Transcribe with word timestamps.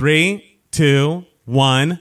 Three, 0.00 0.58
two, 0.70 1.26
one. 1.44 2.00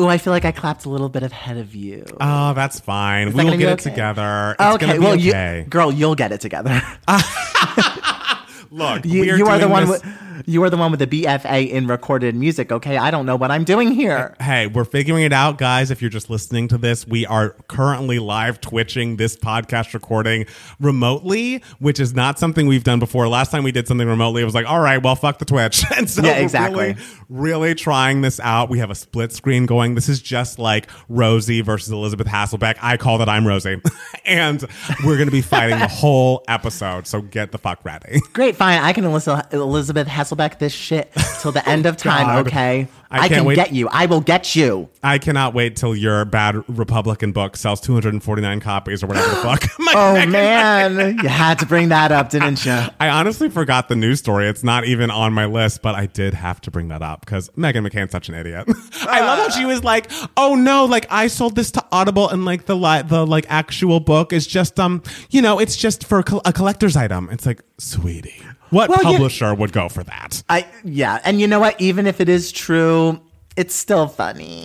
Ooh, 0.00 0.06
I 0.06 0.16
feel 0.16 0.32
like 0.32 0.46
I 0.46 0.52
clapped 0.52 0.86
a 0.86 0.88
little 0.88 1.10
bit 1.10 1.22
ahead 1.22 1.58
of 1.58 1.74
you. 1.74 2.06
Oh, 2.18 2.54
that's 2.54 2.80
fine. 2.80 3.28
that 3.28 3.34
We'll 3.36 3.50
get 3.50 3.58
be 3.58 3.64
it 3.64 3.78
together. 3.80 4.56
It's 4.58 4.74
okay, 4.76 4.98
well, 4.98 5.12
okay. 5.12 5.58
you, 5.64 5.64
girl, 5.68 5.92
you'll 5.92 6.14
get 6.14 6.32
it 6.32 6.40
together. 6.40 6.80
Look, 8.70 9.04
you, 9.04 9.24
you 9.24 9.46
are 9.48 9.58
the 9.58 9.68
one. 9.68 9.86
this- 9.86 10.02
With, 10.02 10.14
you 10.46 10.62
are 10.62 10.70
the 10.70 10.76
one 10.76 10.90
with 10.90 11.00
the 11.00 11.06
BFA 11.06 11.68
in 11.70 11.86
recorded 11.86 12.34
music. 12.34 12.70
Okay, 12.72 12.96
I 12.96 13.10
don't 13.10 13.26
know 13.26 13.36
what 13.36 13.50
I'm 13.50 13.64
doing 13.64 13.92
here. 13.92 14.34
Hey, 14.40 14.66
we're 14.66 14.84
figuring 14.84 15.24
it 15.24 15.32
out, 15.32 15.58
guys. 15.58 15.90
If 15.90 16.00
you're 16.00 16.10
just 16.10 16.30
listening 16.30 16.68
to 16.68 16.78
this, 16.78 17.06
we 17.06 17.26
are 17.26 17.50
currently 17.68 18.18
live 18.18 18.60
twitching 18.60 19.16
this 19.16 19.36
podcast 19.36 19.94
recording 19.94 20.46
remotely, 20.80 21.62
which 21.78 22.00
is 22.00 22.14
not 22.14 22.38
something 22.38 22.66
we've 22.66 22.84
done 22.84 22.98
before. 22.98 23.28
Last 23.28 23.50
time 23.50 23.62
we 23.64 23.72
did 23.72 23.86
something 23.88 24.06
remotely, 24.08 24.42
it 24.42 24.44
was 24.44 24.54
like, 24.54 24.66
all 24.66 24.80
right, 24.80 25.02
well, 25.02 25.14
fuck 25.16 25.38
the 25.38 25.44
Twitch. 25.44 25.84
And 25.98 26.08
so 26.08 26.22
Yeah, 26.22 26.36
we're 26.38 26.42
exactly. 26.44 26.78
really, 26.84 26.96
really 27.28 27.74
trying 27.74 28.20
this 28.20 28.38
out. 28.38 28.68
We 28.70 28.78
have 28.78 28.90
a 28.90 28.94
split 28.94 29.32
screen 29.32 29.66
going. 29.66 29.96
This 29.96 30.08
is 30.08 30.20
just 30.22 30.58
like 30.60 30.88
Rosie 31.08 31.60
versus 31.60 31.90
Elisabeth 31.90 32.28
Hasselbeck. 32.28 32.76
I 32.80 32.96
call 32.96 33.18
that 33.18 33.28
I'm 33.28 33.46
Rosie. 33.46 33.80
and 34.24 34.62
we're 35.04 35.16
going 35.16 35.26
to 35.26 35.32
be 35.32 35.42
fighting 35.42 35.78
the 35.78 35.88
whole 35.90 36.44
episode. 36.46 37.06
So 37.08 37.20
get 37.20 37.50
the 37.50 37.58
fuck 37.58 37.84
ready. 37.84 38.20
Great, 38.32 38.54
fine. 38.54 38.80
I 38.80 38.92
can 38.92 39.04
Elisabeth 39.04 40.06
Hasselbeck 40.06 40.27
this 40.58 40.72
shit 40.72 41.12
till 41.40 41.52
the 41.52 41.66
end 41.68 41.86
of 41.86 41.96
time. 41.98 42.26
God. 42.26 42.46
okay, 42.46 42.88
I 43.10 43.20
I, 43.20 43.28
can't 43.28 43.46
wait- 43.46 43.54
get 43.56 43.72
you. 43.72 43.88
I 43.88 44.06
will 44.06 44.20
get 44.20 44.54
you. 44.54 44.88
I 45.02 45.18
cannot 45.18 45.54
wait 45.54 45.76
till 45.76 45.94
your 45.96 46.24
bad 46.24 46.62
Republican 46.68 47.32
book 47.32 47.56
sells 47.56 47.80
249 47.80 48.60
copies 48.60 49.02
or 49.02 49.06
whatever 49.06 49.28
the 49.28 49.36
fuck. 49.36 49.62
My 49.78 49.92
Oh 49.96 50.26
man, 50.26 51.18
you 51.22 51.28
had 51.28 51.58
to 51.60 51.66
bring 51.66 51.88
that 51.90 52.12
up, 52.12 52.30
didn't 52.30 52.64
you? 52.66 52.72
I 53.00 53.08
honestly 53.08 53.48
forgot 53.48 53.88
the 53.88 53.96
news 53.96 54.18
story. 54.18 54.48
It's 54.48 54.62
not 54.64 54.84
even 54.84 55.10
on 55.10 55.32
my 55.32 55.46
list, 55.46 55.82
but 55.82 55.94
I 55.94 56.06
did 56.06 56.34
have 56.34 56.60
to 56.62 56.70
bring 56.70 56.88
that 56.88 57.00
up 57.02 57.20
because 57.20 57.48
Meghan 57.50 57.88
McCain's 57.88 58.10
such 58.12 58.28
an 58.28 58.34
idiot. 58.34 58.66
I 59.02 59.20
love 59.20 59.38
how 59.38 59.48
she 59.50 59.64
was 59.64 59.82
like, 59.84 60.10
"Oh 60.36 60.54
no, 60.54 60.84
like 60.84 61.06
I 61.10 61.28
sold 61.28 61.54
this 61.56 61.70
to 61.72 61.84
Audible, 61.92 62.28
and 62.28 62.44
like 62.44 62.66
the 62.66 62.76
li- 62.76 63.02
the 63.02 63.26
like 63.26 63.46
actual 63.48 64.00
book 64.00 64.32
is 64.32 64.46
just 64.46 64.78
um, 64.78 65.02
you 65.30 65.40
know, 65.40 65.58
it's 65.58 65.76
just 65.76 66.04
for 66.06 66.18
a, 66.18 66.22
col- 66.24 66.42
a 66.44 66.52
collector's 66.52 66.96
item." 66.96 67.28
It's 67.30 67.46
like, 67.46 67.62
sweetie, 67.78 68.42
what 68.70 68.90
Well, 68.90 69.00
publisher 69.00 69.54
would 69.54 69.72
go 69.72 69.88
for 69.88 70.02
that? 70.04 70.42
I 70.48 70.66
yeah, 70.84 71.20
and 71.24 71.40
you 71.40 71.46
know 71.46 71.60
what? 71.60 71.80
Even 71.80 72.06
if 72.06 72.20
it 72.20 72.28
is 72.28 72.52
true, 72.52 73.20
it's 73.56 73.74
still 73.74 74.06
funny. 74.08 74.64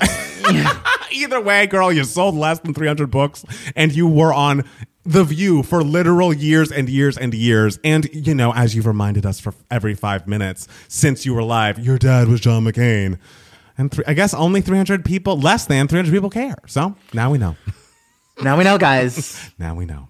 Either 1.12 1.40
way, 1.42 1.68
girl, 1.68 1.92
you 1.92 2.04
sold 2.04 2.36
less 2.36 2.60
than 2.60 2.74
300 2.74 3.10
books 3.10 3.46
and 3.76 3.94
you 3.94 4.08
were 4.08 4.34
on 4.34 4.64
The 5.04 5.24
View 5.24 5.64
for 5.64 5.84
literal 5.84 6.34
years 6.34 6.72
and 6.72 6.90
years 6.90 7.18
and 7.18 7.34
years. 7.34 7.80
And, 7.84 8.08
you 8.14 8.34
know, 8.34 8.54
as 8.54 8.76
you've 8.76 8.88
reminded 8.88 9.26
us 9.26 9.40
for 9.40 9.54
every 9.70 9.94
five 9.94 10.28
minutes 10.28 10.68
since 10.88 11.26
you 11.26 11.34
were 11.34 11.44
live, 11.44 11.80
your 11.80 11.98
dad 11.98 12.28
was 12.28 12.40
John 12.42 12.64
McCain. 12.66 13.20
And 13.78 13.92
th- 13.92 14.08
I 14.08 14.14
guess 14.14 14.34
only 14.34 14.62
300 14.62 15.06
people, 15.06 15.38
less 15.40 15.66
than 15.66 15.88
300 15.88 16.12
people 16.12 16.30
care. 16.30 16.56
So 16.68 16.96
now 17.14 17.32
we 17.32 17.38
know. 17.38 17.56
now 18.42 18.58
we 18.58 18.64
know, 18.64 18.78
guys. 18.78 19.40
Now 19.60 19.76
we 19.76 19.86
know. 19.86 20.10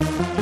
Hey 0.00 0.41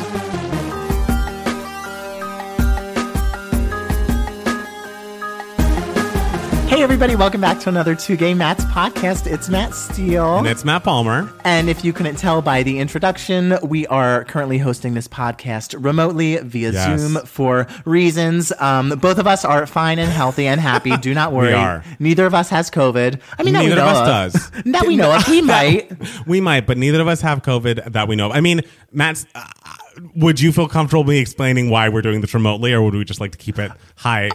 everybody, 7.02 7.16
welcome 7.18 7.40
back 7.40 7.58
to 7.58 7.70
another 7.70 7.94
Two 7.94 8.14
Gay 8.14 8.34
Mats 8.34 8.62
podcast. 8.66 9.26
It's 9.26 9.48
Matt 9.48 9.72
Steele. 9.72 10.36
And 10.36 10.46
it's 10.46 10.66
Matt 10.66 10.84
Palmer. 10.84 11.32
And 11.46 11.70
if 11.70 11.82
you 11.82 11.94
couldn't 11.94 12.16
tell 12.16 12.42
by 12.42 12.62
the 12.62 12.78
introduction, 12.78 13.56
we 13.62 13.86
are 13.86 14.24
currently 14.26 14.58
hosting 14.58 14.92
this 14.92 15.08
podcast 15.08 15.82
remotely 15.82 16.36
via 16.36 16.72
Yes. 16.72 17.00
Zoom 17.00 17.24
for 17.24 17.66
reasons. 17.86 18.52
Um, 18.60 18.90
both 19.00 19.16
of 19.16 19.26
us 19.26 19.46
are 19.46 19.66
fine 19.66 19.98
and 19.98 20.10
healthy 20.12 20.46
and 20.46 20.60
happy. 20.60 20.94
Do 20.98 21.14
not 21.14 21.32
worry. 21.32 21.54
are. 21.54 21.82
Neither 22.00 22.26
of 22.26 22.34
us 22.34 22.50
has 22.50 22.70
COVID. 22.70 23.18
I 23.38 23.44
mean, 23.44 23.54
that 23.54 23.62
Neither 23.62 23.76
we 23.76 23.80
know 23.80 23.88
of 23.88 23.96
us 24.08 24.34
does. 24.34 24.50
that 24.66 24.86
we 24.86 24.96
know 24.96 25.16
of. 25.16 25.26
We 25.26 25.40
might. 25.40 26.26
We 26.26 26.42
might, 26.42 26.66
but 26.66 26.76
neither 26.76 27.00
of 27.00 27.08
us 27.08 27.22
have 27.22 27.40
COVID 27.40 27.92
that 27.94 28.08
we 28.08 28.16
know 28.16 28.26
of. 28.26 28.32
I 28.32 28.42
mean, 28.42 28.60
Matt's. 28.92 29.24
uh, 29.34 29.46
would 30.16 30.38
you 30.40 30.52
feel 30.52 30.68
comfortable 30.68 31.04
me 31.04 31.18
explaining 31.18 31.70
why 31.70 31.88
we're 31.88 32.02
doing 32.02 32.20
this 32.20 32.34
remotely, 32.34 32.74
or 32.74 32.82
would 32.82 32.94
we 32.94 33.04
just 33.04 33.20
like 33.20 33.32
to 33.32 33.38
keep 33.38 33.58
it 33.58 33.70
high? 33.96 34.28
high 34.28 34.30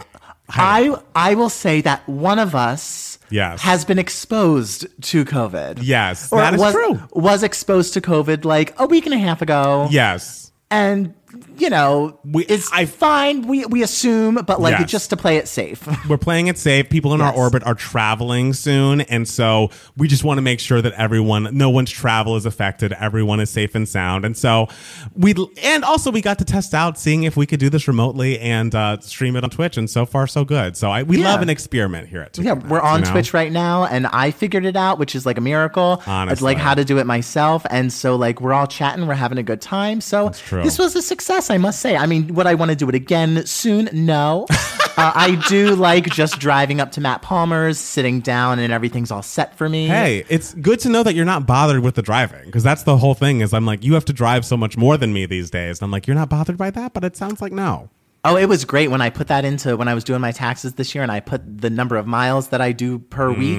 I 0.48 0.94
I 1.14 1.34
will 1.34 1.48
say 1.50 1.80
that 1.82 2.08
one 2.08 2.38
of 2.38 2.54
us 2.54 3.18
Yes. 3.30 3.60
has 3.62 3.84
been 3.84 3.98
exposed 3.98 4.86
to 5.02 5.24
COVID. 5.24 5.80
Yes, 5.82 6.32
Or 6.32 6.40
that 6.40 6.54
is 6.54 6.60
was, 6.60 6.72
true. 6.74 7.00
Was 7.12 7.42
exposed 7.42 7.94
to 7.94 8.00
COVID 8.00 8.44
like 8.44 8.72
a 8.78 8.86
week 8.86 9.04
and 9.06 9.14
a 9.14 9.18
half 9.18 9.42
ago. 9.42 9.88
Yes. 9.90 10.52
And 10.70 11.14
you 11.58 11.70
know, 11.70 12.18
We- 12.24 12.44
it's 12.46 12.70
I- 12.72 12.84
fine. 12.86 13.46
We 13.46 13.64
we 13.66 13.82
assume, 13.82 14.36
but 14.46 14.60
like 14.60 14.78
Yes. 14.78 14.90
just 14.90 15.10
to 15.10 15.16
play 15.16 15.36
it 15.36 15.48
safe. 15.48 15.86
We're 16.08 16.16
playing 16.18 16.46
it 16.48 16.58
safe. 16.58 16.88
People 16.88 17.14
in 17.14 17.20
our 17.20 17.32
orbit 17.32 17.62
are 17.64 17.74
traveling 17.74 18.52
soon. 18.52 19.00
And 19.02 19.28
so 19.28 19.70
we 19.96 20.08
just 20.08 20.24
want 20.24 20.38
to 20.38 20.42
make 20.42 20.60
sure 20.60 20.80
that 20.82 20.92
everyone, 20.94 21.48
no 21.52 21.70
one's 21.70 21.90
travel 21.90 22.36
is 22.36 22.46
affected. 22.46 22.92
Everyone 22.92 23.40
is 23.40 23.50
safe 23.50 23.74
and 23.74 23.88
sound. 23.88 24.24
And 24.24 24.36
so 24.36 24.68
we, 25.14 25.34
and 25.62 25.84
also 25.84 26.10
we 26.10 26.20
got 26.20 26.38
to 26.38 26.44
test 26.44 26.74
out 26.74 26.98
seeing 26.98 27.24
if 27.24 27.36
we 27.36 27.46
could 27.46 27.60
do 27.60 27.70
this 27.70 27.88
remotely 27.88 28.38
and 28.38 28.74
uh, 28.74 28.98
stream 29.00 29.36
it 29.36 29.44
on 29.44 29.50
Twitch. 29.50 29.76
And 29.76 29.88
so 29.88 30.06
far, 30.06 30.26
so 30.26 30.44
good. 30.44 30.76
So 30.76 30.90
I, 30.90 31.02
we 31.02 31.18
Yeah. 31.18 31.30
love 31.32 31.42
an 31.42 31.48
experiment 31.50 32.08
here 32.08 32.22
at 32.22 32.32
Two 32.32 32.42
Yeah, 32.42 32.52
we're 32.54 32.80
on 32.80 33.00
you 33.00 33.06
know? 33.06 33.10
Twitch 33.12 33.32
right 33.34 33.50
now, 33.52 33.84
and 33.86 34.06
I 34.08 34.30
figured 34.30 34.64
it 34.64 34.76
out, 34.76 34.98
which 34.98 35.14
is 35.14 35.24
like 35.26 35.38
a 35.38 35.40
miracle. 35.40 36.02
It's 36.06 36.42
like 36.42 36.58
how 36.58 36.74
to 36.74 36.84
do 36.84 36.98
it 36.98 37.06
myself, 37.06 37.64
and 37.70 37.92
so 37.92 38.16
like 38.16 38.40
we're 38.40 38.52
all 38.52 38.66
chatting, 38.66 39.06
we're 39.06 39.14
having 39.14 39.38
a 39.38 39.42
good 39.42 39.60
time. 39.60 40.00
So 40.00 40.30
this 40.50 40.78
was 40.78 40.94
a 40.96 41.02
success, 41.02 41.25
I 41.30 41.58
must 41.58 41.80
say. 41.80 41.96
I 41.96 42.06
mean, 42.06 42.34
would 42.34 42.46
I 42.46 42.54
want 42.54 42.70
to 42.70 42.76
do 42.76 42.88
it 42.88 42.94
again 42.94 43.44
soon? 43.46 43.88
No. 43.92 44.46
uh, 44.50 45.12
I 45.14 45.42
do 45.48 45.74
like 45.74 46.04
just 46.06 46.38
driving 46.38 46.80
up 46.80 46.92
to 46.92 47.00
Matt 47.00 47.22
Palmer's, 47.22 47.78
sitting 47.78 48.20
down, 48.20 48.58
and 48.58 48.72
everything's 48.72 49.10
all 49.10 49.22
set 49.22 49.56
for 49.56 49.68
me. 49.68 49.86
Hey, 49.86 50.24
it's 50.28 50.54
good 50.54 50.80
to 50.80 50.88
know 50.88 51.02
that 51.02 51.14
you're 51.14 51.24
not 51.24 51.46
bothered 51.46 51.82
with 51.82 51.94
the 51.94 52.02
driving 52.02 52.46
because 52.46 52.62
that's 52.62 52.84
the 52.84 52.96
whole 52.98 53.14
thing. 53.14 53.40
Is 53.40 53.52
I'm 53.52 53.66
like, 53.66 53.84
you 53.84 53.94
have 53.94 54.04
to 54.06 54.12
drive 54.12 54.44
so 54.44 54.56
much 54.56 54.76
more 54.76 54.96
than 54.96 55.12
me 55.12 55.26
these 55.26 55.50
days. 55.50 55.80
And 55.80 55.86
I'm 55.86 55.90
like, 55.90 56.06
you're 56.06 56.16
not 56.16 56.28
bothered 56.28 56.56
by 56.56 56.70
that, 56.70 56.92
but 56.92 57.04
it 57.04 57.16
sounds 57.16 57.40
like 57.40 57.52
no. 57.52 57.90
Oh, 58.28 58.36
it 58.36 58.46
was 58.46 58.64
great 58.64 58.88
when 58.88 59.00
I 59.00 59.10
put 59.10 59.28
that 59.28 59.44
into 59.44 59.76
when 59.76 59.86
I 59.86 59.94
was 59.94 60.02
doing 60.02 60.20
my 60.20 60.32
taxes 60.32 60.74
this 60.74 60.96
year, 60.96 61.02
and 61.02 61.12
I 61.12 61.20
put 61.20 61.60
the 61.60 61.70
number 61.70 61.94
of 61.96 62.08
miles 62.08 62.48
that 62.48 62.60
I 62.60 62.72
do 62.72 62.98
per 62.98 63.30
week, 63.30 63.56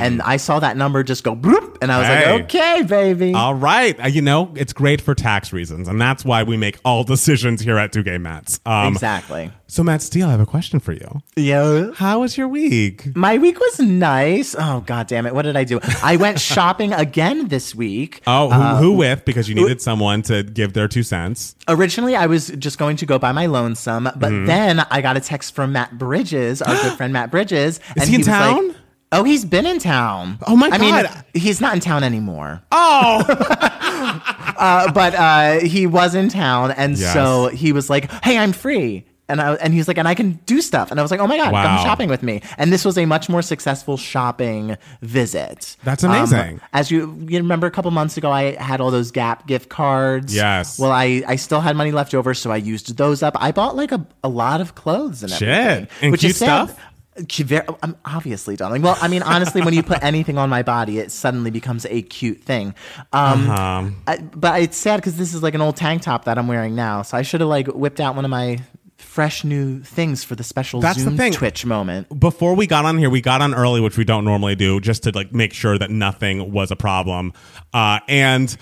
and 0.00 0.22
I 0.22 0.36
saw 0.36 0.60
that 0.60 0.76
number 0.76 1.02
just 1.02 1.24
go 1.24 1.34
bloop, 1.36 1.78
and 1.82 1.90
I 1.92 1.98
was. 1.98 2.06
Hey. 2.06 2.32
like, 2.32 2.44
okay, 2.44 2.82
baby. 2.82 3.34
All 3.34 3.54
right, 3.54 3.98
uh, 4.02 4.06
you 4.08 4.22
know 4.22 4.52
it's 4.56 4.72
great 4.72 5.00
for 5.00 5.14
tax 5.14 5.52
reasons, 5.52 5.88
and 5.88 6.00
that's 6.00 6.24
why 6.24 6.42
we 6.44 6.56
make 6.56 6.78
all 6.84 7.04
decisions 7.14 7.60
here 7.60 7.78
at 7.78 7.92
Two 7.92 8.02
Gay 8.02 8.18
Mats. 8.18 8.60
Um, 8.64 8.92
exactly. 8.92 9.50
So, 9.66 9.82
Matt 9.82 10.02
Steele, 10.02 10.28
I 10.28 10.32
have 10.32 10.40
a 10.40 10.44
question 10.46 10.80
for 10.80 10.92
you. 10.92 11.22
Yeah. 11.34 11.92
How 11.94 12.20
was 12.20 12.36
your 12.36 12.46
week? 12.46 13.16
My 13.16 13.38
week 13.38 13.58
was 13.58 13.80
nice. 13.80 14.54
Oh 14.58 14.82
god 14.86 15.06
damn 15.06 15.26
it! 15.26 15.34
What 15.34 15.42
did 15.42 15.56
I 15.56 15.64
do? 15.64 15.80
I 16.02 16.16
went 16.16 16.38
shopping 16.52 16.92
again 16.92 17.48
this 17.48 17.74
week. 17.74 18.20
Oh, 18.26 18.50
who, 18.50 18.60
Uh, 18.60 18.76
who 18.76 18.92
with? 18.92 19.24
Because 19.24 19.48
you 19.48 19.54
needed 19.54 19.80
someone 19.80 20.22
to 20.22 20.42
give 20.42 20.74
their 20.74 20.88
two 20.88 21.02
cents. 21.02 21.54
Originally, 21.68 22.14
I 22.16 22.26
was 22.26 22.48
just 22.48 22.78
going 22.78 22.96
to 22.96 23.06
go 23.06 23.18
by 23.18 23.32
my 23.32 23.46
lonesome, 23.46 24.04
but 24.04 24.32
Mm-hmm. 24.32 24.46
then 24.46 24.80
I 24.90 25.00
got 25.02 25.16
a 25.16 25.20
text 25.20 25.54
from 25.54 25.72
Matt 25.72 25.96
Bridges, 25.98 26.60
our 26.62 26.74
good 26.74 26.92
friend 26.96 27.12
Matt 27.12 27.30
Bridges. 27.30 27.80
and 27.96 28.08
he 28.08 28.14
in 28.16 28.20
was 28.20 28.28
like- 28.28 28.38
town? 28.56 28.74
Oh, 29.12 29.22
he's 29.24 29.44
been 29.44 29.66
in 29.66 29.78
town. 29.78 30.38
Oh, 30.46 30.56
my 30.56 30.70
god. 30.70 30.80
I 30.82 31.02
mean, 31.02 31.24
he's 31.34 31.60
not 31.60 31.74
in 31.74 31.80
town 31.80 32.02
anymore. 32.02 32.62
Oh, 32.72 33.24
Uh, 34.62 34.92
but 34.92 35.14
uh, 35.14 35.60
he 35.60 35.86
was 35.86 36.14
in 36.14 36.28
town, 36.28 36.70
and 36.72 36.96
Yes. 36.96 37.12
so 37.12 37.48
he 37.48 37.72
was 37.72 37.90
like, 37.90 38.10
"Hey, 38.24 38.38
I'm 38.38 38.52
free." 38.52 39.04
And 39.28 39.40
I, 39.40 39.54
and 39.54 39.72
he's 39.72 39.88
like, 39.88 39.96
and 39.98 40.06
I 40.06 40.14
can 40.14 40.32
do 40.46 40.60
stuff. 40.60 40.90
And 40.90 41.00
I 41.00 41.02
was 41.02 41.10
like, 41.10 41.20
oh 41.20 41.26
my 41.26 41.38
God, 41.38 41.52
Wow. 41.52 41.62
come 41.78 41.84
shopping 41.86 42.08
with 42.10 42.22
me. 42.22 42.42
And 42.58 42.70
this 42.70 42.84
was 42.84 42.98
a 42.98 43.06
much 43.06 43.30
more 43.30 43.40
successful 43.40 43.96
shopping 43.96 44.76
visit. 45.00 45.76
That's 45.84 46.04
Um, 46.04 46.10
amazing. 46.10 46.60
as 46.74 46.90
you, 46.90 47.16
you 47.28 47.38
remember 47.38 47.66
a 47.66 47.70
couple 47.70 47.90
months 47.92 48.18
ago, 48.18 48.30
I 48.30 48.56
had 48.62 48.80
all 48.82 48.90
those 48.90 49.10
Gap 49.10 49.46
gift 49.46 49.70
cards. 49.70 50.34
Yes. 50.34 50.78
Well, 50.78 50.90
I, 50.92 51.22
I 51.26 51.36
still 51.36 51.60
had 51.62 51.76
money 51.76 51.92
left 51.92 52.12
over, 52.14 52.34
so 52.34 52.50
I 52.50 52.56
used 52.56 52.94
those 52.98 53.22
up. 53.22 53.34
I 53.40 53.52
bought 53.52 53.74
like 53.74 53.92
a, 53.92 54.04
a 54.22 54.28
lot 54.28 54.60
of 54.60 54.74
clothes 54.74 55.22
and 55.22 55.32
Shit. 55.32 55.48
everything. 55.48 55.88
And 56.02 56.12
which 56.12 56.20
cute 56.20 56.30
is 56.32 56.36
sad. 56.38 56.68
stuff? 56.68 56.80
Cute- 57.28 57.48
very- 57.48 57.66
I'm 57.82 57.94
obviously, 58.04 58.56
darling. 58.56 58.80
Well, 58.82 58.96
I 59.02 59.08
mean, 59.08 59.22
honestly, 59.22 59.60
when 59.60 59.74
you 59.74 59.82
put 59.82 60.02
anything 60.02 60.38
on 60.38 60.48
my 60.48 60.62
body, 60.62 60.98
it 60.98 61.10
suddenly 61.12 61.50
becomes 61.50 61.84
a 61.86 62.02
cute 62.02 62.40
thing. 62.42 62.74
Um, 63.12 63.50
Um, 63.50 63.96
I, 64.06 64.16
but 64.18 64.62
it's 64.62 64.76
sad 64.78 64.96
because 64.96 65.16
this 65.18 65.34
is 65.34 65.42
like 65.42 65.54
an 65.54 65.60
old 65.60 65.76
tank 65.76 66.02
top 66.02 66.24
that 66.24 66.38
I'm 66.38 66.48
wearing 66.48 66.74
now. 66.74 67.02
So 67.02 67.16
I 67.18 67.22
should 67.22 67.40
have 67.40 67.50
like 67.50 67.66
whipped 67.68 68.00
out 68.00 68.16
one 68.16 68.24
of 68.24 68.30
my 68.30 68.60
fresh 68.96 69.44
new 69.44 69.80
things 69.82 70.24
for 70.24 70.36
the 70.36 70.44
special 70.44 70.80
That's 70.80 71.04
the 71.04 71.10
thing. 71.10 71.32
Twitch 71.32 71.66
moment. 71.66 72.18
before 72.18 72.54
we 72.54 72.66
got 72.66 72.84
on 72.86 72.96
here, 72.96 73.10
we 73.10 73.20
got 73.20 73.42
on 73.42 73.52
early, 73.52 73.80
which 73.80 73.98
we 73.98 74.04
don't 74.04 74.24
normally 74.24 74.54
do, 74.54 74.80
just 74.80 75.02
to 75.02 75.10
like 75.10 75.32
make 75.34 75.52
sure 75.52 75.76
that 75.76 75.90
nothing 75.90 76.50
was 76.52 76.70
a 76.70 76.76
problem. 76.76 77.32
Uh, 77.74 77.98
and 78.08 78.56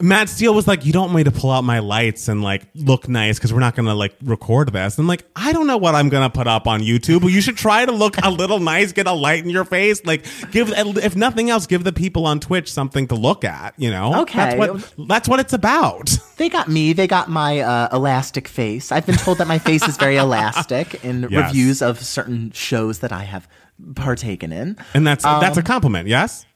Matt 0.00 0.28
Steele 0.28 0.54
was 0.54 0.66
like, 0.66 0.84
"You 0.86 0.92
don't 0.92 1.04
want 1.06 1.14
me 1.16 1.24
to 1.24 1.30
pull 1.30 1.50
out 1.50 1.62
my 1.62 1.78
lights 1.80 2.28
and 2.28 2.42
like 2.42 2.66
look 2.74 3.08
nice 3.08 3.38
because 3.38 3.52
we're 3.52 3.60
not 3.60 3.74
gonna 3.76 3.94
like 3.94 4.14
record 4.22 4.72
this." 4.72 4.98
And 4.98 5.06
like, 5.06 5.24
I 5.36 5.52
don't 5.52 5.66
know 5.66 5.76
what 5.76 5.94
I'm 5.94 6.08
gonna 6.08 6.30
put 6.30 6.46
up 6.46 6.66
on 6.66 6.80
YouTube. 6.80 7.20
But 7.22 7.28
you 7.28 7.40
should 7.40 7.56
try 7.56 7.84
to 7.84 7.92
look 7.92 8.16
a 8.22 8.30
little 8.30 8.58
nice, 8.60 8.92
get 8.92 9.06
a 9.06 9.12
light 9.12 9.44
in 9.44 9.50
your 9.50 9.64
face, 9.64 10.04
like 10.04 10.24
give 10.50 10.72
if 10.76 11.16
nothing 11.16 11.50
else, 11.50 11.66
give 11.66 11.84
the 11.84 11.92
people 11.92 12.26
on 12.26 12.40
Twitch 12.40 12.72
something 12.72 13.06
to 13.08 13.14
look 13.14 13.44
at. 13.44 13.74
You 13.76 13.90
know, 13.90 14.22
Okay. 14.22 14.38
that's 14.38 14.56
what 14.96 15.08
that's 15.08 15.28
what 15.28 15.40
it's 15.40 15.52
about. 15.52 16.10
They 16.40 16.48
got 16.48 16.68
me. 16.68 16.94
They 16.94 17.06
got 17.06 17.28
my 17.28 17.60
uh, 17.60 17.94
elastic 17.94 18.48
face. 18.48 18.90
I've 18.90 19.04
been 19.04 19.16
told 19.18 19.36
that 19.38 19.46
my 19.46 19.58
face 19.58 19.86
is 19.86 19.98
very 19.98 20.16
elastic 20.16 21.04
in 21.04 21.20
Yes. 21.30 21.48
reviews 21.48 21.82
of 21.82 22.00
certain 22.00 22.50
shows 22.52 23.00
that 23.00 23.12
I 23.12 23.24
have 23.24 23.46
partaken 23.94 24.50
in. 24.52 24.78
And 24.94 25.06
that's 25.06 25.22
that's 25.24 25.58
a 25.58 25.62
compliment. 25.62 26.08
Yes. 26.08 26.46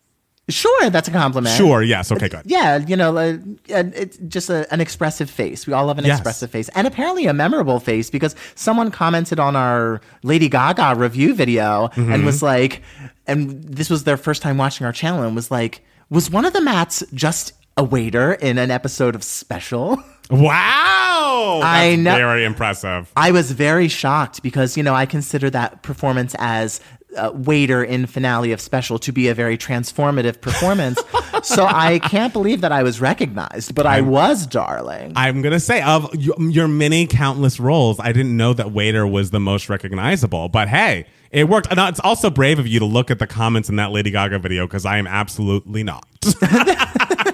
Sure, 0.50 0.90
that's 0.90 1.08
a 1.08 1.10
compliment. 1.10 1.56
Sure. 1.56 1.82
Yes. 1.82 2.12
Okay. 2.12 2.28
Good. 2.28 2.42
Yeah, 2.44 2.76
you 2.76 2.96
know, 2.96 3.16
uh, 3.16 3.38
it's 3.68 4.18
just 4.28 4.50
a, 4.50 4.70
an 4.72 4.80
expressive 4.80 5.30
face. 5.30 5.66
We 5.66 5.72
all 5.72 5.88
have 5.88 5.98
an 5.98 6.04
Yes. 6.04 6.18
expressive 6.18 6.50
face, 6.50 6.68
and 6.74 6.86
apparently 6.86 7.26
a 7.26 7.32
memorable 7.32 7.80
face 7.80 8.10
because 8.10 8.36
someone 8.54 8.90
commented 8.90 9.40
on 9.40 9.56
our 9.56 10.02
Lady 10.22 10.48
Gaga 10.50 10.94
review 10.96 11.34
video 11.34 11.88
Mm-hmm. 11.94 12.12
and 12.12 12.24
was 12.26 12.42
like, 12.42 12.82
and 13.26 13.64
this 13.64 13.88
was 13.88 14.04
their 14.04 14.18
first 14.18 14.42
time 14.42 14.58
watching 14.58 14.84
our 14.86 14.92
channel, 14.92 15.22
and 15.22 15.34
was 15.34 15.50
like, 15.50 15.82
was 16.10 16.30
one 16.30 16.44
of 16.44 16.52
the 16.52 16.60
Mats 16.60 17.02
just 17.14 17.54
a 17.78 17.82
waiter 17.82 18.34
in 18.34 18.58
an 18.58 18.70
episode 18.70 19.14
of 19.14 19.24
Special? 19.24 19.98
Wow. 20.30 21.60
I 21.62 21.96
know- 21.96 22.14
Very 22.16 22.44
impressive. 22.44 23.10
I 23.16 23.30
was 23.30 23.50
very 23.52 23.88
shocked 23.88 24.42
because 24.42 24.76
you 24.76 24.82
know 24.82 24.94
I 24.94 25.06
consider 25.06 25.50
that 25.50 25.82
performance 25.82 26.34
as 26.38 26.80
uh, 27.16 27.32
waiter 27.34 27.82
in 27.82 28.06
finale 28.06 28.52
of 28.52 28.60
special 28.60 28.98
to 29.00 29.12
be 29.12 29.28
a 29.28 29.34
very 29.34 29.56
transformative 29.58 30.40
performance. 30.40 31.00
so 31.42 31.66
I 31.66 31.98
can't 32.00 32.32
believe 32.32 32.60
that 32.62 32.72
I 32.72 32.82
was 32.82 33.00
recognized, 33.00 33.74
but 33.74 33.86
I 33.86 34.00
was, 34.00 34.46
darling. 34.46 35.12
I'm 35.16 35.42
gonna 35.42 35.60
say 35.60 35.82
of 35.82 36.14
your 36.14 36.68
many 36.68 37.06
countless 37.06 37.58
roles, 37.60 38.00
I 38.00 38.12
didn't 38.12 38.36
know 38.36 38.52
that 38.54 38.72
Waiter 38.72 39.06
was 39.06 39.30
the 39.30 39.40
most 39.40 39.68
recognizable. 39.68 40.48
But 40.48 40.68
hey, 40.68 41.06
it 41.34 41.48
worked. 41.48 41.66
And 41.70 41.80
it's 41.80 42.00
also 42.00 42.30
brave 42.30 42.58
of 42.60 42.66
you 42.66 42.78
to 42.78 42.84
look 42.84 43.10
at 43.10 43.18
the 43.18 43.26
comments 43.26 43.68
in 43.68 43.76
that 43.76 43.90
Lady 43.90 44.12
Gaga 44.12 44.38
video 44.38 44.66
because 44.66 44.86
I 44.86 44.98
am 44.98 45.06
absolutely 45.06 45.82
not. 45.82 46.06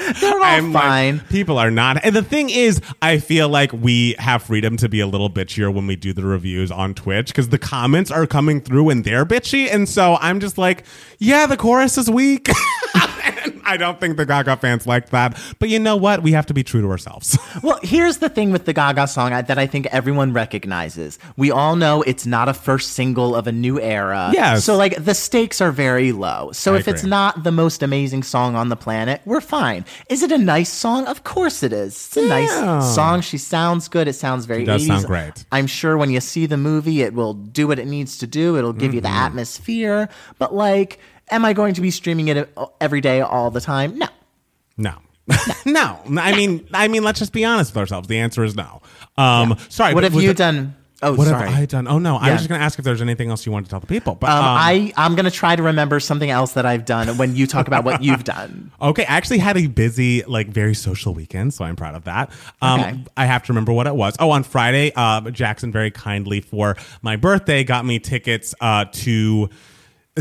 They're 0.20 0.34
all 0.34 0.42
I'm 0.42 0.72
like, 0.72 0.82
fine. 0.82 1.20
people 1.28 1.58
are 1.58 1.70
not. 1.70 2.04
And 2.04 2.14
the 2.16 2.22
thing 2.22 2.50
is, 2.50 2.80
I 3.02 3.18
feel 3.18 3.48
like 3.48 3.72
we 3.72 4.14
have 4.18 4.42
freedom 4.42 4.76
to 4.78 4.88
be 4.88 5.00
a 5.00 5.06
little 5.06 5.30
bitchier 5.30 5.72
when 5.72 5.86
we 5.86 5.96
do 5.96 6.12
the 6.12 6.24
reviews 6.24 6.70
on 6.70 6.94
Twitch 6.94 7.28
because 7.28 7.50
the 7.50 7.58
comments 7.58 8.10
are 8.10 8.26
coming 8.26 8.60
through 8.60 8.88
and 8.90 9.04
they're 9.04 9.26
bitchy. 9.26 9.70
And 9.72 9.88
so 9.88 10.16
I'm 10.20 10.40
just 10.40 10.58
like, 10.58 10.84
yeah, 11.18 11.46
the 11.46 11.56
chorus 11.56 11.98
is 11.98 12.10
weak. 12.10 12.48
I 13.70 13.76
don't 13.76 14.00
think 14.00 14.16
the 14.16 14.26
Gaga 14.26 14.56
fans 14.56 14.86
like 14.86 15.10
that. 15.10 15.40
But 15.58 15.68
you 15.68 15.78
know 15.78 15.96
what? 15.96 16.22
We 16.22 16.32
have 16.32 16.46
to 16.46 16.54
be 16.54 16.62
true 16.64 16.82
to 16.82 16.88
ourselves. 16.90 17.38
Well, 17.62 17.78
here's 17.82 18.18
the 18.18 18.28
thing 18.28 18.52
with 18.52 18.64
the 18.64 18.72
Gaga 18.72 19.06
song 19.06 19.30
that 19.30 19.58
I 19.58 19.66
think 19.66 19.86
everyone 19.86 20.32
recognizes. 20.32 21.18
We 21.36 21.50
all 21.50 21.76
know 21.76 22.02
it's 22.02 22.24
not 22.24 22.48
a 22.48 22.54
first 22.54 22.92
single 22.92 23.34
of 23.34 23.46
a 23.46 23.52
new 23.52 23.78
era. 23.80 24.30
Yes. 24.32 24.64
So, 24.64 24.76
like, 24.76 25.04
the 25.04 25.14
stakes 25.14 25.60
are 25.60 25.70
very 25.72 26.12
low. 26.12 26.52
So, 26.52 26.74
I 26.74 26.78
if 26.78 26.88
it's 26.88 27.04
not 27.04 27.44
the 27.44 27.52
most 27.52 27.82
amazing 27.82 28.22
song 28.22 28.54
on 28.56 28.68
the 28.70 28.76
planet, 28.76 29.20
we're 29.26 29.40
fine. 29.42 29.84
Is 30.08 30.22
it 30.22 30.32
a 30.32 30.38
nice 30.38 30.70
song? 30.72 31.06
Of 31.06 31.24
course 31.24 31.62
it 31.62 31.72
is. 31.72 31.92
It's 31.94 32.16
a 32.16 32.22
Yeah. 32.22 32.28
nice 32.28 32.94
song. 32.94 33.20
She 33.20 33.36
sounds 33.38 33.88
good. 33.88 34.08
It 34.08 34.14
sounds 34.14 34.46
very 34.46 34.60
She 34.62 34.66
does 34.66 34.82
80s. 34.82 34.86
sound 34.88 35.06
great. 35.06 35.44
I'm 35.52 35.66
sure 35.66 35.98
when 35.98 36.10
you 36.10 36.20
see 36.20 36.46
the 36.46 36.56
movie, 36.56 37.02
it 37.02 37.12
will 37.14 37.34
do 37.34 37.66
what 37.68 37.78
it 37.78 37.86
needs 37.86 38.16
to 38.18 38.26
do. 38.26 38.56
It'll 38.56 38.72
give 38.72 38.94
you 38.94 39.00
the 39.00 39.08
Mm-hmm. 39.08 39.26
atmosphere. 39.26 40.08
But, 40.38 40.54
like, 40.54 40.98
am 41.30 41.44
I 41.44 41.52
going 41.52 41.74
to 41.74 41.80
be 41.80 41.90
streaming 41.90 42.28
it 42.28 42.52
every 42.80 43.00
day, 43.00 43.20
all 43.20 43.50
the 43.50 43.60
time? 43.60 43.98
No. 43.98 44.08
No. 44.76 44.94
no. 45.66 45.98
I 46.18 46.34
mean, 46.34 46.66
I 46.72 46.88
mean, 46.88 47.02
let's 47.04 47.18
just 47.18 47.32
be 47.32 47.44
honest 47.44 47.72
with 47.72 47.78
ourselves. 47.78 48.08
The 48.08 48.18
answer 48.18 48.42
is 48.44 48.54
no. 48.56 48.82
Um, 49.16 49.56
sorry. 49.68 49.94
What 49.94 50.04
have 50.04 50.14
you 50.14 50.30
it- 50.30 50.36
done? 50.36 50.76
Oh, 51.02 51.14
What 51.14 51.28
sorry. 51.28 51.48
have 51.48 51.58
I 51.62 51.64
done? 51.64 51.88
Oh 51.88 51.98
no, 51.98 52.16
I 52.16 52.30
was 52.30 52.40
just 52.40 52.50
going 52.50 52.58
to 52.58 52.62
ask 52.64 52.78
if 52.78 52.84
there's 52.84 53.00
anything 53.00 53.30
else 53.30 53.46
you 53.46 53.52
wanted 53.52 53.64
to 53.64 53.70
tell 53.70 53.80
the 53.80 53.86
people. 53.86 54.16
But 54.16 54.28
Um, 54.28 54.36
um, 54.36 54.44
I 54.44 54.92
I'm 54.98 55.14
gonna 55.14 55.30
try 55.30 55.56
to 55.56 55.62
remember 55.62 55.98
something 55.98 56.28
else 56.28 56.52
that 56.52 56.66
I've 56.66 56.84
done 56.84 57.16
when 57.16 57.34
you 57.34 57.46
talk 57.46 57.68
about 57.68 57.84
what 57.84 58.02
you've 58.04 58.22
done. 58.22 58.70
Okay, 58.82 59.06
I 59.06 59.16
actually 59.16 59.38
had 59.38 59.56
a 59.56 59.66
busy, 59.66 60.22
like, 60.24 60.48
very 60.48 60.74
social 60.74 61.14
weekend, 61.14 61.54
so 61.54 61.64
I'm 61.64 61.74
proud 61.74 61.94
of 61.94 62.04
that. 62.04 62.30
Um, 62.60 62.80
Okay. 62.80 63.04
I 63.16 63.24
have 63.24 63.44
to 63.44 63.52
remember 63.54 63.72
what 63.72 63.86
it 63.86 63.94
was. 63.94 64.14
Oh, 64.18 64.30
on 64.32 64.42
Friday, 64.42 64.92
uh, 64.94 65.22
Jackson 65.30 65.72
very 65.72 65.90
kindly 65.90 66.42
for 66.42 66.76
my 67.00 67.16
birthday 67.16 67.64
got 67.64 67.86
me 67.86 67.98
tickets 67.98 68.54
uh, 68.60 68.84
to 68.92 69.48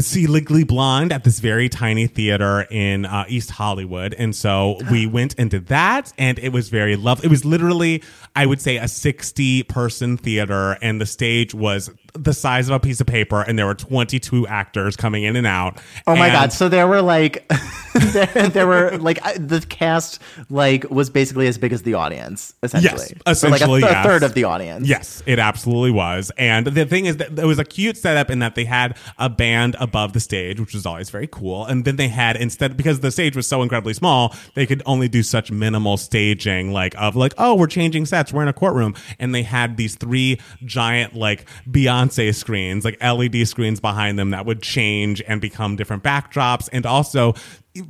see 0.02 0.28
Legally 0.28 0.64
Blonde 0.64 1.12
at 1.12 1.24
this 1.24 1.40
very 1.40 1.70
tiny 1.70 2.08
theater 2.08 2.62
in 2.70 3.06
uh, 3.06 3.26
East 3.28 3.52
Hollywood, 3.52 4.14
and 4.14 4.36
so 4.36 4.80
we 4.92 5.08
went 5.08 5.36
and 5.38 5.50
did 5.50 5.68
that, 5.68 6.14
and 6.18 6.40
it 6.40 6.50
was 6.50 6.70
very 6.70 6.96
lovely. 6.96 7.26
It 7.28 7.30
was 7.30 7.46
literally, 7.46 8.04
I 8.36 8.46
would 8.46 8.62
say, 8.62 8.78
a 8.78 8.88
60 8.88 9.64
person 9.64 10.18
theater, 10.18 10.78
and 10.82 11.00
the 11.00 11.06
stage 11.06 11.54
was 11.54 11.90
the 12.14 12.34
size 12.34 12.68
of 12.70 12.76
a 12.76 12.80
piece 12.80 13.00
of 13.02 13.08
paper, 13.08 13.42
and 13.42 13.58
there 13.58 13.66
were 13.66 13.76
22 13.76 14.48
actors 14.48 14.96
coming 14.96 15.24
in 15.24 15.36
and 15.36 15.48
out. 15.48 15.78
Oh 16.08 16.16
my 16.16 16.28
And- 16.28 16.34
god! 16.34 16.54
So 16.54 16.70
there 16.70 16.88
were 16.88 17.02
like, 17.02 17.48
there, 17.94 18.26
there 18.50 18.68
were 18.68 18.98
like 18.98 19.20
the 19.36 19.64
cast 19.68 20.20
like 20.50 20.90
was 20.90 21.10
basically 21.10 21.48
as 21.48 21.58
big 21.58 21.74
as 21.74 21.84
the 21.84 21.94
audience, 21.96 22.54
essentially. 22.64 23.16
Yes, 23.26 23.40
So, 23.40 23.48
like 23.50 23.62
a, 23.62 23.64
essentially, 23.66 23.82
th- 23.82 23.94
a 23.94 24.04
third 24.04 24.24
of 24.24 24.34
the 24.34 24.44
audience. 24.46 24.88
Yes, 24.88 25.22
it 25.26 25.40
absolutely 25.40 25.92
was. 25.92 26.32
And 26.38 26.68
the 26.68 26.86
thing 26.86 27.06
is 27.06 27.18
that 27.18 27.38
it 27.38 27.46
was 27.46 27.60
a 27.60 27.66
cute 27.66 27.98
setup 27.98 28.30
in 28.30 28.40
that 28.40 28.56
they 28.56 28.66
had 28.66 28.98
a 29.18 29.30
band 29.30 29.76
above 29.80 30.14
the 30.14 30.20
stage, 30.20 30.60
which 30.60 30.74
was 30.74 30.86
always 30.86 31.10
very 31.10 31.28
cool. 31.28 31.66
And 31.66 31.86
then 31.86 31.96
they 31.98 32.08
had 32.08 32.36
instead 32.36 32.76
because 32.78 33.00
the 33.02 33.12
stage 33.12 33.36
was 33.36 33.48
so 33.48 33.62
incredibly 33.62 33.94
small, 33.94 34.36
they 34.56 34.66
could 34.66 34.82
only 34.86 35.08
do 35.08 35.24
such 35.24 35.52
minimal 35.52 35.98
staging, 35.98 36.72
like 36.72 36.96
of 36.98 37.16
like, 37.16 37.34
oh, 37.38 37.56
we're 37.56 37.68
changing 37.68 38.06
sets, 38.06 38.32
we're 38.34 38.42
in 38.42 38.48
a 38.48 38.54
courtroom, 38.54 38.96
and 39.20 39.34
they 39.36 39.44
had 39.44 39.78
these 39.78 39.96
three 39.96 40.40
giant 40.64 41.16
like 41.16 41.46
Beyonce 42.10 42.36
screens, 42.36 42.86
like 42.86 43.02
LED 43.02 43.48
screens 43.48 43.80
behind 43.80 44.18
them 44.20 44.32
that 44.32 44.46
would 44.46 44.62
change 44.62 45.22
and 45.28 45.40
become 45.40 45.76
different 45.76 46.04
backdrops, 46.04 46.70
and 46.72 46.86
also 46.86 47.34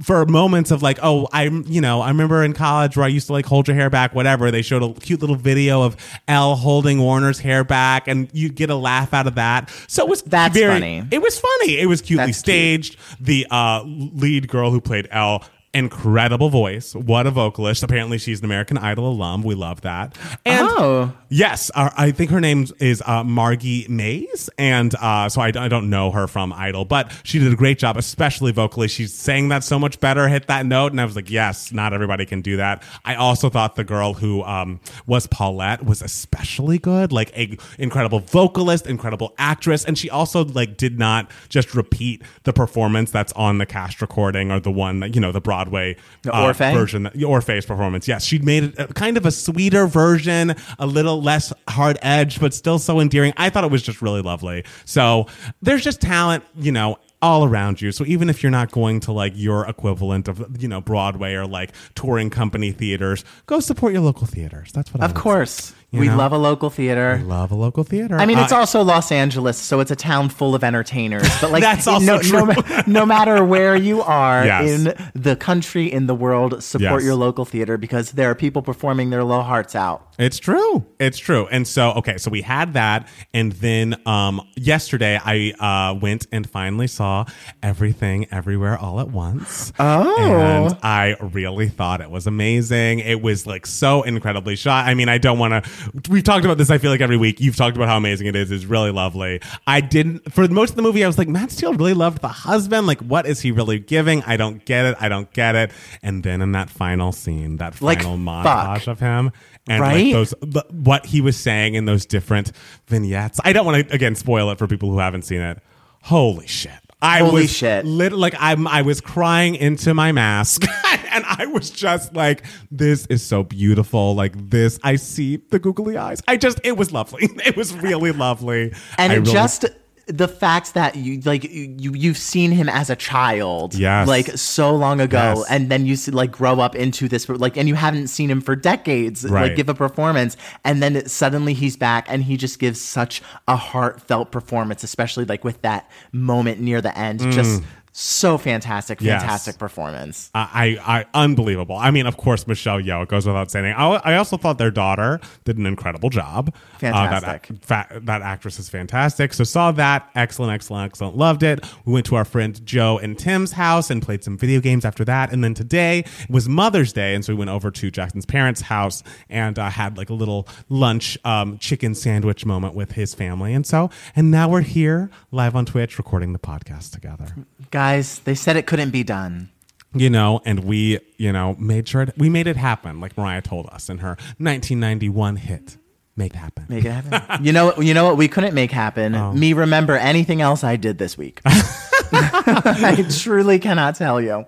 for 0.03 0.25
moments 0.25 0.71
of 0.71 0.83
like, 0.83 0.99
oh, 1.01 1.27
I'm, 1.31 1.63
you 1.67 1.81
know, 1.81 2.01
I 2.01 2.09
remember 2.09 2.43
in 2.43 2.53
college 2.53 2.97
where 2.97 3.05
I 3.05 3.09
used 3.09 3.27
to 3.27 3.33
like 3.33 3.45
hold 3.45 3.67
your 3.67 3.75
hair 3.75 3.89
back, 3.89 4.13
whatever. 4.13 4.51
They 4.51 4.61
showed 4.61 4.83
a 4.83 4.93
cute 4.99 5.21
little 5.21 5.35
video 5.35 5.81
of 5.83 5.95
Elle 6.27 6.55
holding 6.55 6.99
Warner's 6.99 7.39
hair 7.39 7.63
back, 7.63 8.07
and 8.07 8.29
you'd 8.33 8.55
get 8.55 8.69
a 8.69 8.75
laugh 8.75 9.13
out 9.13 9.27
of 9.27 9.35
that. 9.35 9.71
So 9.87 10.03
it 10.05 10.09
was 10.09 10.21
That's 10.23 10.53
very, 10.53 10.73
funny. 10.73 11.07
It 11.11 11.21
was 11.21 11.39
funny. 11.39 11.79
It 11.79 11.87
was 11.87 12.01
cutely 12.01 12.25
That's 12.27 12.41
cute. 12.41 12.55
staged. 12.55 12.97
The 13.19 13.47
uh, 13.49 13.83
lead 13.85 14.47
girl 14.47 14.71
who 14.71 14.81
played 14.81 15.07
Elle. 15.11 15.43
Incredible 15.73 16.49
voice. 16.49 16.95
What 16.95 17.27
a 17.27 17.31
vocalist. 17.31 17.83
Apparently, 17.83 18.17
she's 18.17 18.39
an 18.39 18.45
American 18.45 18.77
Idol 18.77 19.07
alum. 19.11 19.43
We 19.43 19.55
love 19.55 19.81
that. 19.81 20.17
And 20.45 20.67
Oh. 20.67 21.13
Yes, 21.31 21.69
uh, 21.75 21.91
I 21.95 22.09
think 22.09 22.31
her 22.31 22.39
name 22.41 22.65
is 22.79 23.03
uh, 23.05 23.23
Margie 23.23 23.85
Mays, 23.87 24.49
and 24.57 24.95
uh, 24.95 25.29
so 25.29 25.41
I, 25.41 25.47
I 25.49 25.67
don't 25.67 25.91
know 25.91 26.09
her 26.09 26.27
from 26.27 26.51
Idol, 26.51 26.85
but 26.85 27.11
she 27.23 27.37
did 27.37 27.53
a 27.53 27.55
great 27.55 27.77
job, 27.77 27.97
especially 27.97 28.51
vocally. 28.51 28.87
She 28.87 29.05
sang 29.05 29.49
that 29.49 29.63
so 29.63 29.77
much 29.77 29.99
better, 29.99 30.27
hit 30.27 30.47
that 30.47 30.65
note, 30.65 30.91
and 30.91 30.99
I 30.99 31.05
was 31.05 31.15
like, 31.15 31.29
yes, 31.29 31.71
not 31.71 31.93
everybody 31.93 32.25
can 32.25 32.41
do 32.41 32.57
that. 32.57 32.81
I 33.05 33.13
also 33.13 33.47
thought 33.49 33.75
the 33.75 33.83
girl 33.83 34.13
who 34.15 34.41
um, 34.43 34.79
was 35.05 35.27
Paulette 35.27 35.85
was 35.85 36.01
especially 36.01 36.79
good, 36.79 37.11
like 37.11 37.31
a 37.37 37.55
incredible 37.77 38.21
vocalist, 38.21 38.87
incredible 38.87 39.35
actress, 39.37 39.85
and 39.85 39.99
she 39.99 40.09
also 40.09 40.43
like 40.45 40.77
did 40.77 40.97
not 40.97 41.29
just 41.49 41.75
repeat 41.75 42.23
the 42.43 42.53
performance 42.53 43.11
that's 43.11 43.33
on 43.33 43.59
the 43.59 43.67
cast 43.67 44.01
recording 44.01 44.51
or 44.51 44.59
the 44.59 44.71
one 44.71 45.01
that 45.01 45.13
you 45.13 45.21
know 45.21 45.31
the 45.31 45.41
Broadway 45.59 45.95
uh, 46.27 46.53
version 46.53 47.05
Orfeh's 47.05 47.65
performance. 47.65 48.07
Yes, 48.07 48.23
she 48.23 48.39
made 48.39 48.63
it 48.63 48.79
a, 48.79 48.87
kind 48.87 49.17
of 49.17 49.25
a 49.25 49.31
sweeter 49.31 49.87
version, 49.87 50.55
a 50.77 50.85
little 50.87 51.21
less 51.21 51.51
hard 51.67 51.97
edged, 52.01 52.39
but 52.39 52.53
still 52.53 52.79
so 52.79 52.99
endearing. 52.99 53.33
I 53.37 53.49
thought 53.49 53.63
it 53.63 53.71
was 53.71 53.81
just 53.81 54.01
really 54.01 54.21
lovely. 54.21 54.63
So 54.85 55.27
there's 55.61 55.83
just 55.83 56.01
talent, 56.01 56.43
you 56.55 56.71
know. 56.71 56.97
All 57.21 57.43
around 57.43 57.81
you. 57.81 57.91
So 57.91 58.05
even 58.05 58.29
if 58.29 58.41
you're 58.41 58.49
not 58.49 58.71
going 58.71 59.01
to 59.01 59.11
like 59.11 59.33
your 59.35 59.67
equivalent 59.67 60.29
of, 60.29 60.61
you 60.61 60.69
know, 60.69 60.79
Broadway 60.79 61.33
or 61.33 61.45
like 61.45 61.73
touring 61.93 62.29
company 62.29 62.71
theaters, 62.71 63.25
go 63.45 63.59
support 63.59 63.91
your 63.91 64.03
local 64.03 64.25
theaters. 64.25 64.71
That's 64.71 64.93
what 64.93 65.03
I 65.03 65.05
Of 65.05 65.15
course, 65.15 65.73
You 65.91 66.01
we 66.01 66.07
know? 66.07 66.17
love 66.17 66.31
a 66.33 66.37
local 66.37 66.69
theater. 66.69 67.17
say. 67.19 67.25
Love 67.25 67.51
a 67.51 67.55
local 67.55 67.83
theater. 67.83 68.17
I 68.19 68.25
mean, 68.27 68.37
it's 68.37 68.51
Uh, 68.51 68.57
also 68.57 68.83
Los 68.83 69.11
Angeles, 69.11 69.57
so 69.57 69.79
it's 69.79 69.89
a 69.89 69.95
town 69.95 70.29
full 70.29 70.53
of 70.53 70.63
entertainers. 70.63 71.27
But 71.41 71.51
like, 71.51 71.61
That's 71.69 71.87
also 71.87 72.05
no, 72.05 72.15
no, 72.17 72.21
true. 72.21 72.45
ma- 72.45 72.83
no 72.85 73.05
matter 73.07 73.43
where 73.43 73.75
you 73.75 74.01
are 74.03 74.45
Yes. 74.45 74.69
in 74.69 74.93
the 75.19 75.35
country, 75.35 75.91
in 75.91 76.05
the 76.05 76.13
world, 76.13 76.63
support 76.63 77.01
Yes. 77.01 77.05
your 77.05 77.15
local 77.15 77.43
theater 77.45 77.77
because 77.77 78.11
there 78.11 78.29
are 78.29 78.35
people 78.35 78.61
performing 78.61 79.09
their 79.09 79.23
little 79.23 79.43
hearts 79.43 79.75
out. 79.75 80.05
It's 80.19 80.37
true. 80.37 80.85
It's 80.99 81.17
true. 81.17 81.47
And 81.49 81.65
so, 81.67 81.91
okay, 81.93 82.17
so 82.17 82.29
we 82.29 82.41
had 82.41 82.73
that, 82.73 83.07
and 83.33 83.53
then 83.53 83.95
um, 84.05 84.41
yesterday 84.57 85.17
I 85.23 85.53
uh, 85.59 85.93
went 85.95 86.27
and 86.31 86.47
finally 86.47 86.87
saw 86.87 87.23
everything, 87.63 88.27
everywhere, 88.31 88.77
all 88.77 88.99
at 88.99 89.09
once. 89.09 89.71
Oh. 89.79 90.17
and 90.17 90.77
I 90.83 91.15
really 91.21 91.69
thought 91.69 92.01
it 92.01 92.11
was 92.11 92.27
amazing. 92.27 92.99
It 92.99 93.21
was 93.21 93.47
like 93.47 93.65
so 93.65 94.03
incredibly 94.03 94.55
shot. 94.55 94.87
I 94.87 94.93
mean, 94.93 95.09
I 95.09 95.17
don't 95.17 95.39
want 95.39 95.63
to 95.63 95.71
we've 96.09 96.23
talked 96.23 96.45
about 96.45 96.57
this. 96.57 96.69
I 96.69 96.77
feel 96.77 96.91
like 96.91 97.01
every 97.01 97.17
week 97.17 97.39
you've 97.39 97.55
talked 97.55 97.75
about 97.75 97.87
how 97.87 97.97
amazing 97.97 98.27
it 98.27 98.35
is. 98.35 98.51
It's 98.51 98.65
really 98.65 98.91
lovely. 98.91 99.41
I 99.67 99.81
didn't 99.81 100.31
for 100.33 100.47
most 100.47 100.71
of 100.71 100.75
the 100.75 100.81
movie. 100.81 101.03
I 101.03 101.07
was 101.07 101.17
like, 101.17 101.27
Matt 101.27 101.51
Steele 101.51 101.73
really 101.73 101.93
loved 101.93 102.21
the 102.21 102.27
husband. 102.27 102.87
Like, 102.87 102.99
what 103.01 103.25
is 103.25 103.41
he 103.41 103.51
really 103.51 103.79
giving? 103.79 104.23
I 104.23 104.37
don't 104.37 104.63
get 104.65 104.85
it. 104.85 104.97
I 104.99 105.09
don't 105.09 105.31
get 105.33 105.55
it. 105.55 105.71
And 106.01 106.23
then 106.23 106.41
in 106.41 106.51
that 106.53 106.69
final 106.69 107.11
scene, 107.11 107.57
that 107.57 107.81
Like, 107.81 108.03
final 108.03 108.17
fuck. 108.43 108.45
montage 108.45 108.87
of 108.87 108.99
him 108.99 109.31
and 109.67 109.81
like 109.81 110.11
those 110.11 110.33
the, 110.41 110.63
what 110.71 111.05
he 111.05 111.21
was 111.21 111.37
saying 111.37 111.75
in 111.75 111.85
those 111.85 112.05
different 112.05 112.51
vignettes. 112.87 113.39
I 113.43 113.53
don't 113.53 113.65
want 113.65 113.87
to 113.87 113.93
again 113.93 114.15
spoil 114.15 114.49
it 114.51 114.57
for 114.57 114.67
people 114.67 114.89
who 114.91 114.99
haven't 114.99 115.23
seen 115.23 115.41
it. 115.41 115.59
Holy 116.03 116.47
shit. 116.47 116.71
I 117.01 117.19
Holy 117.19 117.43
was 117.43 117.51
shit. 117.51 117.85
lit- 117.85 118.11
like 118.11 118.35
I'm 118.39 118.67
I 118.67 118.81
was 118.81 118.99
crying 118.99 119.55
into 119.55 119.93
my 119.93 120.11
mask 120.11 120.63
and 121.11 121.23
I 121.25 121.45
was 121.45 121.69
just 121.69 122.13
like 122.13 122.43
this 122.71 123.05
is 123.07 123.23
so 123.25 123.43
beautiful. 123.43 124.15
Like 124.15 124.33
this 124.49 124.79
I 124.83 124.97
see 124.97 125.37
the 125.37 125.59
googly 125.59 125.95
eyes. 125.97 126.21
I 126.27 126.35
just 126.35 126.59
it 126.63 126.75
was 126.77 126.91
lovely. 126.91 127.29
It 127.45 127.55
was 127.55 127.73
really 127.73 128.11
lovely. 128.11 128.73
And 128.97 129.13
I 129.13 129.15
it 129.15 129.19
really- 129.19 129.31
just 129.31 129.65
the 130.09 130.27
fact 130.27 130.73
that 130.73 130.95
you 130.95 131.21
like 131.21 131.43
you 131.43 131.93
you've 131.93 132.17
seen 132.17 132.51
him 132.51 132.67
as 132.67 132.89
a 132.89 132.95
child 132.95 133.75
Yes. 133.75 134.07
like 134.07 134.25
so 134.37 134.75
long 134.75 134.99
ago 134.99 135.35
Yes. 135.37 135.45
and 135.51 135.69
then 135.69 135.85
you 135.85 135.95
see, 135.95 136.11
like 136.11 136.31
grow 136.31 136.59
up 136.59 136.75
into 136.75 137.07
this 137.07 137.29
like 137.29 137.57
and 137.57 137.67
you 137.69 137.75
haven't 137.75 138.07
seen 138.07 138.29
him 138.31 138.41
for 138.41 138.55
decades 138.55 139.23
Right. 139.23 139.43
like 139.49 139.55
give 139.55 139.69
a 139.69 139.75
performance 139.75 140.35
and 140.65 140.81
then 140.81 141.07
suddenly 141.07 141.53
he's 141.53 141.77
back 141.77 142.07
and 142.09 142.23
he 142.23 142.37
just 142.37 142.57
gives 142.57 142.81
such 142.81 143.21
a 143.47 143.55
heartfelt 143.55 144.31
performance 144.31 144.83
especially 144.83 145.25
like 145.25 145.43
with 145.43 145.61
that 145.61 145.89
moment 146.11 146.59
near 146.59 146.81
the 146.81 146.97
end 146.97 147.19
just 147.31 147.61
mm. 147.61 147.65
So 147.99 148.37
fantastic 148.37 148.99
Mm. 148.99 149.05
Yes. 149.05 149.21
fantastic 149.21 149.57
performance 149.57 150.29
I, 150.33 150.77
I, 150.85 150.99
I 150.99 151.05
unbelievable. 151.13 151.75
I 151.75 151.91
mean, 151.91 152.05
of 152.05 152.17
course, 152.17 152.47
Michelle 152.47 152.79
Yeoh. 152.79 153.03
It 153.03 153.09
goes 153.09 153.25
without 153.25 153.51
saying. 153.51 153.65
I, 153.65 153.87
I 153.95 154.15
also 154.15 154.37
thought 154.37 154.57
their 154.57 154.71
daughter 154.71 155.19
did 155.43 155.57
an 155.57 155.65
incredible 155.65 156.09
job. 156.09 156.53
Fantastic. 156.79 157.51
Uh, 157.51 157.53
that, 157.59 157.65
fa- 157.89 157.99
that 158.01 158.21
actress 158.21 158.59
is 158.59 158.69
fantastic. 158.69 159.33
So 159.33 159.43
saw 159.43 159.71
that. 159.73 160.09
Excellent, 160.15 160.53
excellent, 160.53 160.85
excellent. 160.85 161.17
Loved 161.17 161.43
it. 161.43 161.65
We 161.85 161.93
went 161.93 162.05
to 162.07 162.15
our 162.15 162.25
friend 162.25 162.63
Joe 162.65 162.97
and 162.99 163.17
Tim's 163.17 163.51
house 163.53 163.89
and 163.89 164.01
played 164.01 164.23
some 164.23 164.37
video 164.37 164.59
games 164.61 164.85
after 164.85 165.03
that. 165.05 165.31
And 165.33 165.43
then 165.43 165.53
today 165.53 166.05
was 166.29 166.47
Mother's 166.47 166.93
Day, 166.93 167.15
and 167.15 167.23
so 167.25 167.33
we 167.33 167.37
went 167.39 167.49
over 167.51 167.69
to 167.71 167.91
Jackson's 167.91 168.25
parents' 168.25 168.61
house 168.61 169.03
and 169.29 169.57
uh, 169.59 169.69
had 169.69 169.97
like 169.97 170.09
a 170.09 170.13
little 170.15 170.47
lunch 170.69 171.17
um, 171.25 171.57
chicken 171.57 171.95
sandwich 171.95 172.45
moment 172.45 172.75
with 172.75 172.93
his 172.93 173.13
family. 173.13 173.53
And 173.53 173.65
so, 173.65 173.89
and 174.15 174.31
now 174.31 174.47
we're 174.49 174.61
here 174.61 175.09
live 175.31 175.55
on 175.55 175.65
Twitch 175.65 175.97
recording 175.97 176.33
the 176.33 176.39
podcast 176.39 176.91
together 176.91 177.27
guys 177.71 177.88
they 177.97 178.35
said 178.35 178.55
it 178.55 178.67
couldn't 178.67 178.91
be 178.91 179.03
done 179.03 179.49
you 179.93 180.09
know, 180.09 180.41
and 180.45 180.63
we, 180.65 180.99
you 181.17 181.31
know, 181.31 181.55
made 181.57 181.87
sure 181.87 182.03
it, 182.03 182.13
we 182.17 182.29
made 182.29 182.47
it 182.47 182.57
happen, 182.57 182.99
like 182.99 183.17
Mariah 183.17 183.41
told 183.41 183.67
us 183.67 183.89
in 183.89 183.99
her 183.99 184.17
1991 184.37 185.37
hit, 185.37 185.77
"Make 186.15 186.33
It 186.33 186.37
Happen." 186.37 186.65
Make 186.69 186.85
it 186.85 186.91
happen. 186.91 187.43
you 187.45 187.51
know, 187.51 187.73
you 187.79 187.93
know 187.93 188.05
what 188.05 188.17
we 188.17 188.27
couldn't 188.27 188.53
make 188.53 188.71
happen. 188.71 189.15
Oh. 189.15 189.33
Me 189.33 189.53
remember 189.53 189.95
anything 189.95 190.41
else 190.41 190.63
I 190.63 190.75
did 190.75 190.97
this 190.97 191.17
week. 191.17 191.41
I 191.45 193.05
truly 193.09 193.59
cannot 193.59 193.95
tell 193.95 194.21
you. 194.21 194.45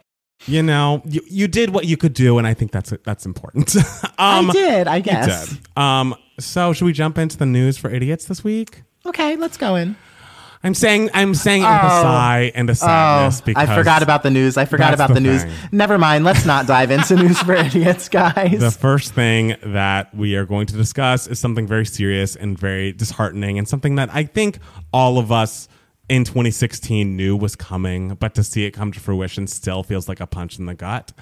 You 0.47 0.63
know, 0.63 1.03
you, 1.05 1.21
you 1.27 1.47
did 1.47 1.69
what 1.69 1.85
you 1.85 1.97
could 1.97 2.13
do, 2.13 2.37
and 2.37 2.47
I 2.47 2.53
think 2.53 2.71
that's 2.71 2.93
that's 3.03 3.25
important. 3.25 3.75
um, 3.75 4.49
I 4.49 4.49
did, 4.51 4.87
I 4.87 4.97
you 4.97 5.03
guess. 5.03 5.49
did. 5.49 5.59
Um, 5.77 6.15
so 6.39 6.73
should 6.73 6.85
we 6.85 6.93
jump 6.93 7.17
into 7.17 7.37
the 7.37 7.45
news 7.45 7.77
for 7.77 7.89
idiots 7.89 8.25
this 8.25 8.43
week? 8.43 8.83
Okay, 9.05 9.35
let's 9.35 9.57
go 9.57 9.75
in. 9.75 9.95
I'm 10.63 10.73
saying 10.73 11.09
I'm 11.13 11.33
saying 11.33 11.63
it 11.63 11.65
with 11.65 11.73
a 11.73 11.85
oh. 11.85 12.01
sigh 12.03 12.51
and 12.53 12.69
a 12.69 12.73
Oh, 12.73 12.75
sadness 12.75 13.41
because 13.41 13.69
I 13.69 13.75
forgot 13.75 14.03
about 14.03 14.23
the 14.23 14.29
news. 14.29 14.57
I 14.57 14.65
forgot 14.65 14.93
about 14.93 15.09
the 15.09 15.15
the, 15.15 15.21
news. 15.21 15.43
Never 15.71 15.97
mind. 15.97 16.23
Let's 16.23 16.45
not 16.45 16.67
dive 16.67 16.91
into 16.91 17.15
news 17.15 17.39
for 17.39 17.53
idiots, 17.53 18.09
guys. 18.09 18.59
The 18.59 18.71
first 18.71 19.13
thing 19.13 19.55
that 19.63 20.13
we 20.13 20.35
are 20.35 20.45
going 20.45 20.67
to 20.67 20.75
discuss 20.75 21.27
is 21.27 21.39
something 21.39 21.65
very 21.65 21.85
serious 21.85 22.35
and 22.35 22.57
very 22.57 22.91
disheartening, 22.91 23.57
and 23.57 23.67
something 23.67 23.95
that 23.95 24.09
I 24.13 24.23
think 24.23 24.59
all 24.93 25.17
of 25.17 25.31
us 25.31 25.67
in 26.09 26.25
2016 26.25 27.15
knew 27.15 27.37
was 27.37 27.55
coming, 27.55 28.15
but 28.15 28.35
to 28.35 28.43
see 28.43 28.65
it 28.65 28.71
come 28.71 28.91
to 28.91 28.99
fruition 28.99 29.47
still 29.47 29.81
feels 29.81 30.09
like 30.09 30.19
a 30.19 30.27
punch 30.27 30.59
in 30.59 30.65
the 30.65 30.75
gut. 30.75 31.13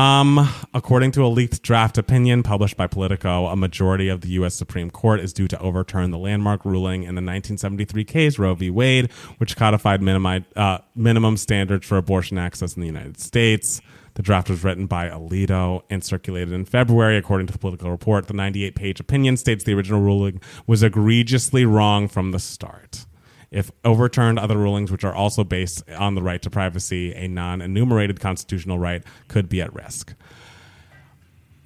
Um, 0.00 0.48
according 0.72 1.12
to 1.12 1.26
a 1.26 1.28
leaked 1.28 1.60
draft 1.60 1.98
opinion 1.98 2.42
published 2.42 2.74
by 2.74 2.86
Politico, 2.86 3.48
a 3.48 3.54
majority 3.54 4.08
of 4.08 4.22
the 4.22 4.28
U.S. 4.30 4.54
Supreme 4.54 4.90
Court 4.90 5.20
is 5.20 5.34
due 5.34 5.46
to 5.48 5.58
overturn 5.58 6.10
the 6.10 6.16
landmark 6.16 6.64
ruling 6.64 7.02
in 7.02 7.16
the 7.16 7.20
1973 7.20 8.04
case 8.04 8.38
Roe 8.38 8.54
v. 8.54 8.70
Wade, 8.70 9.12
which 9.36 9.56
codified 9.56 10.00
minimi- 10.00 10.46
uh, 10.56 10.78
minimum 10.94 11.36
standards 11.36 11.86
for 11.86 11.98
abortion 11.98 12.38
access 12.38 12.76
in 12.76 12.80
the 12.80 12.86
United 12.86 13.20
States. 13.20 13.82
The 14.14 14.22
draft 14.22 14.48
was 14.48 14.64
written 14.64 14.86
by 14.86 15.10
Alito 15.10 15.82
and 15.90 16.02
circulated 16.02 16.54
in 16.54 16.64
February. 16.64 17.18
According 17.18 17.48
to 17.48 17.52
the 17.52 17.58
Politico 17.58 17.90
Report, 17.90 18.26
the 18.26 18.32
98 18.32 18.74
page 18.74 19.00
opinion 19.00 19.36
states 19.36 19.64
the 19.64 19.74
original 19.74 20.00
ruling 20.00 20.40
was 20.66 20.82
egregiously 20.82 21.66
wrong 21.66 22.08
from 22.08 22.30
the 22.30 22.38
start. 22.38 23.04
If 23.50 23.72
overturned, 23.84 24.38
other 24.38 24.56
rulings, 24.56 24.92
which 24.92 25.04
are 25.04 25.14
also 25.14 25.42
based 25.42 25.88
on 25.90 26.14
the 26.14 26.22
right 26.22 26.40
to 26.42 26.50
privacy, 26.50 27.12
a 27.14 27.26
non 27.26 27.60
enumerated 27.60 28.20
constitutional 28.20 28.78
right, 28.78 29.02
could 29.28 29.48
be 29.48 29.60
at 29.60 29.74
risk. 29.74 30.14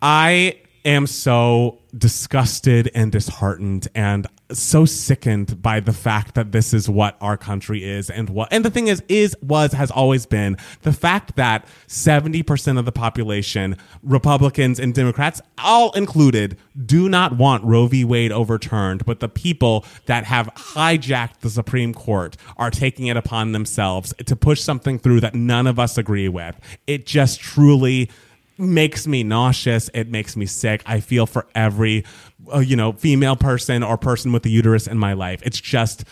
I 0.01 0.61
am 0.85 1.07
so 1.07 1.79
disgusted 1.97 2.91
and 2.95 3.13
disheartened 3.13 3.89
and 3.95 4.27
so 4.53 4.85
sickened 4.85 5.63
by 5.63 5.81
the 5.81 5.93
fact 5.93 6.35
that 6.35 6.53
this 6.53 6.75
is 6.75 6.89
what 6.89 7.17
our 7.21 7.37
country 7.37 7.85
is 7.85 8.11
and 8.11 8.29
what 8.29 8.49
and 8.53 8.65
the 8.65 8.71
thing 8.71 8.89
is 8.89 9.03
is 9.09 9.37
was 9.41 9.73
has 9.73 9.91
always 9.91 10.27
been 10.27 10.57
the 10.83 10.93
fact 10.93 11.37
that 11.37 11.67
70% 11.87 12.79
of 12.79 12.85
the 12.85 12.93
population 12.93 13.77
republicans 14.03 14.79
and 14.79 14.93
democrats 14.93 15.41
all 15.59 15.93
included 15.93 16.59
do 16.85 17.09
not 17.09 17.37
want 17.37 17.65
roe 17.65 17.87
v. 17.87 18.05
Wade 18.05 18.33
overturned 18.33 19.05
but 19.07 19.21
the 19.21 19.29
people 19.29 19.85
that 20.07 20.25
have 20.25 20.49
hijacked 20.55 21.41
the 21.41 21.51
supreme 21.51 21.95
court 21.95 22.37
are 22.57 22.71
taking 22.71 23.07
it 23.07 23.17
upon 23.17 23.53
themselves 23.53 24.13
to 24.27 24.37
push 24.37 24.61
something 24.61 24.99
through 24.99 25.21
that 25.21 25.35
none 25.35 25.67
of 25.67 25.79
us 25.79 25.97
agree 25.99 26.29
with. 26.29 26.59
It 26.87 27.07
just 27.07 27.41
truly 27.41 28.11
makes 28.59 29.07
me 29.07 29.23
nauseous. 29.23 29.91
It 29.95 30.09
makes 30.09 30.37
me 30.37 30.47
sick. 30.47 30.83
I 30.87 31.01
feel 31.01 31.27
for 31.27 31.47
every, 31.55 32.05
uh, 32.53 32.59
you 32.59 32.77
know, 32.77 32.93
female 32.93 33.37
person 33.37 33.83
or 33.83 33.97
person 33.97 34.33
with 34.33 34.45
a 34.47 34.49
uterus 34.49 34.87
in 34.87 34.99
my 34.99 35.13
life. 35.13 35.43
It's 35.43 35.61
just 35.61 36.05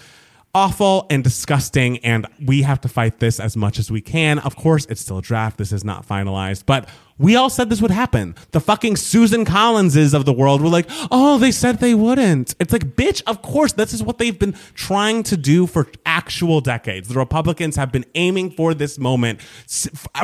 awful 0.55 1.07
and 1.09 1.25
disgusting. 1.25 1.99
And 1.99 2.27
we 2.45 2.63
have 2.63 2.81
to 2.83 2.89
fight 2.89 3.19
this 3.19 3.41
as 3.41 3.57
much 3.57 3.79
as 3.79 3.91
we 3.91 4.01
can. 4.01 4.39
Of 4.39 4.57
course, 4.57 4.87
it's 4.87 5.01
still 5.01 5.19
a 5.19 5.23
draft. 5.23 5.59
This 5.59 5.73
is 5.73 5.85
not 5.85 6.07
finalized, 6.07 6.65
but 6.67 6.89
we 7.19 7.37
all 7.37 7.49
said 7.49 7.71
this 7.71 7.81
would 7.81 7.91
happen. 7.91 8.35
The 8.51 8.61
fucking 8.61 8.97
Susan 8.97 9.45
Collinses 9.45 10.13
of 10.13 10.25
the 10.25 10.33
world 10.33 10.61
were 10.61 10.69
like, 10.69 10.87
oh, 11.11 11.39
they 11.39 11.53
said 11.53 11.79
they 11.79 11.95
wouldn't. 11.95 12.55
It's 12.59 12.73
like, 12.73 12.97
bitch, 12.97 13.23
of 13.27 13.43
course, 13.43 13.75
this 13.75 13.93
is 13.93 14.03
what 14.03 14.19
they've 14.19 14.39
been 14.39 14.57
trying 14.75 15.23
to 15.25 15.37
do 15.37 15.67
for 15.67 15.87
actual 16.05 16.61
decades. 16.61 17.09
The 17.09 17.19
Republicans 17.19 17.77
have 17.77 17.93
been 17.93 18.05
aiming 18.15 18.51
for 18.51 18.75
this 18.75 18.99
moment 18.99 19.41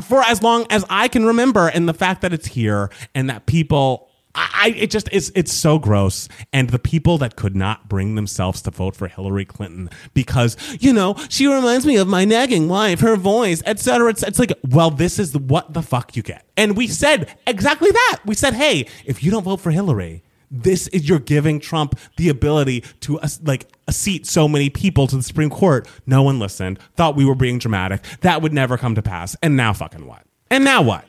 for 0.03 0.23
as 0.23 0.43
long 0.43 0.67
as 0.71 0.85
I 0.91 1.09
can 1.09 1.25
remember. 1.25 1.69
And 1.69 1.89
the 1.89 1.95
fact 1.95 2.23
that 2.23 2.33
it's 2.33 2.49
here 2.49 2.91
and 3.15 3.31
that 3.31 3.47
people 3.47 4.08
I, 4.35 4.75
it 4.77 4.91
just 4.91 5.09
it's 5.11 5.31
it's 5.35 5.53
so 5.53 5.79
gross. 5.79 6.29
And 6.53 6.71
the 6.71 6.79
people 6.79 7.19
that 7.19 7.37
could 7.37 7.57
not 7.57 7.89
bring 7.89 8.15
themselves 8.15 8.63
to 8.63 8.71
vote 8.71 8.95
for 8.95 9.09
Hillary 9.09 9.45
Clinton 9.45 9.91
because 10.15 10.57
you 10.81 10.93
know 10.93 11.17
she 11.29 11.47
reminds 11.47 11.87
me 11.87 11.97
of 11.97 12.07
my 12.09 12.25
nagging 12.25 12.69
wife, 12.69 13.01
her 13.01 13.17
voice, 13.17 13.63
etc. 13.67 14.11
It's, 14.11 14.23
it's 14.23 14.39
like, 14.39 14.53
well, 14.69 14.91
this 14.91 15.19
is 15.19 15.37
what 15.37 15.73
the 15.73 15.83
fuck 15.83 16.17
you 16.17 16.23
get. 16.23 16.47
And 16.57 16.77
we 16.77 16.87
said 16.87 17.35
exactly 17.47 17.91
that. 17.91 18.19
We 18.27 18.35
said, 18.35 18.55
hey, 18.55 18.87
if 19.05 19.23
you 19.23 19.31
don't 19.31 19.45
vote 19.45 19.61
for 19.61 19.71
Hillary. 19.71 20.23
This 20.51 20.89
is 20.89 21.07
you're 21.07 21.19
giving 21.19 21.61
Trump 21.61 21.99
the 22.17 22.31
ability 22.31 22.83
to 23.01 23.21
uh, 23.21 23.29
like 23.43 23.67
seat 23.91 24.27
so 24.27 24.49
many 24.49 24.71
people 24.71 25.07
to 25.07 25.17
the 25.17 25.23
Supreme 25.23 25.51
Court. 25.51 25.87
No 26.07 26.23
one 26.23 26.39
listened. 26.39 26.79
Thought 26.97 27.17
we 27.17 27.27
were 27.27 27.35
being 27.35 27.59
dramatic. 27.59 28.03
That 28.23 28.41
would 28.41 28.55
never 28.55 28.79
come 28.79 28.95
to 28.95 29.03
pass. 29.03 29.37
And 29.43 29.59
now 29.59 29.75
fucking 29.75 30.07
what? 30.07 30.23
And 30.51 30.65
now 30.65 30.81
what? 30.81 31.05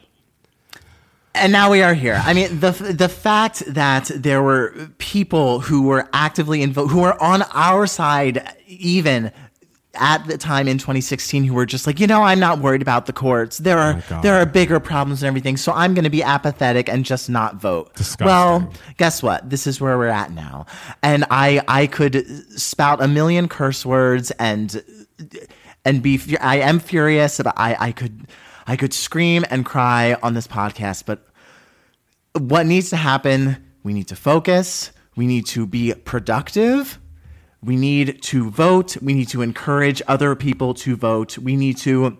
And 1.35 1.51
now 1.51 1.69
we 1.69 1.81
are 1.81 1.93
here. 1.93 2.21
I 2.23 2.33
mean, 2.33 2.59
the 2.59 2.71
the 2.71 3.09
fact 3.09 3.63
that 3.67 4.11
there 4.15 4.41
were 4.41 4.89
people 4.97 5.59
who 5.59 5.83
were 5.83 6.07
actively 6.13 6.61
involved, 6.61 6.91
who 6.91 7.01
were 7.01 7.21
on 7.21 7.43
our 7.53 7.87
side, 7.87 8.55
even 8.67 9.31
at 9.95 10.25
the 10.27 10.37
time 10.37 10.67
in 10.67 10.77
2016, 10.77 11.43
who 11.43 11.53
were 11.53 11.65
just 11.65 11.85
like, 11.85 11.99
you 11.99 12.07
know, 12.07 12.21
I'm 12.23 12.39
not 12.39 12.59
worried 12.59 12.81
about 12.81 13.05
the 13.05 13.13
courts. 13.13 13.57
There 13.57 13.77
oh 13.77 13.81
are 13.81 14.03
Oh 14.11 14.21
there 14.21 14.35
are 14.35 14.45
bigger 14.45 14.79
problems 14.79 15.21
and 15.23 15.27
everything, 15.27 15.57
so 15.57 15.71
I'm 15.71 15.93
going 15.93 16.03
to 16.03 16.09
be 16.09 16.23
apathetic 16.23 16.89
and 16.89 17.05
just 17.05 17.29
not 17.29 17.55
vote. 17.55 17.95
Disgusting. 17.95 18.25
Well, 18.25 18.71
guess 18.97 19.21
what? 19.21 19.49
This 19.49 19.67
is 19.67 19.79
where 19.79 19.97
we're 19.97 20.07
at 20.07 20.31
now, 20.31 20.65
and 21.03 21.25
I 21.29 21.61
I 21.67 21.87
could 21.87 22.25
spout 22.59 23.01
a 23.01 23.07
million 23.07 23.47
curse 23.47 23.85
words 23.85 24.31
and 24.31 24.83
and 25.85 26.01
be 26.01 26.19
I 26.41 26.57
am 26.57 26.79
furious 26.79 27.37
but 27.37 27.53
I 27.57 27.75
I 27.79 27.91
could 27.91 28.27
I 28.69 28.77
could 28.77 28.93
scream 28.93 29.43
and 29.49 29.65
cry 29.65 30.15
on 30.21 30.33
this 30.33 30.47
podcast 30.47 31.05
but 31.05 31.25
what 32.33 32.65
needs 32.65 32.89
to 32.91 32.97
happen 32.97 33.57
we 33.83 33.93
need 33.93 34.07
to 34.09 34.15
focus. 34.15 34.91
We 35.15 35.25
need 35.27 35.45
to 35.47 35.65
be 35.65 35.93
productive. 35.93 36.99
We 37.61 37.75
need 37.75 38.21
to 38.23 38.49
vote. 38.49 38.97
We 39.01 39.13
need 39.13 39.29
to 39.29 39.41
encourage 39.41 40.01
other 40.07 40.35
people 40.35 40.73
to 40.75 40.95
vote. 40.95 41.37
We 41.37 41.55
need 41.55 41.77
to 41.77 42.17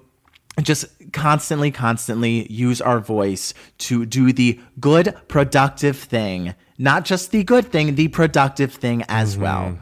just 0.61 0.85
constantly, 1.13 1.71
constantly 1.71 2.51
use 2.51 2.81
our 2.81 2.99
voice 2.99 3.53
to 3.79 4.05
do 4.05 4.33
the 4.33 4.59
good, 4.79 5.15
productive 5.27 5.97
thing, 5.97 6.55
not 6.77 7.05
just 7.05 7.31
the 7.31 7.43
good 7.43 7.71
thing, 7.71 7.95
the 7.95 8.09
productive 8.09 8.73
thing 8.73 9.03
as 9.07 9.33
mm-hmm. 9.33 9.43
well. 9.43 9.77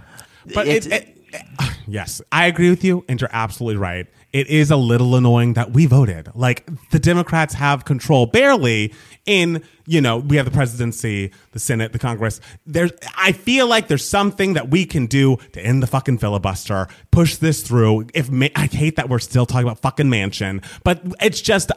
But 0.54 0.68
It's- 0.68 0.86
it, 0.86 1.16
it, 1.34 1.78
yes, 1.88 2.22
I 2.32 2.46
agree 2.46 2.70
with 2.70 2.84
you, 2.84 3.04
and 3.10 3.20
you're 3.20 3.30
absolutely 3.34 3.78
right. 3.78 4.08
It 4.34 4.48
is 4.48 4.72
a 4.72 4.76
little 4.76 5.16
annoying 5.16 5.54
that 5.54 5.72
we 5.72 5.86
voted. 5.86 6.30
Like 6.36 6.68
the 6.92 7.00
Democrats 7.00 7.54
have 7.54 7.86
control 7.86 8.26
barely 8.26 8.94
in, 9.26 9.64
you 9.86 10.02
know, 10.02 10.18
we 10.18 10.36
have 10.36 10.46
the 10.46 10.52
presidency, 10.52 11.32
the 11.54 11.60
Senate, 11.60 11.94
the 11.94 12.00
Congress. 12.00 12.42
There's 12.66 12.92
I 13.18 13.32
feel 13.32 13.68
like 13.68 13.88
there's 13.88 14.06
something 14.06 14.54
that 14.54 14.70
we 14.70 14.86
can 14.86 15.06
do 15.06 15.38
to 15.54 15.62
end 15.62 15.82
the 15.82 15.88
fucking 15.88 16.18
filibuster, 16.18 16.88
push 17.12 17.38
this 17.38 17.62
through. 17.62 18.08
If 18.14 18.30
I 18.56 18.68
hate 18.68 18.98
that 18.98 19.10
we're 19.10 19.20
still 19.20 19.46
talking 19.46 19.68
about 19.68 19.80
fucking 19.80 20.08
Manchin, 20.08 20.64
but 20.84 21.02
it's 21.22 21.40
just 21.40 21.72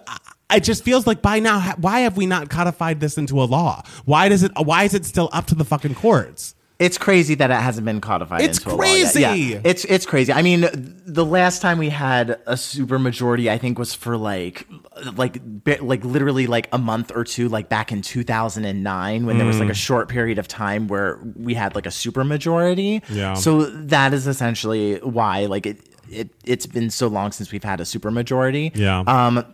it 0.53 0.65
just 0.65 0.83
feels 0.83 1.07
like 1.07 1.23
by 1.23 1.39
now 1.39 1.61
why 1.79 2.01
have 2.01 2.17
we 2.17 2.27
not 2.27 2.51
codified 2.51 2.99
this 2.99 3.17
into 3.17 3.41
a 3.41 3.45
law? 3.45 3.85
Why 4.05 4.29
does 4.29 4.43
it 4.43 4.53
why 4.57 4.85
is 4.85 4.95
it 4.95 5.05
still 5.05 5.29
up 5.33 5.47
to 5.47 5.55
the 5.55 5.65
fucking 5.65 5.95
courts? 5.95 6.57
It's 6.81 6.99
crazy 6.99 7.35
that 7.37 7.51
it 7.51 7.55
hasn't 7.61 7.85
been 7.85 8.01
codified. 8.01 8.41
It's 8.41 8.59
into 8.59 8.71
a 8.71 8.75
law 8.75 8.83
yet. 8.85 9.13
crazy. 9.13 9.21
Yeah, 9.21 9.61
it's 9.65 9.85
it's 9.85 10.07
crazy. 10.07 10.33
I 10.33 10.41
mean, 10.43 10.67
the 11.07 11.25
last 11.25 11.61
time 11.63 11.77
we 11.79 11.91
had 11.91 12.41
a 12.47 12.57
super 12.57 12.99
majority, 12.99 13.51
I 13.51 13.59
think, 13.59 13.79
was 13.79 13.95
for 13.95 14.17
like, 14.17 14.67
like, 15.15 15.41
like 15.81 16.03
literally 16.05 16.47
like 16.47 16.69
a 16.73 16.79
month 16.79 17.13
or 17.15 17.23
two, 17.23 17.49
like 17.51 17.69
back 17.69 17.93
in 17.93 18.01
2009, 18.03 19.27
when 19.27 19.37
there 19.39 19.47
was 19.47 19.59
like 19.61 19.69
Mm. 19.69 19.73
a 19.73 19.75
short 19.75 20.09
period 20.09 20.39
of 20.39 20.49
time 20.49 20.89
where 20.89 21.21
we 21.37 21.53
had 21.55 21.75
like 21.75 21.87
a 21.87 21.91
supermajority. 21.91 23.03
Yeah. 23.11 23.35
So 23.35 23.63
that 23.65 24.15
is 24.15 24.27
essentially 24.27 24.97
why, 25.01 25.47
like, 25.47 25.67
it 25.67 25.79
it 26.11 26.31
it's 26.45 26.67
been 26.67 26.91
so 26.91 27.07
long 27.09 27.31
since 27.31 27.53
we've 27.53 27.63
had 27.63 27.81
a 27.81 27.85
supermajority. 27.85 28.75
Yeah. 28.75 29.01
Um, 29.07 29.45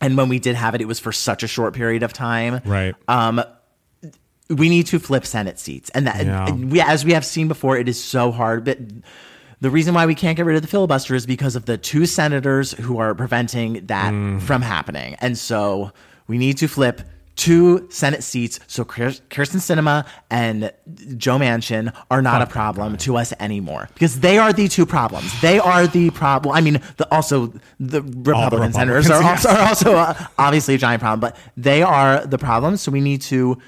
and 0.00 0.16
when 0.16 0.28
we 0.28 0.38
did 0.38 0.56
have 0.56 0.74
it, 0.74 0.80
it 0.82 0.86
was 0.88 0.98
for 0.98 1.10
such 1.12 1.42
a 1.42 1.46
short 1.46 1.72
period 1.74 2.02
of 2.02 2.12
time. 2.12 2.60
Right. 2.66 2.94
Um, 3.08 3.42
we 4.48 4.68
need 4.68 4.86
to 4.86 4.98
flip 4.98 5.26
Senate 5.26 5.58
seats, 5.58 5.90
and 5.90 6.06
that 6.06 6.24
Yeah. 6.24 6.46
and 6.46 6.70
we, 6.70 6.80
as 6.80 7.04
we 7.04 7.12
have 7.12 7.24
seen 7.24 7.48
before, 7.48 7.76
it 7.76 7.88
is 7.88 8.02
so 8.02 8.30
hard. 8.30 8.64
But 8.64 8.78
the 9.60 9.70
reason 9.70 9.94
why 9.94 10.06
we 10.06 10.14
can't 10.14 10.36
get 10.36 10.46
rid 10.46 10.56
of 10.56 10.62
the 10.62 10.68
filibuster 10.68 11.14
is 11.14 11.26
because 11.26 11.56
of 11.56 11.64
the 11.66 11.76
two 11.78 12.06
senators 12.06 12.72
who 12.72 12.98
are 12.98 13.14
preventing 13.14 13.86
that 13.86 14.12
Mm. 14.12 14.40
from 14.42 14.62
happening, 14.62 15.16
and 15.20 15.36
so 15.36 15.90
we 16.28 16.38
need 16.38 16.58
to 16.58 16.68
flip 16.68 17.02
two 17.36 17.86
Senate 17.90 18.22
seats 18.24 18.58
so 18.66 18.82
Kyrsten 18.82 19.60
Sinema 19.60 20.06
and 20.30 20.72
Joe 21.18 21.36
Manchin 21.38 21.92
are 22.10 22.22
not 22.22 22.40
a 22.40 22.46
problem 22.46 22.96
to 22.98 23.16
us 23.18 23.34
anymore 23.38 23.90
because 23.92 24.20
they 24.20 24.38
are 24.38 24.54
the 24.54 24.68
two 24.68 24.86
problems. 24.86 25.38
They 25.42 25.58
are 25.58 25.86
the 25.86 26.08
problem. 26.10 26.54
I 26.56 26.62
mean, 26.62 26.80
the, 26.96 27.06
also 27.14 27.52
the 27.78 28.00
Republican 28.00 28.72
senators 28.72 29.10
are 29.10 29.22
also, 29.22 29.50
are 29.50 29.58
also 29.68 29.96
uh, 29.96 30.14
obviously 30.38 30.76
a 30.76 30.78
giant 30.78 31.02
problem, 31.02 31.20
but 31.20 31.36
they 31.58 31.82
are 31.82 32.24
the 32.24 32.38
problem. 32.38 32.78
So 32.78 32.90
we 32.90 33.02
need 33.02 33.20
to 33.22 33.58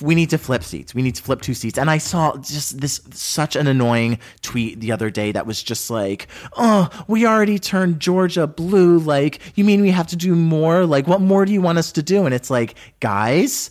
we 0.00 0.14
need 0.14 0.30
to 0.30 0.38
flip 0.38 0.62
seats. 0.62 0.94
We 0.94 1.02
need 1.02 1.14
to 1.16 1.22
flip 1.22 1.40
two 1.40 1.54
seats. 1.54 1.78
And 1.78 1.90
I 1.90 1.98
saw 1.98 2.36
just 2.36 2.80
this 2.80 3.00
such 3.12 3.56
an 3.56 3.66
annoying 3.66 4.18
tweet 4.42 4.80
the 4.80 4.92
other 4.92 5.10
day 5.10 5.32
that 5.32 5.46
was 5.46 5.62
just 5.62 5.90
like, 5.90 6.28
"Oh, 6.56 6.88
we 7.06 7.26
already 7.26 7.58
turned 7.58 8.00
Georgia 8.00 8.46
blue. 8.46 8.98
Like, 8.98 9.40
you 9.56 9.64
mean 9.64 9.80
we 9.80 9.90
have 9.90 10.06
to 10.08 10.16
do 10.16 10.34
more? 10.34 10.86
Like, 10.86 11.06
what 11.06 11.20
more 11.20 11.44
do 11.44 11.52
you 11.52 11.62
want 11.62 11.78
us 11.78 11.92
to 11.92 12.02
do?" 12.02 12.26
And 12.26 12.34
it's 12.34 12.50
like, 12.50 12.74
guys. 13.00 13.70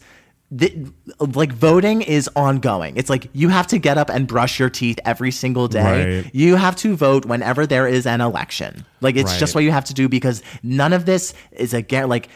The, 0.50 0.94
like 1.20 1.52
voting 1.52 2.02
is 2.02 2.30
ongoing. 2.34 2.96
It's 2.96 3.10
like 3.10 3.30
you 3.34 3.50
have 3.50 3.68
to 3.68 3.78
get 3.78 3.98
up 3.98 4.10
and 4.10 4.26
brush 4.26 4.60
your 4.60 4.70
teeth 4.70 4.98
every 5.04 5.30
single 5.30 5.68
day. 5.68 6.22
Right. 6.22 6.34
You 6.34 6.56
have 6.56 6.78
to 6.78 6.96
vote 6.96 7.26
whenever 7.26 7.68
there 7.68 7.86
is 7.86 8.06
an 8.08 8.22
election. 8.22 8.86
Like 9.02 9.18
it's 9.18 9.38
just 9.38 9.56
what 9.56 9.66
you 9.66 9.72
have 9.72 9.84
to 9.84 9.94
do 9.94 10.08
because 10.08 10.42
none 10.64 10.94
of 10.94 11.06
this 11.06 11.34
is 11.52 11.74
a 11.74 11.84
like 12.06 12.30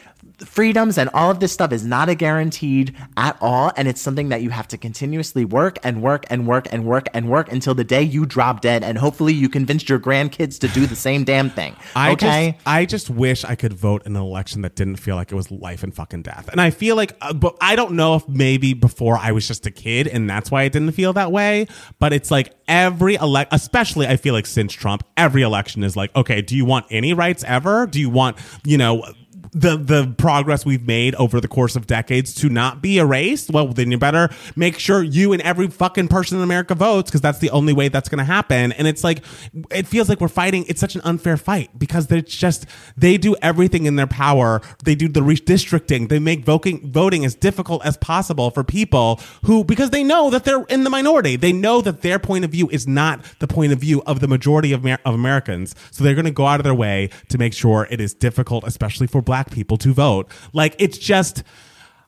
freedoms 0.44 0.98
and 0.98 1.10
all 1.14 1.30
of 1.30 1.40
this 1.40 1.52
stuff 1.52 1.72
is 1.72 1.84
not 1.84 2.08
a 2.08 2.14
guaranteed 2.14 2.94
at 3.16 3.36
all 3.40 3.72
and 3.76 3.88
it's 3.88 4.00
something 4.00 4.28
that 4.28 4.42
you 4.42 4.50
have 4.50 4.68
to 4.68 4.78
continuously 4.78 5.44
work 5.44 5.78
and 5.82 6.02
work 6.02 6.24
and 6.30 6.46
work 6.46 6.66
and 6.72 6.84
work 6.84 7.08
and 7.14 7.28
work 7.28 7.50
until 7.52 7.74
the 7.74 7.84
day 7.84 8.02
you 8.02 8.26
drop 8.26 8.60
dead 8.60 8.82
and 8.82 8.98
hopefully 8.98 9.32
you 9.32 9.48
convinced 9.48 9.88
your 9.88 9.98
grandkids 9.98 10.58
to 10.58 10.68
do 10.68 10.86
the 10.86 10.96
same 10.96 11.24
damn 11.24 11.50
thing. 11.50 11.76
I 11.94 12.12
okay? 12.12 12.52
just, 12.52 12.66
I 12.66 12.84
just 12.86 13.10
wish 13.10 13.44
I 13.44 13.54
could 13.54 13.72
vote 13.72 14.02
in 14.06 14.16
an 14.16 14.22
election 14.22 14.62
that 14.62 14.74
didn't 14.74 14.96
feel 14.96 15.16
like 15.16 15.32
it 15.32 15.34
was 15.34 15.50
life 15.50 15.82
and 15.82 15.94
fucking 15.94 16.22
death. 16.22 16.48
And 16.48 16.60
I 16.60 16.70
feel 16.70 16.96
like, 16.96 17.16
uh, 17.20 17.32
but 17.32 17.56
I 17.60 17.76
don't 17.76 17.92
know 17.92 18.16
if 18.16 18.28
maybe 18.28 18.74
before 18.74 19.16
I 19.16 19.32
was 19.32 19.46
just 19.46 19.66
a 19.66 19.70
kid 19.70 20.06
and 20.06 20.28
that's 20.28 20.50
why 20.50 20.64
it 20.64 20.72
didn't 20.72 20.92
feel 20.92 21.12
that 21.14 21.32
way. 21.32 21.66
But 21.98 22.12
it's 22.12 22.30
like 22.30 22.54
every 22.68 23.14
elect, 23.16 23.52
especially 23.52 24.06
I 24.06 24.16
feel 24.16 24.34
like 24.34 24.46
since 24.46 24.72
Trump, 24.72 25.04
every 25.16 25.42
election 25.42 25.82
is 25.82 25.96
like, 25.96 26.14
okay, 26.16 26.42
do 26.42 26.56
you 26.56 26.64
want 26.64 26.86
any 26.90 27.12
rights 27.12 27.44
ever? 27.44 27.86
Do 27.86 28.00
you 28.00 28.10
want, 28.10 28.36
you 28.64 28.78
know, 28.78 29.04
the 29.52 29.76
the 29.76 30.14
progress 30.16 30.64
we've 30.64 30.86
made 30.86 31.14
over 31.16 31.40
the 31.40 31.48
course 31.48 31.76
of 31.76 31.86
decades 31.86 32.34
to 32.34 32.48
not 32.48 32.80
be 32.80 32.98
erased, 32.98 33.50
well, 33.50 33.68
then 33.68 33.90
you 33.90 33.98
better 33.98 34.30
make 34.56 34.78
sure 34.78 35.02
you 35.02 35.32
and 35.32 35.42
every 35.42 35.68
fucking 35.68 36.08
person 36.08 36.38
in 36.38 36.44
America 36.44 36.74
votes 36.74 37.10
because 37.10 37.20
that's 37.20 37.38
the 37.38 37.50
only 37.50 37.74
way 37.74 37.88
that's 37.88 38.08
going 38.08 38.18
to 38.18 38.24
happen. 38.24 38.72
And 38.72 38.88
it's 38.88 39.04
like, 39.04 39.22
it 39.70 39.86
feels 39.86 40.08
like 40.08 40.20
we're 40.20 40.28
fighting. 40.28 40.64
It's 40.68 40.80
such 40.80 40.94
an 40.94 41.02
unfair 41.04 41.36
fight 41.36 41.78
because 41.78 42.06
they're 42.06 42.22
just 42.22 42.64
they 42.96 43.18
do 43.18 43.36
everything 43.42 43.84
in 43.84 43.96
their 43.96 44.06
power. 44.06 44.62
They 44.84 44.94
do 44.94 45.08
the 45.08 45.20
redistricting. 45.20 46.08
They 46.08 46.18
make 46.18 46.44
voting 46.44 46.90
voting 46.90 47.24
as 47.24 47.34
difficult 47.34 47.84
as 47.84 47.98
possible 47.98 48.50
for 48.50 48.64
people 48.64 49.20
who 49.44 49.64
because 49.64 49.90
they 49.90 50.02
know 50.02 50.30
that 50.30 50.44
they're 50.44 50.64
in 50.64 50.84
the 50.84 50.90
minority. 50.90 51.36
They 51.36 51.52
know 51.52 51.82
that 51.82 52.00
their 52.00 52.18
point 52.18 52.46
of 52.46 52.50
view 52.50 52.70
is 52.70 52.86
not 52.88 53.22
the 53.38 53.48
point 53.48 53.72
of 53.72 53.78
view 53.78 54.02
of 54.06 54.20
the 54.20 54.28
majority 54.28 54.72
of, 54.72 54.86
of 54.86 55.14
Americans. 55.14 55.74
So 55.90 56.04
they're 56.04 56.14
going 56.14 56.24
to 56.24 56.30
go 56.30 56.46
out 56.46 56.58
of 56.58 56.64
their 56.64 56.74
way 56.74 57.10
to 57.28 57.36
make 57.36 57.52
sure 57.52 57.86
it 57.90 58.00
is 58.00 58.14
difficult, 58.14 58.64
especially 58.66 59.06
for 59.06 59.20
black 59.20 59.41
people 59.50 59.76
to 59.78 59.92
vote. 59.92 60.30
Like 60.52 60.76
it's 60.78 60.98
just. 60.98 61.42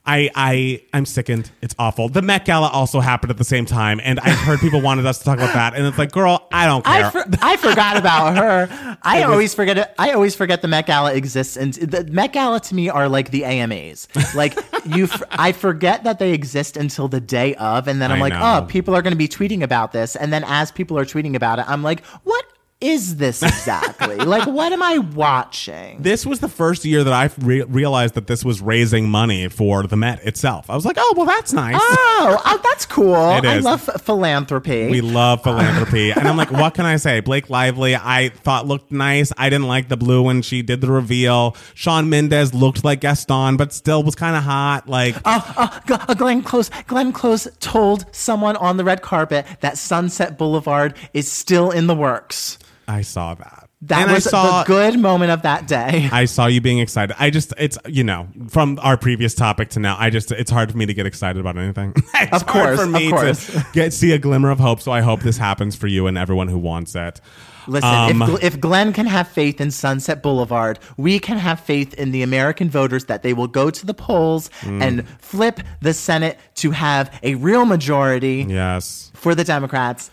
I 0.06 0.28
I 0.34 0.82
I'm 0.92 1.06
sickened. 1.06 1.50
It's 1.62 1.74
awful. 1.78 2.10
The 2.10 2.20
Met 2.20 2.44
Gala 2.44 2.68
also 2.68 3.00
happened 3.00 3.30
at 3.30 3.38
the 3.38 3.44
same 3.44 3.64
time, 3.64 4.02
and 4.04 4.20
I 4.20 4.28
heard 4.32 4.60
people 4.60 4.80
wanted 4.82 5.06
us 5.06 5.16
to 5.20 5.24
talk 5.24 5.38
about 5.38 5.54
that, 5.54 5.74
and 5.74 5.86
it's 5.86 5.96
like, 5.96 6.12
girl, 6.12 6.46
I 6.52 6.66
don't 6.66 6.84
care. 6.84 7.06
I, 7.06 7.10
for, 7.10 7.24
I 7.40 7.56
forgot 7.56 7.96
about 7.96 8.36
her. 8.36 8.98
I 9.02 9.22
always 9.22 9.54
forget 9.54 9.78
it. 9.78 9.94
I 9.98 10.10
always 10.12 10.36
forget 10.36 10.60
the 10.60 10.68
Met 10.68 10.84
Gala 10.86 11.14
exists, 11.14 11.56
and 11.56 11.72
the 11.72 12.04
Met 12.04 12.34
Gala 12.34 12.60
to 12.60 12.74
me 12.74 12.90
are 12.90 13.08
like 13.08 13.30
the 13.30 13.46
AMAs. 13.46 14.06
Like 14.34 14.58
you, 14.84 15.04
f- 15.04 15.22
I 15.30 15.52
forget 15.52 16.04
that 16.04 16.18
they 16.18 16.34
exist 16.34 16.76
until 16.76 17.08
the 17.08 17.22
day 17.22 17.54
of, 17.54 17.88
and 17.88 18.02
then 18.02 18.12
I'm 18.12 18.18
I 18.18 18.28
like, 18.28 18.34
oh, 18.34 18.38
know. 18.38 18.60
oh, 18.64 18.66
people 18.66 18.94
are 18.94 19.00
going 19.00 19.14
to 19.14 19.16
be 19.16 19.28
tweeting 19.28 19.62
about 19.62 19.92
this, 19.92 20.16
and 20.16 20.30
then 20.30 20.44
as 20.46 20.70
people 20.70 20.98
are 20.98 21.06
tweeting 21.06 21.34
about 21.34 21.60
it, 21.60 21.64
I'm 21.66 21.82
like, 21.82 22.04
what 22.24 22.44
is 22.80 23.16
this 23.16 23.42
exactly? 23.42 24.16
like, 24.24 24.46
what 24.46 24.72
am 24.72 24.82
I 24.82 24.98
watching? 24.98 26.02
this 26.02 26.26
was 26.26 26.40
the 26.40 26.48
first 26.48 26.84
year 26.84 27.02
that 27.04 27.12
I 27.12 27.30
re- 27.44 27.62
realized 27.62 28.14
that 28.14 28.26
this 28.26 28.44
was 28.44 28.60
raising 28.60 29.08
money 29.08 29.48
for 29.48 29.84
the 29.86 29.96
Met 29.96 30.22
itself. 30.26 30.68
I 30.68 30.74
was 30.74 30.84
like, 30.84 30.96
oh 30.98 31.14
well, 31.16 31.24
that's 31.26 31.52
nice. 31.52 31.76
Oh, 31.78 32.42
oh, 32.44 32.60
that's 32.62 32.84
cool. 32.84 33.14
I 33.14 33.58
love 33.58 33.82
philanthropy. 34.02 34.88
We 34.90 35.00
love 35.00 35.42
philanthropy. 35.44 36.10
and 36.10 36.28
I'm 36.28 36.36
like, 36.36 36.50
what 36.50 36.74
can 36.74 36.84
I 36.84 36.96
say? 36.96 37.20
Blake 37.20 37.48
Lively, 37.48 37.96
I 37.96 38.28
thought 38.28 38.66
looked 38.66 38.92
nice. 38.92 39.32
I 39.38 39.48
didn't 39.48 39.68
like 39.68 39.88
the 39.88 39.96
blue 39.96 40.22
when 40.22 40.42
she 40.42 40.62
did 40.62 40.80
the 40.80 40.90
reveal. 40.90 41.56
Shawn 41.74 42.08
Mendes 42.10 42.52
looked 42.52 42.84
like 42.84 43.00
Gaston, 43.00 43.56
but 43.56 43.72
still 43.72 44.02
was 44.02 44.14
kind 44.14 44.36
of 44.36 44.42
hot. 44.42 44.88
Like, 44.88 45.16
Oh, 45.24 45.80
uh, 45.88 46.14
Glenn 46.14 46.42
Close. 46.42 46.70
Glenn 46.86 47.12
Close 47.12 47.48
told 47.60 48.04
someone 48.14 48.56
on 48.56 48.76
the 48.76 48.84
red 48.84 49.00
carpet 49.00 49.46
that 49.60 49.78
Sunset 49.78 50.36
Boulevard 50.36 50.96
is 51.14 51.30
still 51.30 51.70
in 51.70 51.86
the 51.86 51.94
works. 51.94 52.58
I 52.88 53.02
saw 53.02 53.34
that. 53.34 53.68
That 53.82 54.02
and 54.04 54.12
was 54.12 54.26
I 54.26 54.30
saw, 54.30 54.62
the 54.62 54.66
good 54.66 54.98
moment 54.98 55.30
of 55.30 55.42
that 55.42 55.66
day. 55.68 56.08
I 56.10 56.24
saw 56.24 56.46
you 56.46 56.60
being 56.62 56.78
excited. 56.78 57.14
I 57.18 57.28
just, 57.30 57.52
it's, 57.58 57.76
you 57.86 58.02
know, 58.04 58.28
from 58.48 58.78
our 58.82 58.96
previous 58.96 59.34
topic 59.34 59.68
to 59.70 59.80
now, 59.80 59.96
I 59.98 60.08
just, 60.10 60.32
it's 60.32 60.50
hard 60.50 60.70
for 60.72 60.78
me 60.78 60.86
to 60.86 60.94
get 60.94 61.04
excited 61.06 61.38
about 61.38 61.58
anything. 61.58 61.92
It's 62.14 62.32
Of 62.32 62.42
hard 62.48 62.64
course, 62.76 62.78
for 62.78 62.84
of 62.84 62.90
me 62.90 63.10
course. 63.10 63.46
to 63.52 63.66
get, 63.74 63.92
see 63.92 64.12
a 64.12 64.18
glimmer 64.18 64.50
of 64.50 64.58
hope. 64.58 64.80
So 64.80 64.90
I 64.92 65.00
hope 65.02 65.20
this 65.20 65.36
happens 65.36 65.76
for 65.76 65.86
you 65.86 66.06
and 66.06 66.16
everyone 66.16 66.48
who 66.48 66.58
wants 66.58 66.94
it. 66.94 67.20
Listen, 67.66 67.88
Um, 67.90 68.22
if, 68.22 68.42
if 68.44 68.60
Glenn 68.60 68.92
can 68.92 69.06
have 69.06 69.28
faith 69.28 69.60
in 69.60 69.70
Sunset 69.70 70.22
Boulevard, 70.22 70.78
we 70.98 71.18
can 71.18 71.38
have 71.38 71.60
faith 71.60 71.94
in 71.94 72.10
the 72.12 72.22
American 72.22 72.68
voters 72.70 73.06
that 73.06 73.22
they 73.22 73.32
will 73.34 73.46
go 73.48 73.70
to 73.70 73.86
the 73.86 73.94
polls 73.94 74.50
Mm. 74.60 74.82
and 74.82 75.08
flip 75.18 75.60
the 75.80 75.92
Senate 75.94 76.38
to 76.56 76.70
have 76.72 77.10
a 77.22 77.34
real 77.36 77.64
majority 77.66 78.46
Yes. 78.48 79.10
for 79.14 79.34
the 79.34 79.44
Democrats. 79.44 80.10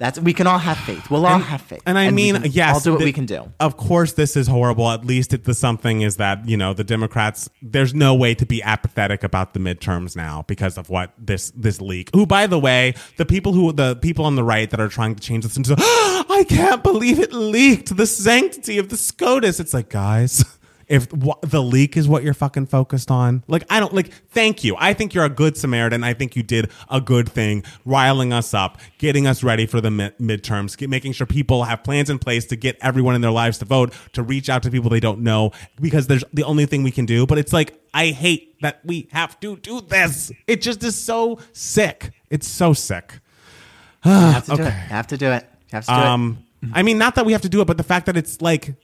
That's 0.00 0.18
we 0.18 0.32
can 0.32 0.46
all 0.46 0.58
have 0.58 0.78
faith. 0.78 1.10
We'll 1.10 1.26
all 1.26 1.38
have 1.38 1.60
faith. 1.60 1.82
And 1.84 1.98
I 1.98 2.06
we 2.06 2.12
mean, 2.12 2.40
can 2.40 2.50
yes, 2.52 2.74
all 2.74 2.80
do 2.80 2.92
what 2.92 3.00
thi- 3.00 3.04
we 3.04 3.12
can 3.12 3.26
do. 3.26 3.52
Of 3.60 3.76
course, 3.76 4.14
this 4.14 4.34
is 4.34 4.46
horrible. 4.46 4.88
At 4.88 5.04
least 5.04 5.34
it, 5.34 5.44
the 5.44 5.52
something 5.52 6.00
is 6.00 6.16
that 6.16 6.48
you 6.48 6.56
know 6.56 6.72
the 6.72 6.84
Democrats. 6.84 7.50
There's 7.60 7.92
no 7.92 8.14
way 8.14 8.34
to 8.34 8.46
be 8.46 8.62
apathetic 8.62 9.22
about 9.22 9.52
the 9.52 9.60
midterms 9.60 10.16
now 10.16 10.42
because 10.48 10.78
of 10.78 10.88
what 10.88 11.12
this 11.18 11.52
this 11.54 11.82
leak. 11.82 12.08
Who, 12.14 12.24
by 12.24 12.46
the 12.46 12.58
way, 12.58 12.94
the 13.18 13.26
people 13.26 13.52
who 13.52 13.74
the 13.74 13.94
people 13.94 14.24
on 14.24 14.36
the 14.36 14.42
right 14.42 14.70
that 14.70 14.80
are 14.80 14.88
trying 14.88 15.16
to 15.16 15.20
change 15.22 15.44
this 15.44 15.58
into, 15.58 15.76
I 15.78 16.46
can't 16.48 16.82
believe 16.82 17.18
it 17.20 17.34
leaked 17.34 17.94
the 17.94 18.06
sanctity 18.06 18.78
of 18.78 18.88
the 18.88 18.96
SCOTUS. 18.96 19.60
It's 19.60 19.74
like, 19.74 19.90
guys. 19.90 20.44
if 20.90 21.08
the 21.08 21.62
leak 21.62 21.96
is 21.96 22.08
what 22.08 22.24
you're 22.24 22.34
fucking 22.34 22.66
focused 22.66 23.12
on. 23.12 23.44
Like, 23.46 23.64
I 23.70 23.78
don't 23.78 23.94
like, 23.94 24.12
thank 24.30 24.64
you. 24.64 24.74
I 24.76 24.92
think 24.92 25.14
you're 25.14 25.24
a 25.24 25.30
good 25.30 25.56
Samaritan. 25.56 26.02
I 26.02 26.14
think 26.14 26.34
you 26.34 26.42
did 26.42 26.68
a 26.90 27.00
good 27.00 27.28
thing, 27.28 27.62
riling 27.84 28.32
us 28.32 28.52
up, 28.52 28.78
getting 28.98 29.24
us 29.24 29.44
ready 29.44 29.66
for 29.66 29.80
the 29.80 29.92
mid- 29.92 30.18
midterms, 30.18 30.76
get, 30.76 30.90
making 30.90 31.12
sure 31.12 31.28
people 31.28 31.62
have 31.62 31.84
plans 31.84 32.10
in 32.10 32.18
place 32.18 32.44
to 32.46 32.56
get 32.56 32.76
everyone 32.82 33.14
in 33.14 33.20
their 33.20 33.30
lives 33.30 33.58
to 33.58 33.64
vote, 33.64 33.94
to 34.14 34.24
reach 34.24 34.50
out 34.50 34.64
to 34.64 34.70
people 34.70 34.90
they 34.90 34.98
don't 34.98 35.20
know, 35.20 35.52
because 35.80 36.08
there's 36.08 36.24
the 36.34 36.42
only 36.42 36.66
thing 36.66 36.82
we 36.82 36.90
can 36.90 37.06
do. 37.06 37.24
But 37.24 37.38
it's 37.38 37.52
like, 37.52 37.80
I 37.94 38.08
hate 38.08 38.60
that 38.60 38.80
we 38.84 39.08
have 39.12 39.38
to 39.40 39.56
do 39.58 39.80
this. 39.80 40.32
It 40.48 40.60
just 40.60 40.82
is 40.82 41.00
so 41.00 41.38
sick. 41.52 42.10
It's 42.30 42.48
so 42.48 42.72
sick. 42.72 43.20
have 44.02 44.44
to 44.46 44.56
do 44.56 44.62
it. 44.62 44.66
okay. 44.66 44.70
Have 44.70 45.06
to 45.06 45.16
do 45.16 45.30
it. 45.30 45.48
Have 45.70 45.84
to 45.86 45.92
do 45.92 45.96
it. 45.96 46.04
Um, 46.04 46.44
I 46.72 46.82
mean, 46.82 46.98
not 46.98 47.14
that 47.14 47.24
we 47.24 47.32
have 47.32 47.42
to 47.42 47.48
do 47.48 47.60
it, 47.60 47.66
but 47.66 47.76
the 47.76 47.84
fact 47.84 48.06
that 48.06 48.16
it's 48.16 48.42
like, 48.42 48.74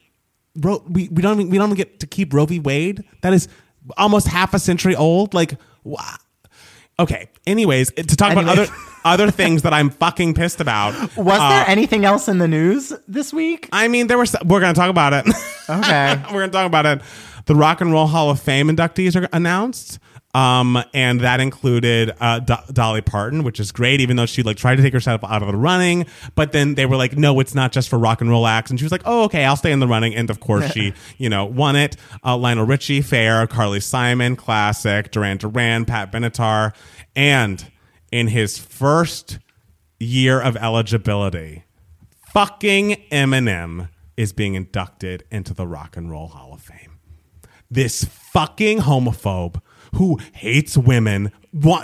Ro- 0.55 0.83
we 0.87 1.09
we 1.09 1.21
don't 1.21 1.39
even, 1.39 1.51
we 1.51 1.57
don't 1.57 1.67
even 1.67 1.77
get 1.77 1.99
to 1.99 2.07
keep 2.07 2.33
Roe 2.33 2.45
v. 2.45 2.59
Wade. 2.59 3.03
That 3.21 3.33
is 3.33 3.47
almost 3.97 4.27
half 4.27 4.53
a 4.53 4.59
century 4.59 4.95
old. 4.95 5.33
Like, 5.33 5.55
wow. 5.83 6.15
Okay. 6.99 7.29
Anyways, 7.45 7.91
to 7.91 8.15
talk 8.15 8.31
about 8.31 8.47
other 8.47 8.67
other 9.05 9.31
things 9.31 9.61
that 9.61 9.73
I'm 9.73 9.89
fucking 9.89 10.33
pissed 10.33 10.59
about. 10.59 10.93
Was 11.15 11.39
uh, 11.39 11.49
there 11.49 11.65
anything 11.67 12.05
else 12.05 12.27
in 12.27 12.39
the 12.39 12.47
news 12.47 12.91
this 13.07 13.31
week? 13.31 13.69
I 13.71 13.87
mean, 13.87 14.07
there 14.07 14.17
was. 14.17 14.35
We're 14.43 14.59
gonna 14.59 14.73
talk 14.73 14.89
about 14.89 15.13
it. 15.13 15.27
Okay. 15.69 16.23
we're 16.33 16.39
gonna 16.41 16.51
talk 16.51 16.65
about 16.65 16.85
it. 16.85 17.01
The 17.45 17.55
Rock 17.55 17.81
and 17.81 17.91
Roll 17.91 18.07
Hall 18.07 18.29
of 18.29 18.41
Fame 18.41 18.67
inductees 18.67 19.21
are 19.21 19.29
announced. 19.31 19.99
Um, 20.37 20.77
and 20.93 21.21
that 21.21 21.39
included 21.39 22.13
uh, 22.21 22.37
Do- 22.37 22.71
Dolly 22.71 23.01
Parton, 23.01 23.41
which 23.41 23.59
is 23.59 23.71
great, 23.71 24.01
even 24.01 24.17
though 24.17 24.27
she 24.27 24.43
like 24.43 24.55
tried 24.55 24.75
to 24.75 24.83
take 24.83 24.93
herself 24.93 25.23
out 25.23 25.41
of 25.41 25.47
the 25.47 25.57
running. 25.57 26.05
But 26.35 26.51
then 26.51 26.75
they 26.75 26.85
were 26.85 26.95
like, 26.95 27.17
"No, 27.17 27.39
it's 27.39 27.55
not 27.55 27.71
just 27.71 27.89
for 27.89 27.97
rock 27.97 28.21
and 28.21 28.29
roll 28.29 28.45
acts." 28.45 28.69
And 28.69 28.79
she 28.79 28.85
was 28.85 28.91
like, 28.91 29.01
"Oh, 29.03 29.23
okay, 29.23 29.45
I'll 29.45 29.55
stay 29.55 29.71
in 29.71 29.79
the 29.79 29.87
running." 29.87 30.13
And 30.13 30.29
of 30.29 30.39
course, 30.39 30.71
she, 30.73 30.93
you 31.17 31.27
know, 31.27 31.45
won 31.45 31.75
it. 31.75 31.97
Uh, 32.23 32.37
Lionel 32.37 32.67
Richie, 32.67 33.01
Fair, 33.01 33.47
Carly 33.47 33.79
Simon, 33.79 34.35
Classic, 34.35 35.09
Duran 35.09 35.37
Duran, 35.37 35.85
Pat 35.85 36.11
Benatar, 36.11 36.75
and 37.15 37.71
in 38.11 38.27
his 38.27 38.59
first 38.59 39.39
year 39.99 40.39
of 40.39 40.55
eligibility, 40.55 41.63
fucking 42.27 43.05
Eminem 43.11 43.89
is 44.15 44.33
being 44.33 44.53
inducted 44.53 45.23
into 45.31 45.55
the 45.55 45.65
Rock 45.65 45.97
and 45.97 46.11
Roll 46.11 46.27
Hall 46.27 46.53
of 46.53 46.61
Fame. 46.61 46.99
This 47.71 48.03
fucking 48.03 48.81
homophobe 48.81 49.61
who 49.97 50.19
hates 50.33 50.77
women 50.77 51.31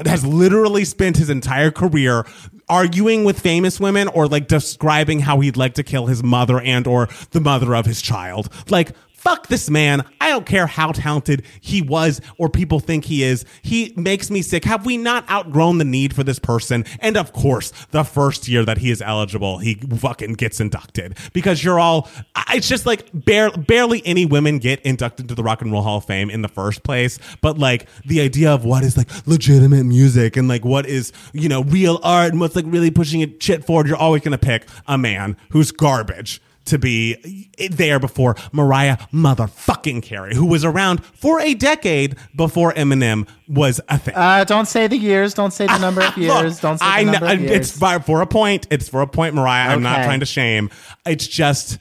has 0.06 0.26
literally 0.26 0.86
spent 0.86 1.18
his 1.18 1.30
entire 1.30 1.72
career 1.72 2.26
arguing 2.70 3.24
with 3.24 3.40
famous 3.40 3.80
women 3.80 4.08
or 4.10 4.28
like 4.28 4.48
describing 4.48 5.20
how 5.20 5.40
he'd 5.40 5.58
like 5.58 5.74
to 5.76 5.84
kill 5.84 6.08
his 6.08 6.24
mother 6.24 6.60
and 6.62 6.88
or 6.88 7.10
the 7.32 7.42
mother 7.42 7.76
of 7.76 7.86
his 7.86 8.02
child. 8.02 8.50
Like 8.70 8.92
Fuck 9.24 9.48
this 9.48 9.70
man. 9.70 10.04
I 10.20 10.28
don't 10.28 10.46
care 10.46 10.68
how 10.68 10.92
talented 10.92 11.44
he 11.62 11.82
was 11.82 12.20
or 12.38 12.50
people 12.50 12.82
think 12.82 13.06
he 13.06 13.24
is. 13.24 13.46
He 13.62 13.94
makes 13.96 14.30
me 14.30 14.42
sick. 14.42 14.66
Have 14.66 14.86
we 14.86 14.98
not 14.98 15.30
outgrown 15.30 15.78
the 15.78 15.86
need 15.86 16.14
for 16.14 16.26
this 16.26 16.40
person? 16.40 16.84
And 17.00 17.16
of 17.16 17.32
course, 17.32 17.72
the 17.92 18.04
first 18.04 18.50
year 18.50 18.66
that 18.66 18.80
he 18.80 18.92
is 18.92 19.02
eligible, 19.02 19.60
he 19.60 19.76
fucking 19.76 20.34
gets 20.34 20.60
inducted 20.60 21.16
because 21.32 21.64
you're 21.64 21.80
all, 21.80 22.10
it's 22.50 22.68
just 22.68 22.86
like 22.86 23.08
bare, 23.14 23.50
barely 23.52 24.06
any 24.06 24.26
women 24.26 24.60
get 24.60 24.82
inducted 24.82 25.30
to 25.30 25.36
the 25.36 25.44
Rock 25.44 25.62
and 25.62 25.72
Roll 25.72 25.84
Hall 25.84 26.00
of 26.00 26.06
Fame 26.06 26.30
in 26.30 26.42
the 26.42 26.50
first 26.50 26.84
place. 26.84 27.18
But 27.40 27.58
like 27.58 27.88
the 28.04 28.20
idea 28.20 28.52
of 28.52 28.66
what 28.66 28.84
is 28.84 28.98
like 28.98 29.10
legitimate 29.26 29.86
music 29.86 30.36
and 30.36 30.50
like 30.50 30.66
what 30.66 30.86
is, 30.86 31.14
you 31.32 31.48
know, 31.48 31.64
real 31.64 32.02
art 32.04 32.32
and 32.32 32.42
what's 32.42 32.58
like 32.58 32.66
really 32.68 32.92
pushing 32.92 33.22
it 33.22 33.42
shit 33.42 33.66
forward, 33.66 33.88
you're 33.88 33.96
always 33.96 34.22
going 34.22 34.38
to 34.38 34.46
pick 34.46 34.68
a 34.86 34.98
man 34.98 35.38
who's 35.52 35.72
garbage 35.72 36.42
to 36.66 36.78
be 36.78 37.50
there 37.72 38.00
before 38.00 38.36
Mariah 38.52 38.98
motherfucking 39.12 40.04
Carey, 40.04 40.36
who 40.36 40.46
was 40.46 40.64
around 40.64 41.04
for 41.06 41.40
a 41.40 41.54
decade 41.54 42.16
before 42.36 42.74
Eminem 42.74 43.28
was 43.48 43.82
a 43.90 43.98
thing. 43.98 44.16
Uh, 44.16 44.44
don't 44.44 44.68
say 44.68 44.88
the 44.88 44.98
years. 44.98 45.34
Don't 45.34 45.52
say 45.52 45.68
the 45.68 45.78
number 45.78 46.02
of 46.02 46.18
years. 46.18 46.30
Look, 46.34 46.62
don't 46.62 46.78
say 46.78 46.86
the 46.86 46.92
I 46.92 47.04
number 47.04 47.28
of 47.28 47.42
years. 47.42 47.52
It's 47.52 47.78
for, 48.06 48.22
a 48.22 48.28
point. 48.28 48.68
It's 48.72 48.88
for 48.88 49.02
a 49.02 49.08
point, 49.08 49.36
Mariah. 49.36 49.70
I'm 49.70 49.84
not 49.84 50.04
trying 50.04 50.22
to 50.22 50.26
shame. 50.26 50.70
It's 51.06 51.28
just, 51.28 51.80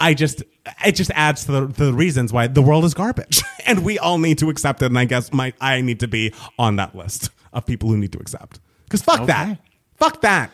I 0.00 0.14
just, 0.14 0.42
it 0.84 0.92
just 0.92 1.10
adds 1.14 1.44
to 1.46 1.52
the, 1.52 1.66
to 1.68 1.84
the 1.86 1.94
reasons 1.94 2.32
why 2.32 2.46
the 2.46 2.62
world 2.62 2.84
is 2.84 2.94
garbage, 2.94 3.42
and 3.66 3.84
we 3.84 3.98
all 3.98 4.18
need 4.18 4.38
to 4.38 4.50
accept 4.50 4.82
it. 4.82 4.86
And 4.86 4.98
I 4.98 5.04
guess 5.04 5.32
my 5.32 5.52
I 5.60 5.80
need 5.80 6.00
to 6.00 6.08
be 6.08 6.32
on 6.58 6.76
that 6.76 6.94
list 6.94 7.30
of 7.52 7.66
people 7.66 7.88
who 7.88 7.96
need 7.96 8.12
to 8.12 8.18
accept. 8.18 8.60
Because 8.84 9.02
fuck 9.02 9.26
that, 9.26 9.58
fuck 9.96 10.20
that. 10.22 10.50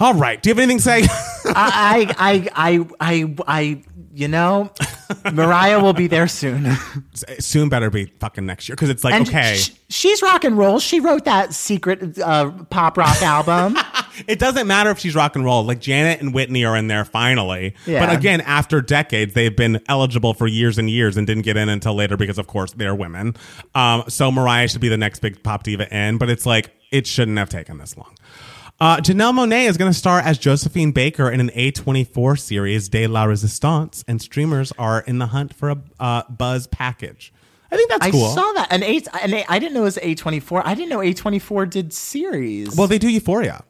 All 0.00 0.14
right. 0.14 0.42
Do 0.42 0.48
you 0.48 0.54
have 0.54 0.58
anything 0.58 0.78
to 0.78 0.82
say? 0.82 1.02
I, 1.54 2.14
I, 2.18 2.48
I, 2.54 2.86
I, 3.00 3.34
I, 3.46 3.82
you 4.14 4.28
know, 4.28 4.72
Mariah 5.32 5.80
will 5.80 5.92
be 5.92 6.06
there 6.06 6.26
soon. 6.26 6.72
Soon 7.38 7.68
better 7.68 7.90
be 7.90 8.06
fucking 8.18 8.44
next 8.46 8.68
year 8.68 8.76
because 8.76 8.88
it's 8.90 9.04
like 9.04 9.14
And 9.14 9.28
okay. 9.28 9.56
sh- 9.56 9.72
she's 9.88 10.22
rock 10.22 10.44
and 10.44 10.56
roll. 10.58 10.78
She 10.80 11.00
wrote 11.00 11.26
that 11.26 11.52
secret 11.54 12.18
uh, 12.18 12.50
pop 12.70 12.96
rock 12.96 13.20
album. 13.22 13.76
It 14.26 14.38
doesn't 14.38 14.66
matter 14.66 14.90
if 14.90 14.98
she's 14.98 15.14
rock 15.14 15.36
and 15.36 15.44
roll. 15.44 15.64
Like 15.64 15.80
Janet 15.80 16.20
and 16.20 16.34
Whitney 16.34 16.64
are 16.64 16.76
in 16.76 16.88
there 16.88 17.04
finally. 17.04 17.74
Yeah. 17.86 18.04
But 18.04 18.16
again, 18.16 18.40
after 18.40 18.80
decades, 18.80 19.34
they've 19.34 19.54
been 19.54 19.80
eligible 19.88 20.34
for 20.34 20.46
years 20.46 20.78
and 20.78 20.88
years 20.90 21.16
and 21.16 21.26
didn't 21.26 21.42
get 21.44 21.56
in 21.56 21.68
until 21.68 21.94
later 21.94 22.16
because, 22.16 22.38
of 22.38 22.46
course, 22.46 22.72
they're 22.72 22.94
women. 22.94 23.36
Um, 23.74 24.04
so 24.08 24.32
Mariah 24.32 24.68
should 24.68 24.80
be 24.80 24.88
the 24.88 24.96
next 24.96 25.20
big 25.20 25.42
pop 25.42 25.62
diva 25.62 25.94
in, 25.94 26.18
but 26.18 26.28
it's 26.30 26.46
like 26.46 26.72
it 26.90 27.06
shouldn't 27.06 27.38
have 27.38 27.48
taken 27.48 27.78
this 27.78 27.96
long. 27.96 28.14
Uh, 28.80 28.96
Janelle 28.96 29.34
Monáe 29.34 29.68
is 29.68 29.76
going 29.76 29.92
to 29.92 29.98
star 29.98 30.20
as 30.20 30.38
Josephine 30.38 30.90
Baker 30.92 31.30
in 31.30 31.38
an 31.38 31.50
A24 31.50 32.38
series, 32.38 32.88
De 32.88 33.06
La 33.06 33.24
Resistance, 33.24 34.02
and 34.08 34.22
streamers 34.22 34.72
are 34.78 35.00
in 35.00 35.18
the 35.18 35.26
hunt 35.26 35.54
for 35.54 35.68
a 35.68 35.76
uh, 35.98 36.22
Buzz 36.30 36.66
package. 36.66 37.30
I 37.70 37.76
think 37.76 37.90
that's 37.90 38.06
I 38.06 38.10
cool. 38.10 38.30
saw 38.34 38.52
that. 38.54 38.68
An 38.72 38.82
eight, 38.82 39.06
an 39.22 39.34
eight, 39.34 39.44
I 39.50 39.58
didn't 39.58 39.74
know 39.74 39.82
it 39.82 39.84
was 39.84 39.98
A 40.00 40.14
twenty 40.14 40.40
four. 40.40 40.66
I 40.66 40.74
didn't 40.74 40.88
know 40.88 41.02
A 41.02 41.12
twenty 41.12 41.38
four 41.38 41.66
did 41.66 41.92
series. 41.92 42.74
well, 42.74 42.86
they 42.88 42.98
do 42.98 43.08
Euphoria. 43.08 43.62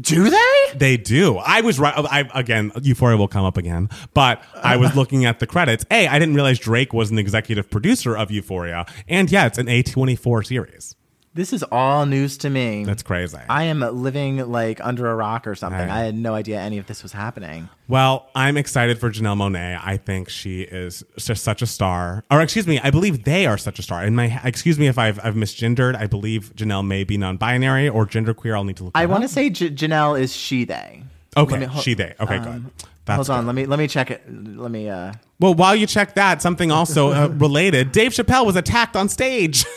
do 0.00 0.30
they? 0.30 0.56
They 0.74 0.96
do. 0.96 1.36
I 1.36 1.60
was 1.60 1.78
right. 1.78 1.92
I, 1.96 2.28
again, 2.34 2.72
Euphoria 2.82 3.18
will 3.18 3.28
come 3.28 3.44
up 3.44 3.58
again, 3.58 3.90
but 4.14 4.42
I 4.54 4.76
was 4.78 4.96
looking 4.96 5.24
at 5.26 5.38
the 5.40 5.46
credits. 5.46 5.84
Hey, 5.90 6.06
I 6.08 6.18
didn't 6.18 6.34
realize 6.34 6.58
Drake 6.58 6.92
was 6.94 7.10
an 7.10 7.18
executive 7.18 7.70
producer 7.70 8.16
of 8.16 8.30
Euphoria, 8.30 8.86
and 9.06 9.30
yeah, 9.30 9.44
it's 9.46 9.58
an 9.58 9.68
A 9.68 9.82
twenty 9.82 10.16
four 10.16 10.42
series. 10.42 10.96
This 11.34 11.54
is 11.54 11.62
all 11.72 12.04
news 12.04 12.36
to 12.38 12.50
me. 12.50 12.84
That's 12.84 13.02
crazy. 13.02 13.38
I 13.48 13.64
am 13.64 13.80
living 13.80 14.36
like 14.52 14.84
under 14.84 15.10
a 15.10 15.14
rock 15.14 15.46
or 15.46 15.54
something. 15.54 15.80
Right. 15.80 15.88
I 15.90 16.00
had 16.00 16.14
no 16.14 16.34
idea 16.34 16.60
any 16.60 16.76
of 16.76 16.86
this 16.86 17.02
was 17.02 17.12
happening. 17.12 17.70
well, 17.88 18.28
I'm 18.34 18.58
excited 18.58 18.98
for 18.98 19.10
Janelle 19.10 19.36
Monáe. 19.38 19.80
I 19.82 19.96
think 19.96 20.28
she 20.28 20.60
is 20.62 21.02
just 21.16 21.42
such 21.42 21.62
a 21.62 21.66
star. 21.66 22.22
Or 22.30 22.42
excuse 22.42 22.66
me, 22.66 22.78
I 22.80 22.90
believe 22.90 23.24
they 23.24 23.46
are 23.46 23.56
such 23.56 23.78
a 23.78 23.82
star. 23.82 24.02
And 24.02 24.14
my 24.14 24.40
excuse 24.44 24.78
me 24.78 24.88
if 24.88 24.98
I've 24.98 25.18
I've 25.24 25.34
misgendered. 25.34 25.96
I 25.96 26.06
believe 26.06 26.52
Janelle 26.54 26.86
may 26.86 27.02
be 27.02 27.16
non-binary 27.16 27.88
or 27.88 28.04
genderqueer. 28.06 28.54
I'll 28.54 28.64
need 28.64 28.76
to 28.76 28.84
look. 28.84 28.92
I 28.94 29.06
want 29.06 29.22
to 29.22 29.28
say 29.28 29.48
J- 29.48 29.70
Janelle 29.70 30.20
is 30.20 30.36
she 30.36 30.64
they. 30.64 31.02
Okay, 31.34 31.60
me- 31.60 31.64
ho- 31.66 31.80
she 31.80 31.94
they. 31.94 32.14
Okay, 32.20 32.40
good. 32.40 32.66
That's 33.06 33.26
Hold 33.26 33.30
on, 33.30 33.44
good. 33.44 33.46
let 33.46 33.54
me 33.54 33.66
let 33.66 33.78
me 33.78 33.88
check 33.88 34.10
it. 34.10 34.22
Let 34.30 34.70
me. 34.70 34.90
uh 34.90 35.14
Well, 35.40 35.54
while 35.54 35.74
you 35.74 35.86
check 35.86 36.14
that, 36.16 36.42
something 36.42 36.70
also 36.70 37.10
uh, 37.10 37.28
related. 37.38 37.90
Dave 37.90 38.12
Chappelle 38.12 38.44
was 38.44 38.54
attacked 38.56 38.96
on 38.96 39.08
stage. 39.08 39.64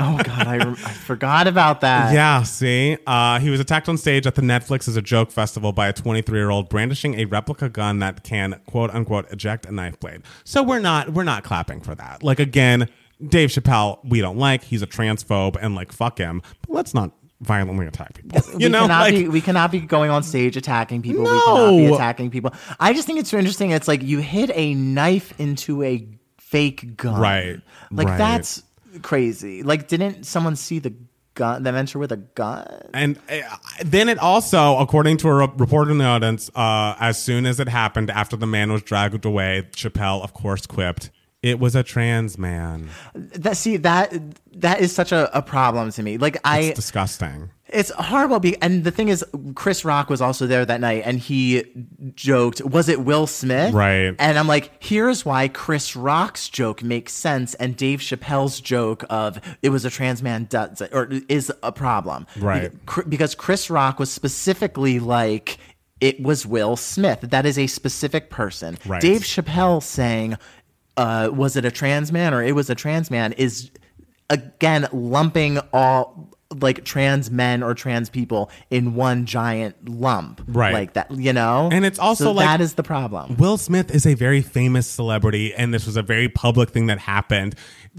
Oh 0.00 0.20
God, 0.22 0.46
I, 0.46 0.56
rem- 0.58 0.76
I 0.84 0.92
forgot 0.92 1.46
about 1.48 1.80
that. 1.80 2.14
Yeah, 2.14 2.42
see, 2.44 2.96
uh, 3.06 3.40
he 3.40 3.50
was 3.50 3.58
attacked 3.60 3.88
on 3.88 3.98
stage 3.98 4.26
at 4.26 4.34
the 4.36 4.42
Netflix 4.42 4.86
is 4.88 4.96
a 4.96 5.02
joke 5.02 5.30
festival 5.32 5.72
by 5.72 5.88
a 5.88 5.92
23 5.92 6.38
year 6.38 6.50
old 6.50 6.68
brandishing 6.68 7.18
a 7.18 7.24
replica 7.24 7.68
gun 7.68 7.98
that 7.98 8.22
can 8.22 8.60
quote 8.66 8.90
unquote 8.90 9.30
eject 9.32 9.66
a 9.66 9.72
knife 9.72 9.98
blade. 9.98 10.22
So 10.44 10.62
we're 10.62 10.78
not 10.80 11.10
we're 11.12 11.24
not 11.24 11.42
clapping 11.44 11.80
for 11.80 11.94
that. 11.96 12.22
Like 12.22 12.38
again, 12.38 12.88
Dave 13.26 13.50
Chappelle, 13.50 13.98
we 14.04 14.20
don't 14.20 14.38
like. 14.38 14.62
He's 14.62 14.82
a 14.82 14.86
transphobe, 14.86 15.56
and 15.60 15.74
like 15.74 15.90
fuck 15.92 16.18
him. 16.18 16.42
But 16.62 16.70
let's 16.70 16.94
not 16.94 17.12
violently 17.40 17.86
attack 17.86 18.14
people. 18.14 18.40
You 18.52 18.66
we 18.66 18.68
know, 18.68 18.82
cannot 18.82 19.00
like 19.00 19.14
be 19.14 19.28
we 19.28 19.40
cannot 19.40 19.72
be 19.72 19.80
going 19.80 20.10
on 20.10 20.22
stage 20.22 20.56
attacking 20.56 21.02
people. 21.02 21.24
We 21.24 21.30
No. 21.30 21.40
cannot 21.44 21.70
be 21.76 21.86
attacking 21.86 22.30
people. 22.30 22.52
I 22.78 22.92
just 22.92 23.06
think 23.06 23.18
it's 23.18 23.30
so 23.30 23.38
interesting. 23.38 23.70
It's 23.72 23.88
like 23.88 24.02
you 24.02 24.18
hit 24.20 24.50
a 24.54 24.74
knife 24.74 25.38
into 25.40 25.82
a 25.82 26.06
fake 26.38 26.96
gun. 26.96 27.20
Right, 27.20 27.60
Like 27.90 28.08
right. 28.08 28.18
that's 28.18 28.62
crazy. 29.02 29.62
Like 29.62 29.88
didn't 29.88 30.24
someone 30.24 30.56
see 30.56 30.78
the 30.78 30.94
gun 31.38 31.62
The 31.62 31.72
enter 31.72 31.98
with 31.98 32.12
a 32.12 32.16
gun? 32.16 32.66
And 32.92 33.18
uh, 33.30 33.56
then 33.84 34.08
it 34.08 34.18
also, 34.18 34.76
according 34.78 35.18
to 35.18 35.28
a 35.28 35.34
re- 35.34 35.52
report 35.56 35.88
in 35.88 35.98
the 35.98 36.04
audience, 36.04 36.50
uh, 36.54 36.96
as 36.98 37.22
soon 37.22 37.46
as 37.46 37.60
it 37.60 37.68
happened, 37.68 38.10
after 38.10 38.36
the 38.36 38.46
man 38.46 38.72
was 38.72 38.82
dragged 38.82 39.24
away, 39.24 39.68
Chappelle, 39.72 40.22
of 40.22 40.34
course, 40.34 40.66
quipped, 40.66 41.10
"It 41.42 41.60
was 41.60 41.74
a 41.76 41.82
trans 41.82 42.36
man." 42.36 42.88
That 43.14 43.56
see 43.56 43.76
that 43.78 44.12
that 44.56 44.80
is 44.80 44.94
such 44.94 45.12
a, 45.12 45.36
a 45.36 45.40
problem 45.40 45.92
to 45.92 46.02
me. 46.02 46.18
Like 46.18 46.38
I 46.44 46.60
It's 46.60 46.76
disgusting. 46.76 47.50
It's 47.70 47.90
horrible. 47.90 48.40
Be- 48.40 48.60
and 48.62 48.84
the 48.84 48.90
thing 48.90 49.08
is, 49.08 49.24
Chris 49.54 49.84
Rock 49.84 50.08
was 50.08 50.20
also 50.20 50.46
there 50.46 50.64
that 50.64 50.80
night, 50.80 51.02
and 51.04 51.18
he 51.18 51.64
joked, 52.14 52.64
"Was 52.64 52.88
it 52.88 53.00
Will 53.00 53.26
Smith?" 53.26 53.74
Right. 53.74 54.14
And 54.18 54.38
I'm 54.38 54.48
like, 54.48 54.72
here's 54.82 55.24
why 55.24 55.48
Chris 55.48 55.94
Rock's 55.94 56.48
joke 56.48 56.82
makes 56.82 57.12
sense, 57.12 57.54
and 57.54 57.76
Dave 57.76 58.00
Chappelle's 58.00 58.60
joke 58.60 59.04
of 59.10 59.40
"it 59.62 59.68
was 59.68 59.84
a 59.84 59.90
trans 59.90 60.22
man" 60.22 60.46
does 60.48 60.80
or 60.92 61.10
is 61.28 61.52
a 61.62 61.72
problem, 61.72 62.26
Right. 62.38 62.72
Because 63.08 63.34
Chris 63.34 63.70
Rock 63.70 63.98
was 63.98 64.10
specifically 64.10 64.98
like. 64.98 65.58
It 66.00 66.22
was 66.22 66.46
Will 66.46 66.76
Smith. 66.76 67.22
That 67.22 67.44
is 67.44 67.58
a 67.58 67.66
specific 67.66 68.30
person. 68.30 68.78
Right. 68.86 69.02
Dave 69.02 69.22
Chappelle 69.22 69.82
saying, 69.82 70.36
uh, 70.96 71.30
was 71.32 71.56
it 71.56 71.64
a 71.64 71.72
trans 71.72 72.12
man 72.12 72.32
or 72.32 72.40
it 72.40 72.54
was 72.54 72.70
a 72.70 72.76
trans 72.76 73.10
man 73.10 73.32
is 73.32 73.72
again 74.30 74.86
lumping 74.92 75.58
all 75.72 76.28
like 76.56 76.82
trans 76.84 77.30
men 77.30 77.62
or 77.62 77.74
trans 77.74 78.08
people 78.08 78.50
in 78.70 78.94
one 78.94 79.26
giant 79.26 79.86
lump 79.86 80.40
Right. 80.48 80.72
like 80.72 80.94
that 80.94 81.10
you 81.10 81.32
know 81.34 81.68
And 81.70 81.84
it's 81.84 81.98
also 81.98 82.24
So 82.24 82.32
like- 82.32 82.46
that 82.46 82.60
is 82.62 82.74
the 82.74 82.82
problem 82.82 83.36
Will 83.36 83.58
Smith 83.58 83.94
is 83.94 84.06
a 84.06 84.14
very 84.14 84.40
famous 84.40 84.86
celebrity, 84.86 85.52
and 85.54 85.74
this 85.74 85.84
was 85.84 85.96
a 85.96 86.02
very 86.02 86.28
public 86.28 86.70
thing 86.70 86.86
that 86.86 86.98
happened. 87.00 87.54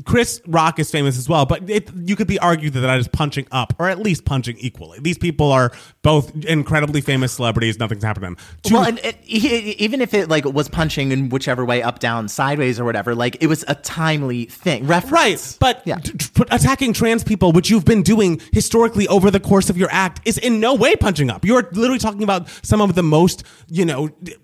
Chris 0.06 0.42
Rock 0.48 0.80
is 0.80 0.90
famous 0.92 1.18
as 1.18 1.28
well, 1.30 1.46
but 1.46 1.70
it, 1.70 1.90
you 1.96 2.16
could 2.16 2.28
be 2.28 2.40
argued 2.40 2.74
that 2.74 2.82
that 2.82 3.00
is 3.00 3.08
punching 3.08 3.48
up, 3.52 3.74
or 3.80 3.90
at 3.90 4.00
least 4.00 4.26
punching 4.26 4.58
equally. 4.60 5.00
These 5.00 5.18
people 5.18 5.52
are 5.52 5.72
both 6.02 6.34
incredibly 6.46 7.02
famous 7.02 7.32
celebrities. 7.34 7.80
Nothing's 7.80 8.04
happened 8.04 8.38
to 8.38 8.44
them. 8.44 8.62
To- 8.64 8.74
well, 8.74 8.86
and 8.86 9.00
it, 9.04 9.18
even 9.26 10.02
if 10.02 10.14
it 10.14 10.30
like 10.30 10.46
was 10.46 10.70
punching 10.70 11.12
in 11.12 11.30
whichever 11.30 11.66
way, 11.66 11.82
up, 11.84 12.00
down, 12.00 12.28
sideways, 12.28 12.80
or 12.80 12.86
whatever, 12.86 13.16
like 13.16 13.38
it 13.42 13.48
was 13.48 13.64
a 13.68 13.76
timely 13.76 14.46
thing. 14.46 14.86
Reference. 14.88 15.12
Right, 15.12 15.58
but 15.60 15.82
Yeah. 15.86 15.98
t- 15.98 16.14
t- 16.14 16.44
attacking 16.52 16.94
trans 16.94 17.24
people, 17.24 17.52
which 17.52 17.70
you've 17.70 17.86
been 17.86 18.04
doing 18.04 18.42
historically 18.54 19.08
over 19.08 19.30
the 19.32 19.40
course 19.40 19.70
of 19.70 19.78
your 19.78 19.90
act, 19.92 20.22
is 20.28 20.38
in 20.38 20.60
no 20.60 20.76
way 20.76 20.96
punching 20.96 21.30
up. 21.30 21.46
You're 21.46 21.68
literally 21.72 22.00
talking 22.00 22.24
about 22.24 22.48
some 22.64 22.82
of 22.82 22.96
the 22.96 23.04
most, 23.04 23.44
you 23.68 23.86
know, 23.86 24.10
d- 24.24 24.36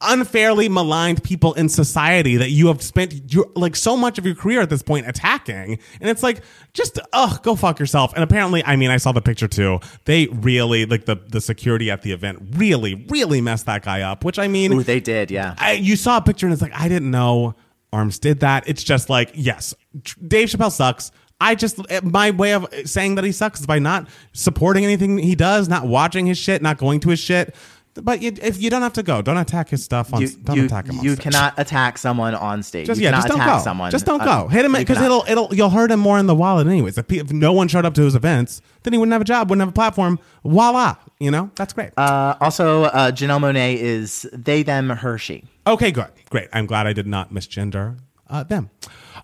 unfairly 0.00 0.68
maligned 0.68 1.22
people 1.22 1.52
in 1.54 1.68
society 1.68 2.36
that 2.36 2.50
you 2.50 2.68
have 2.68 2.82
spent 2.82 3.32
your 3.32 3.46
like 3.54 3.76
so 3.76 3.96
much 3.96 4.18
of 4.18 4.26
your 4.26 4.34
career 4.34 4.60
at 4.60 4.70
this 4.70 4.82
point 4.82 5.08
attacking, 5.08 5.78
and 6.00 6.10
it's 6.10 6.22
like 6.22 6.42
just 6.72 6.98
ugh, 7.12 7.42
go 7.42 7.54
fuck 7.54 7.78
yourself. 7.78 8.12
And 8.14 8.22
apparently, 8.22 8.64
I 8.64 8.76
mean, 8.76 8.90
I 8.90 8.96
saw 8.96 9.12
the 9.12 9.20
picture 9.20 9.48
too. 9.48 9.80
They 10.04 10.26
really 10.26 10.86
like 10.86 11.04
the 11.04 11.16
the 11.16 11.40
security 11.40 11.90
at 11.90 12.02
the 12.02 12.12
event 12.12 12.54
really 12.56 13.06
really 13.08 13.40
messed 13.40 13.66
that 13.66 13.82
guy 13.82 14.02
up. 14.02 14.24
Which 14.24 14.38
I 14.38 14.48
mean, 14.48 14.72
Ooh, 14.72 14.82
they 14.82 15.00
did, 15.00 15.30
yeah. 15.30 15.54
I, 15.58 15.72
you 15.72 15.96
saw 15.96 16.16
a 16.16 16.22
picture 16.22 16.46
and 16.46 16.52
it's 16.52 16.62
like 16.62 16.74
I 16.74 16.88
didn't 16.88 17.10
know 17.10 17.54
Arms 17.92 18.18
did 18.18 18.40
that. 18.40 18.68
It's 18.68 18.82
just 18.82 19.10
like 19.10 19.32
yes, 19.34 19.74
Dave 20.26 20.48
Chappelle 20.48 20.72
sucks. 20.72 21.12
I 21.40 21.54
just 21.54 21.80
eh, 21.90 22.00
my 22.02 22.30
way 22.30 22.52
of 22.52 22.66
saying 22.84 23.14
that 23.14 23.24
he 23.24 23.32
sucks 23.32 23.60
is 23.60 23.66
by 23.66 23.78
not 23.78 24.08
supporting 24.32 24.84
anything 24.84 25.18
he 25.18 25.34
does, 25.34 25.68
not 25.68 25.86
watching 25.86 26.26
his 26.26 26.38
shit, 26.38 26.62
not 26.62 26.78
going 26.78 27.00
to 27.00 27.08
his 27.08 27.18
shit. 27.18 27.54
But 27.94 28.22
you, 28.22 28.32
if 28.40 28.62
you 28.62 28.70
don't 28.70 28.82
have 28.82 28.92
to 28.94 29.02
go, 29.02 29.20
don't 29.20 29.36
attack 29.36 29.68
his 29.68 29.82
stuff. 29.82 30.14
On, 30.14 30.20
you, 30.20 30.28
don't 30.28 30.56
you, 30.56 30.64
attack 30.66 30.86
him. 30.86 30.98
On 30.98 31.04
you 31.04 31.14
stage. 31.14 31.24
cannot 31.24 31.54
attack 31.58 31.98
someone 31.98 32.34
on 32.36 32.62
stage. 32.62 32.86
Just 32.86 33.00
you 33.00 33.04
yeah, 33.04 33.12
just 33.12 33.26
don't 33.26 33.40
attack 33.40 33.58
go. 33.58 33.64
someone. 33.64 33.90
Just 33.90 34.06
don't 34.06 34.20
uh, 34.20 34.42
go. 34.42 34.48
Hit 34.48 34.64
him 34.64 34.72
because 34.72 35.00
it'll 35.00 35.24
it'll 35.28 35.52
you'll 35.52 35.70
hurt 35.70 35.90
him 35.90 35.98
more 35.98 36.18
in 36.18 36.26
the 36.26 36.34
wallet 36.34 36.68
anyways. 36.68 36.98
If, 36.98 37.10
if 37.12 37.32
no 37.32 37.52
one 37.52 37.66
showed 37.66 37.84
up 37.84 37.94
to 37.94 38.02
his 38.02 38.14
events, 38.14 38.62
then 38.84 38.92
he 38.92 38.98
wouldn't 38.98 39.12
have 39.12 39.22
a 39.22 39.24
job, 39.24 39.50
wouldn't 39.50 39.62
have 39.62 39.70
a 39.70 39.72
platform. 39.72 40.20
Voila, 40.44 40.96
you 41.18 41.32
know 41.32 41.50
that's 41.56 41.72
great. 41.72 41.90
Uh, 41.96 42.36
also, 42.40 42.84
uh, 42.84 43.10
Janelle 43.10 43.40
Monáe 43.40 43.76
is 43.76 44.28
they, 44.32 44.62
them, 44.62 44.90
her, 44.90 45.18
she. 45.18 45.44
Okay, 45.66 45.90
good. 45.90 46.10
Great. 46.30 46.48
I'm 46.52 46.66
glad 46.66 46.86
I 46.86 46.92
did 46.92 47.08
not 47.08 47.32
misgender 47.32 47.98
uh, 48.28 48.44
them. 48.44 48.70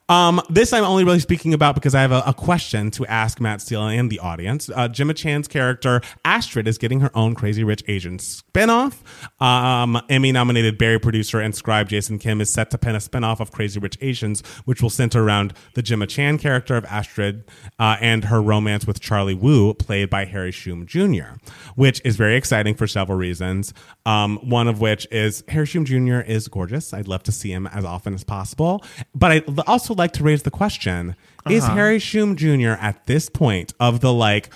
Um, 0.09 0.40
this 0.49 0.73
I'm 0.73 0.85
only 0.85 1.03
really 1.03 1.19
speaking 1.19 1.53
about 1.53 1.75
because 1.75 1.95
I 1.95 2.01
have 2.01 2.12
a, 2.12 2.23
a 2.27 2.35
question 2.35 2.92
to 2.92 3.07
ask 3.07 3.40
Matt 3.40 3.61
Steele 3.61 3.88
and 3.88 4.09
the 4.09 4.21
audience. 4.21 4.71
Uh, 4.73 4.87
Gemma 4.87 5.14
Chan's 5.14 5.49
character 5.49 6.01
Astrid 6.25 6.69
is 6.69 6.79
getting 6.79 7.01
her 7.01 7.11
own 7.14 7.35
Crazy 7.35 7.64
Rich 7.64 7.83
Asians 7.88 8.42
spinoff. 8.42 8.95
Um, 9.42 10.01
Emmy 10.09 10.31
nominated 10.31 10.79
Barry 10.79 11.01
producer 11.01 11.40
and 11.40 11.55
scribe 11.55 11.88
Jason 11.88 12.21
Kim 12.21 12.40
is 12.40 12.51
set 12.53 12.71
to 12.71 12.79
pen 12.79 12.95
a 12.95 12.99
spinoff 12.99 13.40
of 13.40 13.51
Crazy 13.51 13.81
Rich 13.81 13.99
Asians, 14.01 14.42
which 14.64 14.81
will 14.81 14.90
center 14.90 15.25
around 15.25 15.55
the 15.75 15.83
Gemma 15.83 16.07
Chan 16.07 16.38
character 16.38 16.77
of 16.77 16.85
Astrid 16.85 17.45
uh, 17.81 17.97
and 18.01 18.27
her 18.27 18.40
romance 18.40 18.87
with 18.87 19.01
Charlie 19.01 19.35
Wu, 19.35 19.75
played 19.75 20.09
by 20.09 20.25
Harry 20.25 20.53
Shum 20.53 20.87
Jr., 20.87 21.35
which 21.75 22.01
is 22.05 22.16
very 22.16 22.37
exciting 22.37 22.77
for 22.77 22.87
several 22.87 23.19
reasons. 23.19 23.75
Um, 24.05 24.37
one 24.49 24.69
of 24.69 24.81
which 24.81 25.09
is 25.11 25.42
Harry 25.49 25.66
Shum 25.66 25.85
Jr. 25.85 26.21
is 26.21 26.47
gorgeous. 26.47 26.95
I'd 26.95 27.09
love 27.09 27.25
to 27.25 27.33
see 27.33 27.51
him 27.51 27.66
as 27.66 27.85
often 27.85 28.14
as 28.14 28.23
possible. 28.23 28.85
But 29.12 29.33
I'd 29.33 29.59
also 29.66 29.96
like 29.97 30.13
to 30.13 30.23
raise 30.23 30.43
the 30.43 30.51
question 30.51 31.17
Is 31.49 31.65
Harry 31.67 31.99
Shum 31.99 32.37
Jr. 32.37 32.71
at 32.81 33.07
this 33.07 33.29
point 33.29 33.73
of 33.81 34.01
the 34.01 34.13
like 34.13 34.51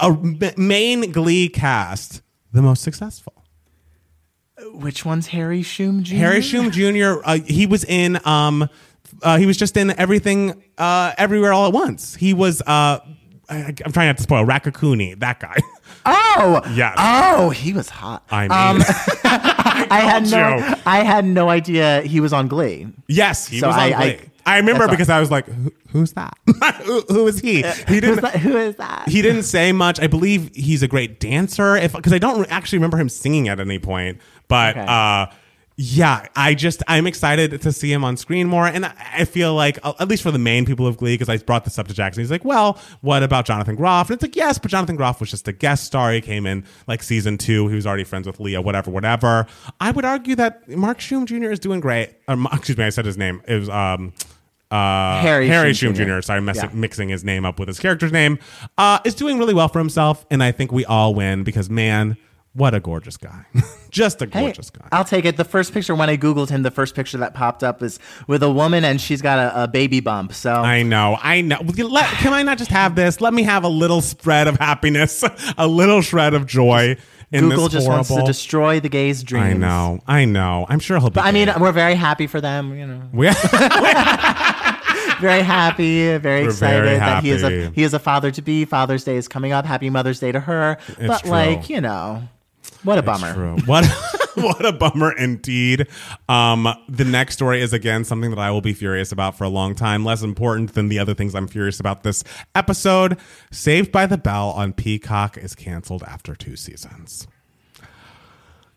a 0.00 0.16
main 0.56 1.12
Glee 1.12 1.48
cast 1.48 2.22
the 2.52 2.62
most 2.62 2.82
successful? 2.82 3.32
Which 4.72 5.04
one's 5.04 5.26
Harry 5.28 5.62
Shum 5.62 6.02
Jr.? 6.04 6.14
Harry 6.16 6.40
Shum 6.40 6.70
Jr. 6.70 7.14
Uh, 7.24 7.38
he 7.44 7.66
was 7.66 7.84
in. 7.84 8.18
Um, 8.26 8.68
uh, 9.22 9.36
he 9.38 9.46
was 9.46 9.56
just 9.56 9.76
in 9.76 9.90
everything, 9.98 10.62
uh, 10.78 11.12
everywhere, 11.18 11.52
all 11.52 11.66
at 11.66 11.72
once. 11.72 12.14
He 12.14 12.34
was. 12.34 12.62
Uh, 12.62 13.00
I, 13.48 13.74
I'm 13.84 13.92
trying 13.92 14.06
not 14.08 14.16
to 14.16 14.22
spoil 14.22 14.44
Raccacoonie. 14.44 15.18
That 15.20 15.40
guy. 15.40 15.56
Oh, 16.06 16.60
Yes. 16.74 16.96
Oh, 16.98 17.48
he 17.48 17.72
was 17.72 17.88
hot. 17.88 18.24
I 18.30 18.42
mean, 18.42 18.50
I 19.90 20.00
had 20.02 20.30
no, 20.30 20.56
you. 20.58 20.74
I 20.84 20.98
had 21.02 21.24
no 21.24 21.48
idea 21.48 22.02
he 22.02 22.20
was 22.20 22.32
on 22.34 22.46
Glee. 22.48 22.88
yes, 23.08 23.46
he 23.48 23.58
So 23.60 23.68
was 23.68 23.76
on 23.76 23.80
I- 23.94 24.16
Glee. 24.16 24.30
I- 24.46 24.58
remember 24.58 24.88
because 24.88 25.08
I 25.08 25.20
was 25.20 25.30
like, 25.30 25.46
Who, 25.46 25.72
"Who's 25.90 26.12
that? 26.12 26.36
who, 26.84 27.00
who 27.08 27.26
is 27.26 27.40
he?" 27.40 27.56
He 27.62 28.00
didn't. 28.00 28.20
that? 28.22 28.36
Who 28.36 28.56
is 28.56 28.76
that? 28.76 29.08
He 29.08 29.22
didn't 29.22 29.44
say 29.44 29.72
much. 29.72 30.00
I 30.00 30.06
believe 30.06 30.50
he's 30.54 30.82
a 30.82 30.88
great 30.88 31.20
dancer. 31.20 31.76
If 31.76 31.92
because 31.94 32.12
I 32.12 32.18
don't 32.18 32.50
actually 32.50 32.78
remember 32.78 32.96
him 32.98 33.08
singing 33.08 33.48
at 33.48 33.60
any 33.60 33.78
point, 33.78 34.18
but 34.48 34.76
Okay. 34.76 34.86
uh, 34.88 35.26
yeah, 35.76 36.26
I 36.36 36.54
just 36.54 36.84
I'm 36.86 37.04
excited 37.08 37.60
to 37.62 37.72
see 37.72 37.92
him 37.92 38.04
on 38.04 38.16
screen 38.16 38.46
more, 38.46 38.64
and 38.64 38.86
I, 38.86 38.92
I 39.12 39.24
feel 39.24 39.54
like 39.56 39.76
uh, 39.82 39.92
at 39.98 40.06
least 40.06 40.22
for 40.22 40.30
the 40.30 40.38
main 40.38 40.64
people 40.66 40.86
of 40.86 40.96
Glee, 40.98 41.14
because 41.14 41.28
I 41.28 41.36
brought 41.38 41.64
this 41.64 41.80
up 41.80 41.88
to 41.88 41.94
Jackson. 41.94 42.22
He's 42.22 42.30
like, 42.30 42.44
"Well, 42.44 42.78
what 43.00 43.24
about 43.24 43.44
Jonathan 43.44 43.74
Groff?" 43.74 44.08
And 44.08 44.14
it's 44.14 44.22
like, 44.22 44.36
"Yes, 44.36 44.56
but 44.56 44.70
Jonathan 44.70 44.94
Groff 44.94 45.18
was 45.18 45.30
just 45.32 45.48
a 45.48 45.52
guest 45.52 45.82
star. 45.82 46.12
He 46.12 46.20
came 46.20 46.46
in 46.46 46.64
like 46.86 47.02
season 47.02 47.38
two. 47.38 47.66
He 47.66 47.74
was 47.74 47.88
already 47.88 48.04
friends 48.04 48.28
with 48.28 48.38
Lea. 48.38 48.58
Whatever, 48.58 48.92
whatever." 48.92 49.46
I 49.80 49.90
would 49.90 50.04
argue 50.04 50.36
that 50.36 50.68
Mark 50.68 51.00
Shum 51.00 51.26
Jr. 51.26 51.50
is 51.50 51.58
doing 51.58 51.80
great. 51.80 52.10
Or, 52.28 52.36
excuse 52.52 52.78
me, 52.78 52.84
I 52.84 52.90
said 52.90 53.04
his 53.04 53.18
name. 53.18 53.42
It 53.48 53.56
was 53.58 53.68
um. 53.68 54.12
Uh, 54.74 55.20
Harry 55.20 55.46
Harry 55.48 55.72
Shum 55.72 55.94
Jr. 55.94 56.04
Jr. 56.04 56.20
Sorry, 56.22 56.40
mess- 56.40 56.56
Yeah. 56.56 56.68
mixing 56.72 57.08
his 57.08 57.22
name 57.24 57.44
up 57.44 57.58
with 57.60 57.68
his 57.68 57.78
character's 57.78 58.10
name. 58.12 58.38
Uh, 58.76 58.98
is 59.04 59.14
doing 59.14 59.38
really 59.38 59.54
well 59.54 59.68
for 59.68 59.78
himself, 59.78 60.26
and 60.30 60.42
I 60.42 60.50
think 60.52 60.72
we 60.72 60.84
all 60.84 61.14
win 61.14 61.44
because 61.44 61.70
man, 61.70 62.16
what 62.54 62.74
a 62.74 62.80
gorgeous 62.80 63.16
guy! 63.16 63.44
Just 63.90 64.22
a 64.22 64.26
Hey, 64.26 64.40
gorgeous 64.46 64.70
guy. 64.70 64.88
I'll 64.90 65.04
take 65.04 65.24
it. 65.24 65.36
The 65.36 65.44
first 65.44 65.72
picture 65.72 65.94
when 65.94 66.08
I 66.08 66.16
googled 66.16 66.50
him, 66.50 66.62
the 66.62 66.70
first 66.70 66.94
picture 66.94 67.18
that 67.18 67.34
popped 67.34 67.62
up 67.62 67.82
is 67.82 67.98
with 68.26 68.42
a 68.42 68.50
woman 68.50 68.84
and 68.84 69.00
she's 69.00 69.20
got 69.22 69.38
a, 69.38 69.64
a 69.64 69.68
baby 69.68 70.00
bump. 70.00 70.32
So 70.32 70.52
I 70.52 70.82
know, 70.82 71.16
I 71.22 71.40
know. 71.42 71.58
Let, 71.60 72.06
can 72.14 72.32
I 72.32 72.42
not 72.42 72.58
just 72.58 72.70
have 72.70 72.94
this? 72.96 73.20
Let 73.20 73.34
me 73.34 73.42
have 73.44 73.62
a 73.64 73.68
little 73.68 74.00
spread 74.00 74.48
of 74.48 74.56
happiness, 74.56 75.22
a 75.58 75.66
little 75.66 76.00
shred 76.00 76.34
of 76.34 76.46
joy 76.46 76.96
in 77.32 77.48
Google 77.48 77.64
this 77.64 77.72
just 77.74 77.86
horrible. 77.86 78.14
wants 78.14 78.14
to 78.14 78.22
destroy 78.22 78.80
the 78.80 78.88
gays' 78.88 79.22
dreams. 79.22 79.46
I 79.46 79.52
know, 79.54 80.00
I 80.06 80.24
know. 80.24 80.66
I'm 80.68 80.78
sure 80.78 80.98
he'll 81.00 81.10
be. 81.10 81.14
But 81.14 81.24
I 81.24 81.32
mean, 81.32 81.50
we're 81.58 81.72
very 81.72 81.94
happy 81.96 82.26
for 82.28 82.40
them. 82.40 82.74
You 82.76 82.86
know, 82.86 83.02
We're, 83.12 83.32
very 85.20 85.42
happy, 85.42 86.16
very 86.18 86.42
We're 86.42 86.50
excited 86.50 86.84
very 86.84 86.98
that 86.98 87.22
he 87.22 87.30
is 87.30 87.42
a 87.42 87.70
he 87.70 87.82
is 87.82 87.94
a 87.94 87.98
father 87.98 88.30
to 88.30 88.42
be. 88.42 88.64
Father's 88.64 89.04
Day 89.04 89.16
is 89.16 89.28
coming 89.28 89.52
up. 89.52 89.64
Happy 89.64 89.90
Mother's 89.90 90.20
Day 90.20 90.32
to 90.32 90.40
her. 90.40 90.78
but 91.00 91.22
true. 91.22 91.30
like 91.30 91.68
you 91.70 91.80
know, 91.80 92.28
what 92.84 92.98
a 92.98 93.02
bummer. 93.02 93.34
True. 93.34 93.56
What 93.66 93.84
what 94.34 94.64
a 94.64 94.72
bummer 94.72 95.12
indeed. 95.12 95.88
Um, 96.28 96.68
the 96.88 97.04
next 97.04 97.34
story 97.34 97.60
is 97.60 97.72
again 97.72 98.04
something 98.04 98.30
that 98.30 98.38
I 98.38 98.50
will 98.50 98.60
be 98.60 98.72
furious 98.72 99.12
about 99.12 99.36
for 99.36 99.44
a 99.44 99.48
long 99.48 99.74
time. 99.74 100.04
Less 100.04 100.22
important 100.22 100.74
than 100.74 100.88
the 100.88 100.98
other 100.98 101.14
things 101.14 101.34
I'm 101.34 101.48
furious 101.48 101.80
about 101.80 102.02
this 102.02 102.24
episode. 102.54 103.18
Saved 103.50 103.90
by 103.90 104.06
the 104.06 104.18
Bell 104.18 104.50
on 104.50 104.72
Peacock 104.72 105.36
is 105.38 105.54
canceled 105.54 106.02
after 106.02 106.34
two 106.34 106.56
seasons. 106.56 107.26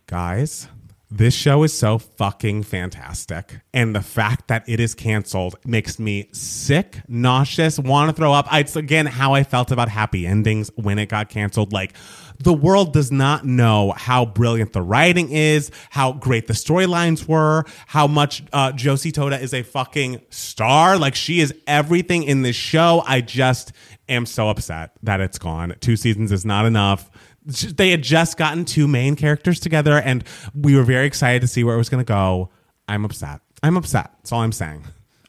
Guys, 0.07 0.67
this 1.09 1.33
show 1.33 1.63
is 1.63 1.77
so 1.77 1.97
fucking 1.97 2.63
fantastic. 2.63 3.61
And 3.73 3.95
the 3.95 4.01
fact 4.01 4.49
that 4.49 4.67
it 4.67 4.81
is 4.81 4.93
canceled 4.93 5.55
makes 5.65 5.99
me 5.99 6.27
sick, 6.33 6.99
nauseous, 7.07 7.79
want 7.79 8.09
to 8.09 8.15
throw 8.15 8.33
up. 8.33 8.47
It's 8.51 8.75
again 8.75 9.05
how 9.05 9.33
I 9.33 9.43
felt 9.43 9.71
about 9.71 9.87
happy 9.87 10.27
endings 10.27 10.69
when 10.75 10.99
it 10.99 11.07
got 11.07 11.29
canceled. 11.29 11.71
Like, 11.71 11.93
the 12.39 12.53
world 12.53 12.93
does 12.93 13.11
not 13.11 13.45
know 13.45 13.93
how 13.95 14.25
brilliant 14.25 14.73
the 14.73 14.81
writing 14.81 15.31
is, 15.31 15.71
how 15.89 16.13
great 16.13 16.47
the 16.47 16.53
storylines 16.53 17.27
were, 17.27 17.65
how 17.87 18.07
much 18.07 18.43
uh, 18.53 18.71
Josie 18.71 19.11
Totah 19.11 19.41
is 19.41 19.53
a 19.53 19.63
fucking 19.63 20.21
star. 20.29 20.97
Like, 20.97 21.15
she 21.15 21.39
is 21.39 21.53
everything 21.65 22.23
in 22.23 22.41
this 22.41 22.55
show. 22.55 23.03
I 23.05 23.21
just 23.21 23.71
am 24.07 24.25
so 24.25 24.49
upset 24.49 24.91
that 25.03 25.19
it's 25.19 25.37
gone. 25.37 25.75
Two 25.81 25.95
seasons 25.95 26.31
is 26.31 26.45
not 26.45 26.65
enough 26.65 27.09
they 27.47 27.91
had 27.91 28.01
just 28.01 28.37
gotten 28.37 28.65
two 28.65 28.87
main 28.87 29.15
characters 29.15 29.59
together 29.61 29.97
and 29.99 30.23
we 30.53 30.75
were 30.75 30.83
very 30.83 31.07
excited 31.07 31.39
to 31.41 31.47
see 31.47 31.63
where 31.63 31.75
it 31.75 31.77
was 31.77 31.87
going 31.87 32.03
to 32.03 32.07
go 32.07 32.49
i'm 32.89 33.05
upset 33.05 33.39
i'm 33.63 33.77
upset 33.77 34.11
that's 34.17 34.31
all 34.33 34.41
i'm 34.41 34.51
saying 34.51 34.83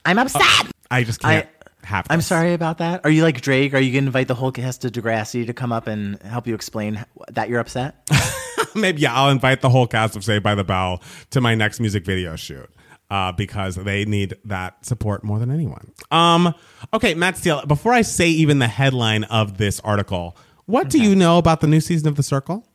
I'm 0.04 0.18
upset. 0.18 0.42
i 0.90 1.04
just 1.04 1.20
can't 1.20 1.46
I- 1.46 1.57
have 1.88 2.07
I'm 2.11 2.20
sorry 2.20 2.53
about 2.53 2.79
that. 2.79 3.01
Are 3.05 3.11
you 3.11 3.22
like 3.22 3.40
Drake? 3.40 3.74
Are 3.74 3.81
you 3.81 3.92
going 3.92 4.05
to 4.05 4.09
invite 4.09 4.29
the 4.29 4.35
whole 4.35 4.53
cast 4.53 4.85
of 4.85 4.92
Degrassi 4.92 5.46
to 5.46 5.53
come 5.53 5.72
up 5.72 5.87
and 5.87 6.22
help 6.22 6.46
you 6.46 6.55
explain 6.55 7.05
that 7.31 7.48
you're 7.48 7.61
upset? 7.61 8.09
maybe 8.74 9.01
yeah 9.01 9.14
i'll 9.14 9.31
invite 9.31 9.61
the 9.61 9.70
whole 9.70 9.87
cast 9.87 10.16
of 10.16 10.24
saved 10.24 10.42
by 10.42 10.55
the 10.55 10.64
bell 10.64 11.03
to 11.31 11.40
my 11.40 11.55
next 11.55 11.81
music 11.81 12.05
video 12.05 12.37
shoot 12.37 12.68
uh, 13.11 13.33
because 13.33 13.77
they 13.77 14.05
need 14.05 14.37
that 14.44 14.85
support 14.85 15.24
more 15.24 15.38
than 15.38 15.51
anyone 15.51 15.90
um 16.11 16.55
okay 16.92 17.14
matt 17.14 17.37
steele 17.37 17.64
before 17.66 17.92
i 17.92 18.03
say 18.03 18.29
even 18.29 18.59
the 18.59 18.68
headline 18.68 19.24
of 19.24 19.59
this 19.59 19.81
article 19.81 20.37
what 20.66 20.90
do 20.90 21.03
you 21.03 21.14
know 21.16 21.38
about 21.38 21.61
the 21.61 21.66
new 21.66 21.81
season 21.81 22.09
of 22.09 22.16
the 22.16 22.22
circle 22.22 22.66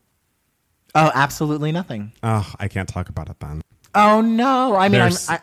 oh, 0.95 1.11
absolutely 1.13 1.71
nothing. 1.71 2.11
oh 2.23 2.51
i 2.59 2.67
can't 2.67 2.89
talk 2.89 3.09
about 3.09 3.29
it 3.29 3.39
then 3.39 3.61
Oh 3.95 4.21
no! 4.21 4.75
I 4.75 4.89
mean, 4.89 5.01
I'm, 5.01 5.13
I, 5.29 5.39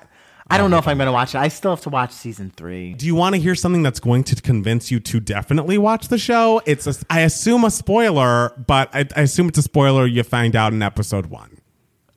I 0.50 0.58
don't 0.58 0.70
know 0.72 0.78
if 0.78 0.88
I'm 0.88 0.98
going 0.98 1.06
to 1.06 1.12
watch 1.12 1.34
it. 1.36 1.38
I 1.38 1.46
still 1.46 1.70
have 1.70 1.82
to 1.82 1.90
watch 1.90 2.10
season 2.10 2.50
three. 2.50 2.94
Do 2.94 3.06
you 3.06 3.14
want 3.14 3.36
to 3.36 3.40
hear 3.40 3.54
something 3.54 3.84
that's 3.84 4.00
going 4.00 4.24
to 4.24 4.42
convince 4.42 4.90
you 4.90 4.98
to 4.98 5.20
definitely 5.20 5.78
watch 5.78 6.08
the 6.08 6.18
show? 6.18 6.60
It's 6.66 6.88
a, 6.88 6.94
I 7.08 7.20
assume 7.20 7.64
a 7.64 7.70
spoiler, 7.70 8.52
but 8.66 8.92
I, 8.92 9.06
I 9.14 9.22
assume 9.22 9.48
it's 9.48 9.58
a 9.58 9.62
spoiler 9.62 10.06
you 10.06 10.24
find 10.24 10.56
out 10.56 10.72
in 10.72 10.82
episode 10.82 11.26
one. 11.26 11.59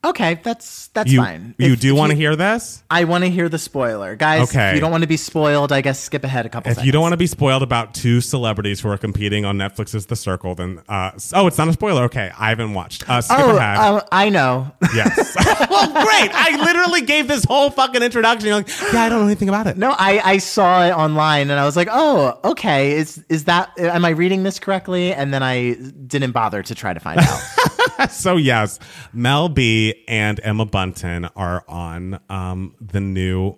Okay, 0.05 0.39
that's 0.43 0.87
that's 0.87 1.09
You 1.09 1.19
fine. 1.19 1.55
you 1.57 1.73
If- 1.73 1.79
do 1.79 1.95
want 1.95 2.11
to 2.11 2.15
hear 2.15 2.35
this? 2.35 2.83
I 2.91 3.05
want 3.05 3.23
to 3.23 3.29
hear 3.29 3.47
the 3.47 3.57
spoiler, 3.57 4.15
guys. 4.15 4.49
Okay. 4.49 4.69
If 4.69 4.75
you 4.75 4.81
don't 4.81 4.91
want 4.91 5.03
to 5.03 5.07
be 5.07 5.17
spoiled, 5.17 5.71
I 5.71 5.81
guess 5.81 5.99
skip 5.99 6.23
ahead 6.23 6.45
a 6.45 6.49
couple. 6.49 6.69
If 6.69 6.75
seconds. 6.75 6.85
you 6.85 6.91
don't 6.91 7.01
want 7.01 7.13
to 7.13 7.17
be 7.17 7.27
spoiled 7.27 7.63
about 7.63 7.93
two 7.93 8.19
celebrities 8.19 8.81
who 8.81 8.89
are 8.89 8.97
competing 8.97 9.45
on 9.45 9.57
Netflix's 9.57 10.05
The 10.07 10.15
Circle, 10.15 10.55
then 10.55 10.81
uh, 10.89 11.11
oh, 11.33 11.47
it's 11.47 11.57
not 11.57 11.67
a 11.69 11.73
spoiler. 11.73 12.03
Okay, 12.03 12.31
I 12.37 12.49
haven't 12.49 12.73
watched. 12.73 13.09
Uh, 13.09 13.21
skip 13.21 13.39
oh, 13.39 13.57
ahead. 13.57 13.77
um, 13.77 14.01
I 14.11 14.29
know. 14.29 14.71
yes. 14.93 15.35
well, 15.69 15.91
great. 15.91 16.31
I 16.33 16.61
literally 16.63 17.01
gave 17.01 17.27
this 17.27 17.45
whole 17.45 17.69
fucking 17.69 18.03
introduction. 18.03 18.47
You're 18.47 18.57
like, 18.57 18.67
yeah, 18.93 19.03
I 19.03 19.09
don't 19.09 19.21
know 19.21 19.25
anything 19.25 19.49
about 19.49 19.67
it. 19.67 19.77
No, 19.77 19.95
I, 19.97 20.19
I 20.19 20.37
saw 20.39 20.85
it 20.85 20.91
online 20.91 21.49
and 21.49 21.59
I 21.59 21.65
was 21.65 21.75
like, 21.77 21.87
oh, 21.91 22.39
okay. 22.43 22.91
Is 22.93 23.23
is 23.29 23.45
that 23.45 23.71
am 23.79 24.03
I 24.05 24.09
reading 24.09 24.43
this 24.43 24.59
correctly? 24.59 25.13
And 25.13 25.33
then 25.33 25.43
I 25.43 25.75
didn't 26.07 26.31
bother 26.31 26.61
to 26.63 26.75
try 26.75 26.93
to 26.93 26.99
find 26.99 27.19
out. 27.19 27.41
So 28.09 28.37
yes, 28.37 28.79
Mel 29.13 29.49
B 29.49 30.03
and 30.07 30.39
Emma 30.43 30.65
Bunton 30.65 31.25
are 31.35 31.63
on 31.67 32.19
um, 32.29 32.75
the 32.81 32.99
new 32.99 33.57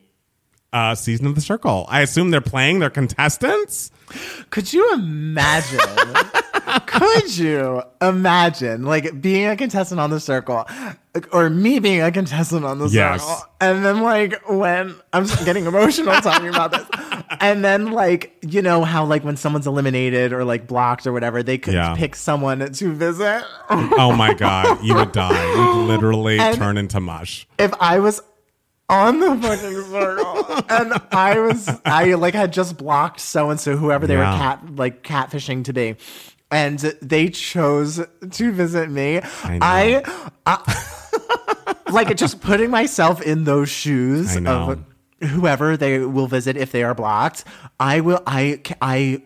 uh, 0.76 0.94
season 0.94 1.26
of 1.28 1.36
The 1.36 1.42
Circle. 1.42 1.86
I 1.90 2.02
assume 2.02 2.32
they're 2.32 2.42
playing 2.42 2.80
their 2.80 2.90
contestants. 2.90 3.92
Could 4.50 4.74
you 4.74 4.94
imagine? 4.94 5.80
could 6.86 7.38
you 7.38 7.82
imagine 8.02 8.84
like 8.84 9.22
being 9.22 9.48
a 9.48 9.56
contestant 9.56 10.00
on 10.00 10.10
the 10.10 10.20
circle 10.20 10.66
or 11.32 11.50
me 11.50 11.80
being 11.80 12.02
a 12.02 12.12
contestant 12.12 12.66
on 12.66 12.80
the 12.80 12.88
Yes. 12.88 13.22
circle 13.22 13.46
and 13.62 13.86
then 13.86 14.02
like 14.02 14.42
when 14.50 14.96
I'm 15.14 15.26
getting 15.46 15.66
emotional 15.66 16.14
talking 16.22 16.48
about 16.50 16.72
this 16.72 16.86
and 17.40 17.64
then 17.64 17.92
like 17.92 18.36
you 18.42 18.62
know 18.62 18.84
how 18.84 19.06
like 19.06 19.24
when 19.24 19.38
someone's 19.38 19.68
eliminated 19.68 20.34
or 20.34 20.44
like 20.44 20.68
blocked 20.68 21.06
or 21.08 21.14
whatever 21.14 21.42
they 21.44 21.58
could 21.58 21.74
Yeah. 21.76 21.96
pick 21.96 22.16
someone 22.16 22.60
to 22.72 22.94
visit 22.94 23.44
Oh 23.70 24.14
my 24.16 24.34
god, 24.34 24.84
you 24.84 24.96
would 24.96 25.12
die. 25.12 25.46
You'd 25.56 25.88
literally 25.88 26.40
And- 26.40 26.56
turn 26.58 26.78
into 26.78 27.00
mush. 27.00 27.48
if 27.58 27.74
I 27.80 28.00
was 28.00 28.22
on 28.89 29.19
the 29.19 29.36
fucking 29.36 29.82
circle 29.84 30.63
and 30.69 30.93
I 31.12 31.39
was 31.39 31.67
I 31.86 32.13
like 32.13 32.34
had 32.36 32.54
just 32.54 32.78
blocked 32.78 33.19
so 33.19 33.50
and 33.50 33.60
so 33.60 33.76
whoever 33.76 34.06
they 34.08 34.13
Yeah. 34.15 34.32
were 34.32 34.38
cat 34.38 34.76
like 34.76 35.04
catfishing 35.04 35.63
to 35.65 35.74
be. 35.74 35.95
And 36.52 36.78
they 37.02 37.30
chose 37.30 38.00
to 38.32 38.52
visit 38.52 38.89
me. 38.91 39.19
I 39.43 40.04
I, 40.06 40.34
I 40.45 41.76
like 41.91 42.15
just 42.15 42.39
putting 42.41 42.69
myself 42.69 43.21
in 43.21 43.43
those 43.45 43.69
shoes 43.69 44.36
of 44.36 44.80
whoever 45.21 45.78
they 45.78 45.99
will 45.99 46.28
visit 46.28 46.58
if 46.58 46.71
they 46.71 46.84
are 46.84 46.93
blocked 46.93 47.45
I 47.80 48.01
will 48.01 48.21
I 48.28 48.62
I 48.82 49.21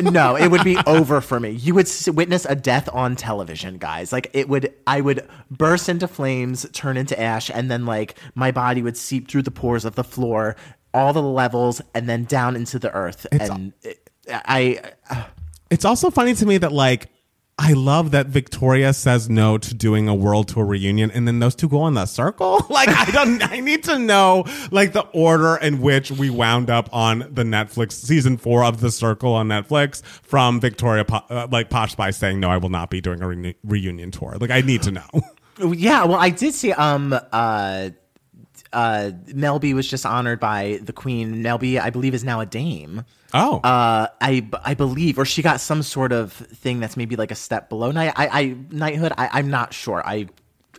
no 0.00 0.36
it 0.36 0.48
would 0.48 0.64
be 0.64 0.76
over 0.86 1.20
for 1.20 1.40
me. 1.40 1.50
You 1.50 1.74
would 1.74 1.88
witness 2.08 2.44
a 2.44 2.54
death 2.54 2.88
on 2.92 3.16
television 3.16 3.78
guys. 3.78 4.12
Like 4.12 4.30
it 4.32 4.48
would 4.48 4.72
I 4.86 5.00
would 5.00 5.28
burst 5.50 5.88
into 5.88 6.08
flames 6.08 6.68
turn 6.72 6.96
into 6.96 7.18
ash 7.20 7.50
and 7.50 7.70
then 7.70 7.86
like 7.86 8.18
my 8.34 8.50
body 8.50 8.82
would 8.82 8.96
seep 8.96 9.28
through 9.30 9.42
the 9.42 9.50
pores 9.50 9.84
of 9.84 9.94
the 9.94 10.04
floor 10.04 10.56
all 10.94 11.12
the 11.12 11.22
levels 11.22 11.80
and 11.94 12.08
then 12.08 12.24
down 12.24 12.56
into 12.56 12.78
the 12.78 12.92
earth. 12.92 13.26
And 13.32 13.72
it, 13.82 14.10
I 14.28 14.80
uh, 15.10 15.24
It's 15.70 15.84
also 15.84 16.10
funny 16.10 16.34
to 16.34 16.46
me 16.46 16.58
that 16.58 16.72
like 16.72 17.08
I 17.58 17.74
love 17.74 18.10
that 18.12 18.26
Victoria 18.28 18.92
says 18.92 19.28
no 19.28 19.58
to 19.58 19.74
doing 19.74 20.08
a 20.08 20.14
world 20.14 20.48
tour 20.48 20.64
reunion 20.64 21.10
and 21.10 21.28
then 21.28 21.38
those 21.38 21.54
two 21.54 21.68
go 21.68 21.82
on 21.82 21.94
the 21.94 22.06
circle. 22.06 22.60
Like 22.72 22.88
I 22.88 23.10
don't 23.10 23.42
I 23.52 23.60
need 23.60 23.84
to 23.84 23.98
know 23.98 24.44
like 24.70 24.92
the 24.94 25.02
order 25.12 25.56
in 25.56 25.80
which 25.82 26.10
we 26.10 26.30
wound 26.30 26.70
up 26.70 26.88
on 26.92 27.18
the 27.18 27.42
Netflix 27.42 27.92
season 27.92 28.38
4 28.38 28.64
of 28.64 28.80
The 28.80 28.90
Circle 28.90 29.34
on 29.34 29.48
Netflix 29.48 30.02
from 30.02 30.58
Victoria 30.58 31.04
uh, 31.08 31.46
like 31.50 31.68
Posh 31.68 31.92
Spice 31.92 32.16
saying 32.16 32.40
no 32.40 32.48
I 32.48 32.56
will 32.56 32.70
not 32.70 32.88
be 32.88 33.00
doing 33.02 33.20
a 33.22 33.28
re- 33.28 33.54
reunion 33.62 34.10
tour. 34.10 34.36
Like 34.40 34.50
I 34.50 34.62
need 34.62 34.82
to 34.82 34.90
know. 34.90 35.08
Yeah, 35.58 36.04
well, 36.06 36.18
I 36.18 36.30
did 36.30 36.54
see. 36.54 36.72
Um, 36.72 37.12
uh, 37.30 37.90
uh, 38.72 39.10
Mel 39.34 39.58
B 39.58 39.74
was 39.74 39.88
just 39.88 40.04
honored 40.06 40.40
by 40.40 40.80
the 40.82 40.92
Queen. 40.92 41.42
Mel 41.42 41.58
I 41.62 41.90
believe, 41.90 42.14
is 42.14 42.24
now 42.24 42.40
a 42.40 42.46
dame. 42.46 43.04
Oh. 43.34 43.58
Uh, 43.60 44.08
I 44.20 44.46
I 44.64 44.74
believe, 44.74 45.18
or 45.18 45.24
she 45.24 45.42
got 45.42 45.60
some 45.60 45.82
sort 45.82 46.12
of 46.12 46.32
thing 46.32 46.80
that's 46.80 46.96
maybe 46.96 47.16
like 47.16 47.30
a 47.30 47.34
step 47.34 47.68
below 47.68 47.90
knight. 47.90 48.12
I, 48.16 48.26
I 48.28 48.56
knighthood. 48.70 49.12
I, 49.16 49.28
I'm 49.32 49.50
not 49.50 49.72
sure. 49.72 50.02
I 50.06 50.28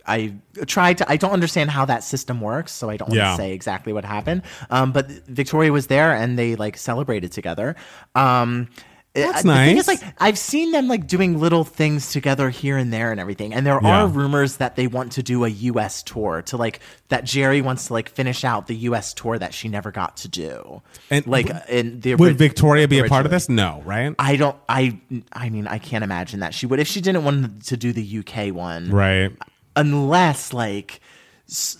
I 0.06 0.34
tried 0.66 0.98
to. 0.98 1.10
I 1.10 1.16
don't 1.16 1.32
understand 1.32 1.70
how 1.70 1.84
that 1.86 2.04
system 2.04 2.40
works, 2.40 2.72
so 2.72 2.90
I 2.90 2.96
don't 2.96 3.08
want 3.08 3.16
Yeah. 3.18 3.30
to 3.30 3.36
say 3.36 3.52
exactly 3.52 3.92
what 3.92 4.04
happened. 4.04 4.42
Um, 4.70 4.92
but 4.92 5.08
Victoria 5.26 5.72
was 5.72 5.86
there, 5.88 6.14
and 6.14 6.38
they 6.38 6.56
like 6.56 6.76
celebrated 6.76 7.32
together. 7.32 7.74
Um. 8.14 8.68
Uh, 9.16 9.20
That's 9.20 9.42
the 9.44 9.54
thing 9.54 9.76
is, 9.76 9.86
nice. 9.86 10.02
like, 10.02 10.14
I've 10.18 10.36
seen 10.38 10.72
them 10.72 10.88
like 10.88 11.06
doing 11.06 11.38
little 11.38 11.62
things 11.62 12.10
together 12.10 12.50
here 12.50 12.76
and 12.76 12.92
there 12.92 13.12
and 13.12 13.20
everything. 13.20 13.54
And 13.54 13.64
there 13.64 13.78
Yeah. 13.80 14.02
are 14.02 14.06
rumors 14.08 14.56
that 14.56 14.74
they 14.74 14.88
want 14.88 15.12
to 15.12 15.22
do 15.22 15.44
a 15.44 15.48
US 15.48 16.02
tour 16.02 16.42
to 16.46 16.56
like 16.56 16.80
that 17.10 17.24
Geri 17.24 17.62
wants 17.62 17.86
to 17.86 17.92
like 17.92 18.08
finish 18.08 18.44
out 18.44 18.66
the 18.66 18.74
US 18.88 19.14
tour 19.14 19.38
that 19.38 19.54
she 19.54 19.68
never 19.68 19.92
got 19.92 20.16
to 20.18 20.28
do. 20.28 20.82
And 21.10 21.24
like 21.28 21.48
in 21.68 22.00
the 22.00 22.16
Would 22.16 22.20
ori- 22.30 22.32
Victoria 22.34 22.88
be 22.88 22.98
a 22.98 23.04
part 23.04 23.24
of 23.24 23.30
this? 23.30 23.48
No, 23.48 23.82
right? 23.84 24.12
I 24.18 24.34
don't 24.34 24.56
I 24.68 24.98
I 25.32 25.48
mean 25.48 25.68
I 25.68 25.78
can't 25.78 26.02
imagine 26.02 26.40
that 26.40 26.52
she 26.52 26.66
would 26.66 26.80
if 26.80 26.88
she 26.88 27.00
didn't 27.00 27.22
want 27.22 27.66
to 27.66 27.76
do 27.76 27.92
the 27.92 28.18
UK 28.18 28.52
one. 28.52 28.90
Right. 28.90 29.30
Unless 29.76 30.52
like 30.52 30.98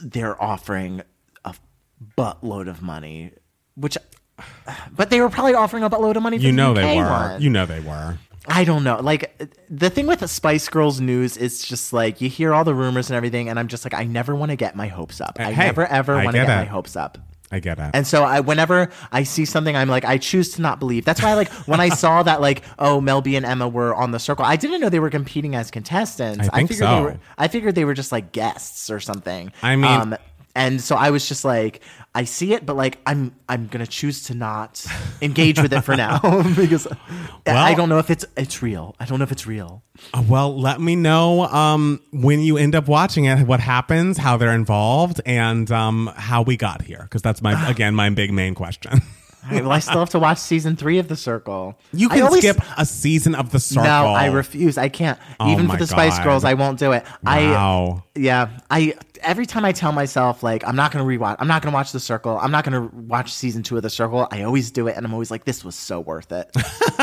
they're 0.02 0.40
offering 0.40 1.02
a 1.44 1.54
buttload 2.16 2.68
of 2.68 2.80
money, 2.80 3.32
which 3.76 3.98
but 4.92 5.10
they 5.10 5.20
were 5.20 5.28
probably 5.30 5.54
offering 5.54 5.82
a 5.84 5.90
buttload 5.90 6.16
of 6.16 6.22
money 6.22 6.38
for 6.38 6.44
You 6.44 6.50
the 6.52 6.56
know 6.56 6.70
UK 6.72 6.76
they 6.76 6.96
were. 6.96 7.02
one. 7.04 7.42
You 7.42 7.50
know 7.50 7.66
they 7.66 7.80
were. 7.80 8.18
I 8.46 8.64
don't 8.64 8.84
know. 8.84 9.00
Like 9.00 9.42
the 9.70 9.88
thing 9.88 10.06
with 10.06 10.20
the 10.20 10.28
Spice 10.28 10.68
Girls 10.68 11.00
news 11.00 11.36
is 11.38 11.62
just 11.66 11.92
like 11.94 12.20
you 12.20 12.28
hear 12.28 12.52
all 12.52 12.64
the 12.64 12.74
rumors 12.74 13.08
and 13.08 13.16
everything, 13.16 13.48
and 13.48 13.58
I'm 13.58 13.68
just 13.68 13.84
like, 13.86 13.94
I 13.94 14.04
never 14.04 14.34
want 14.34 14.50
to 14.50 14.56
get 14.56 14.76
my 14.76 14.86
hopes 14.88 15.20
up. 15.20 15.38
Uh, 15.40 15.44
I 15.44 15.52
Hey, 15.52 15.66
never 15.66 15.86
ever 15.86 16.14
I 16.16 16.24
want 16.24 16.34
to 16.34 16.40
get 16.42 16.46
get 16.48 16.54
it. 16.58 16.60
my 16.60 16.64
hopes 16.66 16.94
up. 16.94 17.16
I 17.52 17.60
get 17.60 17.78
it. 17.78 17.90
And 17.94 18.06
so 18.06 18.24
I, 18.24 18.40
whenever 18.40 18.90
I 19.12 19.22
see 19.22 19.44
something, 19.44 19.76
I'm 19.76 19.88
like, 19.88 20.04
I 20.04 20.18
choose 20.18 20.50
to 20.54 20.62
not 20.62 20.80
believe. 20.80 21.04
That's 21.04 21.22
why, 21.22 21.34
like, 21.34 21.48
when 21.68 21.78
I 21.78 21.88
saw 21.90 22.22
that, 22.24 22.40
like, 22.40 22.62
oh, 22.80 23.00
Mel 23.00 23.20
B 23.22 23.36
and 23.36 23.46
Emma 23.46 23.68
were 23.68 23.94
on 23.94 24.10
the 24.10 24.18
circle, 24.18 24.44
I 24.44 24.56
didn't 24.56 24.80
know 24.80 24.88
they 24.88 24.98
were 24.98 25.10
competing 25.10 25.54
as 25.54 25.70
contestants. 25.70 26.48
I 26.48 26.56
think 26.56 26.70
figured 26.70 26.88
so. 26.88 26.96
They 26.96 27.02
were, 27.02 27.18
I 27.38 27.46
figured 27.48 27.74
they 27.76 27.84
were 27.84 27.94
just 27.94 28.10
like 28.10 28.32
guests 28.32 28.90
or 28.90 28.98
something. 28.98 29.52
I 29.62 29.76
mean- 29.76 29.84
um, 29.84 30.16
and 30.54 30.80
so 30.80 30.96
I 30.96 31.10
was 31.10 31.28
just 31.28 31.44
like, 31.44 31.80
I 32.14 32.24
see 32.24 32.54
it, 32.54 32.64
but 32.64 32.76
like, 32.76 32.98
I'm 33.06 33.34
I'm 33.48 33.66
gonna 33.66 33.86
choose 33.86 34.24
to 34.24 34.34
not 34.34 34.84
engage 35.20 35.60
with 35.60 35.72
it 35.72 35.80
for 35.82 35.96
now 35.96 36.20
because 36.56 36.86
I 37.46 37.74
don't 37.74 37.88
know 37.88 37.98
if 37.98 38.08
it's 38.10 38.24
it's 38.36 38.62
real. 38.62 38.94
I 39.00 39.04
don't 39.04 39.18
know 39.18 39.24
if 39.24 39.32
it's 39.32 39.46
real. 39.46 39.82
Uh, 40.12 40.22
Well, 40.28 40.58
let 40.58 40.80
me 40.80 40.94
know 40.96 41.44
um, 41.46 42.00
when 42.12 42.40
you 42.40 42.56
end 42.56 42.74
up 42.74 42.86
watching 42.86 43.24
it, 43.24 43.46
what 43.46 43.60
happens, 43.60 44.16
how 44.18 44.36
they're 44.36 44.54
involved, 44.54 45.20
and 45.26 45.70
um, 45.72 46.10
how 46.14 46.42
we 46.42 46.56
got 46.56 46.82
here. 46.82 47.00
Because 47.02 47.22
that's 47.22 47.42
my 47.42 47.68
again 47.70 47.94
my 47.94 48.10
big 48.10 48.32
main 48.32 48.54
question. 48.54 49.02
Right, 49.50 49.62
well, 49.62 49.72
I 49.72 49.78
still 49.80 49.98
have 49.98 50.08
to 50.10 50.18
watch 50.18 50.38
season 50.38 50.74
three 50.74 50.98
of 50.98 51.08
The 51.08 51.16
Circle. 51.16 51.78
You 51.92 52.08
can 52.08 52.22
always- 52.22 52.40
skip 52.42 52.56
a 52.78 52.86
season 52.86 53.34
of 53.34 53.50
the 53.50 53.60
circle. 53.60 53.84
No, 53.84 54.06
I 54.06 54.26
refuse. 54.28 54.78
I 54.78 54.88
can't. 54.88 55.18
Oh 55.38 55.50
Even 55.52 55.68
for 55.68 55.76
the 55.76 55.86
Spice 55.86 56.16
God. 56.16 56.24
Girls, 56.24 56.44
I 56.44 56.54
won't 56.54 56.78
do 56.78 56.92
it. 56.92 57.04
Wow. 57.22 58.04
I 58.16 58.18
yeah. 58.18 58.48
I 58.70 58.94
every 59.24 59.46
time 59.46 59.64
I 59.64 59.72
tell 59.72 59.92
myself 59.92 60.42
like 60.42 60.66
I'm 60.66 60.76
not 60.76 60.92
gonna 60.92 61.04
rewatch, 61.04 61.36
I'm 61.38 61.48
not 61.48 61.62
gonna 61.62 61.74
watch 61.74 61.92
The 61.92 62.00
Circle, 62.00 62.38
I'm 62.38 62.50
not 62.50 62.64
gonna 62.64 62.88
watch 62.92 63.32
season 63.32 63.62
two 63.62 63.76
of 63.76 63.82
The 63.82 63.90
Circle. 63.90 64.28
I 64.30 64.42
always 64.42 64.70
do 64.70 64.86
it, 64.88 64.96
and 64.96 65.04
I'm 65.06 65.12
always 65.12 65.30
like, 65.30 65.44
this 65.44 65.64
was 65.64 65.74
so 65.74 66.00
worth 66.00 66.30
it. 66.32 66.50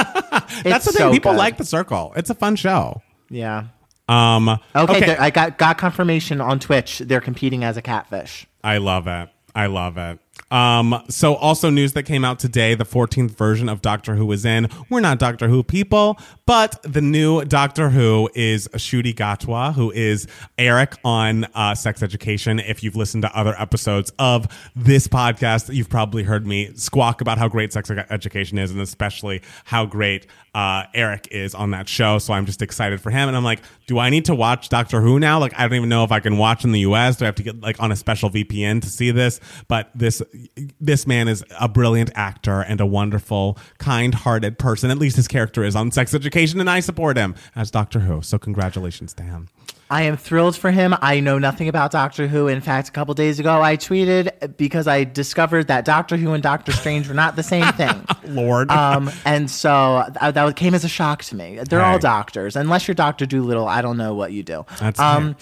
That's 0.63 0.85
the 0.85 0.91
thing. 0.91 0.97
so 0.99 1.11
People 1.11 1.31
good. 1.31 1.37
like 1.37 1.57
the 1.57 1.65
circle. 1.65 2.13
It's 2.15 2.29
a 2.29 2.35
fun 2.35 2.55
show. 2.55 3.01
Yeah. 3.29 3.65
Um, 4.09 4.49
Okay, 4.49 4.59
okay. 4.75 5.17
I 5.17 5.29
got 5.29 5.57
got 5.57 5.77
confirmation 5.77 6.41
on 6.41 6.59
Twitch. 6.59 6.99
They're 6.99 7.21
competing 7.21 7.63
as 7.63 7.77
a 7.77 7.81
catfish. 7.81 8.45
I 8.63 8.77
love 8.77 9.07
it. 9.07 9.29
I 9.55 9.67
love 9.67 9.97
it. 9.97 10.19
Um, 10.49 11.01
so 11.07 11.35
also 11.35 11.69
news 11.69 11.93
that 11.93 12.03
came 12.03 12.25
out 12.25 12.39
today, 12.39 12.75
the 12.75 12.85
14th 12.85 13.31
version 13.31 13.69
of 13.69 13.81
Doctor 13.81 14.15
Who 14.15 14.31
is 14.31 14.43
in. 14.43 14.67
We're 14.89 14.99
not 14.99 15.17
Doctor 15.17 15.47
Who 15.47 15.63
people, 15.63 16.19
but 16.45 16.81
the 16.83 17.01
new 17.01 17.45
Doctor 17.45 17.89
Who 17.89 18.29
is 18.35 18.67
Ncuti 18.69 19.15
Gatwa, 19.15 19.73
who 19.73 19.91
is 19.91 20.27
Eric 20.57 20.95
on 21.05 21.45
uh, 21.55 21.73
Sex 21.75 22.03
Education. 22.03 22.59
If 22.59 22.83
you've 22.83 22.97
listened 22.97 23.23
to 23.23 23.37
other 23.37 23.55
episodes 23.57 24.11
of 24.19 24.47
this 24.75 25.07
podcast, 25.07 25.73
you've 25.73 25.89
probably 25.89 26.23
heard 26.23 26.45
me 26.45 26.73
squawk 26.75 27.21
about 27.21 27.37
how 27.37 27.47
great 27.47 27.71
Sex 27.71 27.89
Education 27.89 28.57
is, 28.57 28.71
and 28.71 28.81
especially 28.81 29.41
how 29.63 29.85
great 29.85 30.27
uh, 30.53 30.83
Eric 30.93 31.29
is 31.31 31.55
on 31.55 31.71
that 31.71 31.87
show. 31.87 32.17
So 32.17 32.33
I'm 32.33 32.45
just 32.45 32.61
excited 32.61 32.99
for 32.99 33.09
him. 33.09 33.29
And 33.29 33.37
I'm 33.37 33.43
like, 33.43 33.61
do 33.91 33.99
I 33.99 34.09
need 34.09 34.23
to 34.25 34.35
watch 34.35 34.69
Doctor 34.69 35.01
Who 35.01 35.19
now? 35.19 35.37
Like, 35.37 35.53
I 35.59 35.63
don't 35.63 35.73
even 35.73 35.89
know 35.89 36.05
if 36.05 36.13
I 36.13 36.21
can 36.21 36.37
watch 36.37 36.63
in 36.63 36.71
the 36.71 36.79
US. 36.79 37.17
Do 37.17 37.25
I 37.25 37.27
have 37.27 37.35
to 37.35 37.43
get 37.43 37.59
like 37.59 37.77
on 37.81 37.91
a 37.91 37.95
special 37.97 38.29
VPN 38.29 38.81
to 38.83 38.87
see 38.87 39.11
this? 39.11 39.41
But 39.67 39.89
this 39.93 40.21
this 40.79 41.05
man 41.05 41.27
is 41.27 41.43
a 41.59 41.67
brilliant 41.67 42.09
actor 42.15 42.61
and 42.61 42.79
a 42.79 42.85
wonderful, 42.85 43.57
kind-hearted 43.79 44.57
person. 44.57 44.91
At 44.91 44.97
least 44.97 45.17
his 45.17 45.27
character 45.27 45.65
is 45.65 45.75
on 45.75 45.91
Sex 45.91 46.13
Education, 46.13 46.61
and 46.61 46.69
I 46.69 46.79
support 46.79 47.17
him 47.17 47.35
as 47.53 47.69
Doctor 47.69 47.99
Who. 47.99 48.21
So 48.21 48.39
congratulations 48.39 49.13
to 49.15 49.23
him. 49.23 49.49
I 49.91 50.03
am 50.03 50.15
thrilled 50.15 50.55
for 50.55 50.71
him. 50.71 50.95
I 51.01 51.19
know 51.19 51.37
nothing 51.37 51.67
about 51.67 51.91
Doctor 51.91 52.25
Who. 52.27 52.47
In 52.47 52.61
fact, 52.61 52.87
a 52.87 52.91
couple 52.93 53.13
days 53.13 53.39
ago, 53.39 53.61
I 53.61 53.75
tweeted 53.75 54.55
because 54.55 54.87
I 54.87 55.03
discovered 55.03 55.67
that 55.67 55.83
Doctor 55.83 56.15
Who 56.15 56.31
and 56.31 56.41
Doctor 56.41 56.71
Strange 56.71 57.09
were 57.09 57.13
not 57.13 57.35
the 57.35 57.43
same 57.43 57.71
thing. 57.73 58.05
Lord. 58.25 58.71
Um, 58.71 59.11
and 59.25 59.51
so 59.51 60.05
th- 60.19 60.33
that 60.33 60.55
came 60.55 60.73
as 60.73 60.85
a 60.85 60.89
shock 60.89 61.23
to 61.25 61.35
me. 61.35 61.59
They're 61.69 61.83
all 61.83 61.99
doctors. 61.99 62.55
Unless 62.55 62.87
you're 62.87 62.95
Doctor 62.95 63.25
Doolittle, 63.25 63.67
I 63.67 63.81
don't 63.81 63.97
know 63.97 64.13
what 64.15 64.31
you 64.31 64.43
do. 64.43 64.65
That's 64.79 64.97
um, 64.97 65.27
right. 65.27 65.35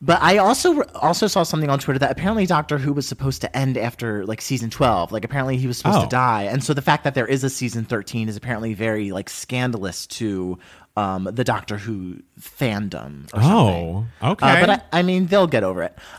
but 0.00 0.20
I 0.20 0.38
also 0.38 0.82
also 0.94 1.28
saw 1.28 1.44
something 1.44 1.70
on 1.70 1.78
Twitter 1.78 2.00
that 2.00 2.10
apparently 2.10 2.44
Doctor 2.44 2.78
Who 2.78 2.92
was 2.92 3.06
supposed 3.06 3.40
to 3.42 3.56
end 3.56 3.78
after 3.78 4.26
like 4.26 4.40
season 4.42 4.68
twelve. 4.68 5.12
Like 5.12 5.24
apparently 5.24 5.58
he 5.58 5.68
was 5.68 5.78
supposed 5.78 5.98
Oh. 5.98 6.02
to 6.02 6.08
die, 6.08 6.42
and 6.42 6.64
so 6.64 6.74
the 6.74 6.82
fact 6.82 7.04
that 7.04 7.14
there 7.14 7.26
is 7.26 7.44
a 7.44 7.50
season 7.50 7.84
thirteen 7.84 8.28
is 8.28 8.36
apparently 8.36 8.74
very 8.74 9.12
like 9.12 9.30
scandalous 9.30 10.08
to 10.08 10.58
um, 10.96 11.28
the 11.30 11.44
Doctor 11.44 11.78
Who 11.78 12.22
fandom. 12.38 13.24
Or 13.32 13.40
something. 13.40 13.50
oh, 13.50 14.06
okay. 14.22 14.46
Uh, 14.46 14.66
but 14.66 14.70
I, 14.70 14.82
I 14.98 15.02
mean, 15.02 15.26
they'll 15.26 15.46
get 15.46 15.64
over 15.64 15.82
it. 15.82 15.96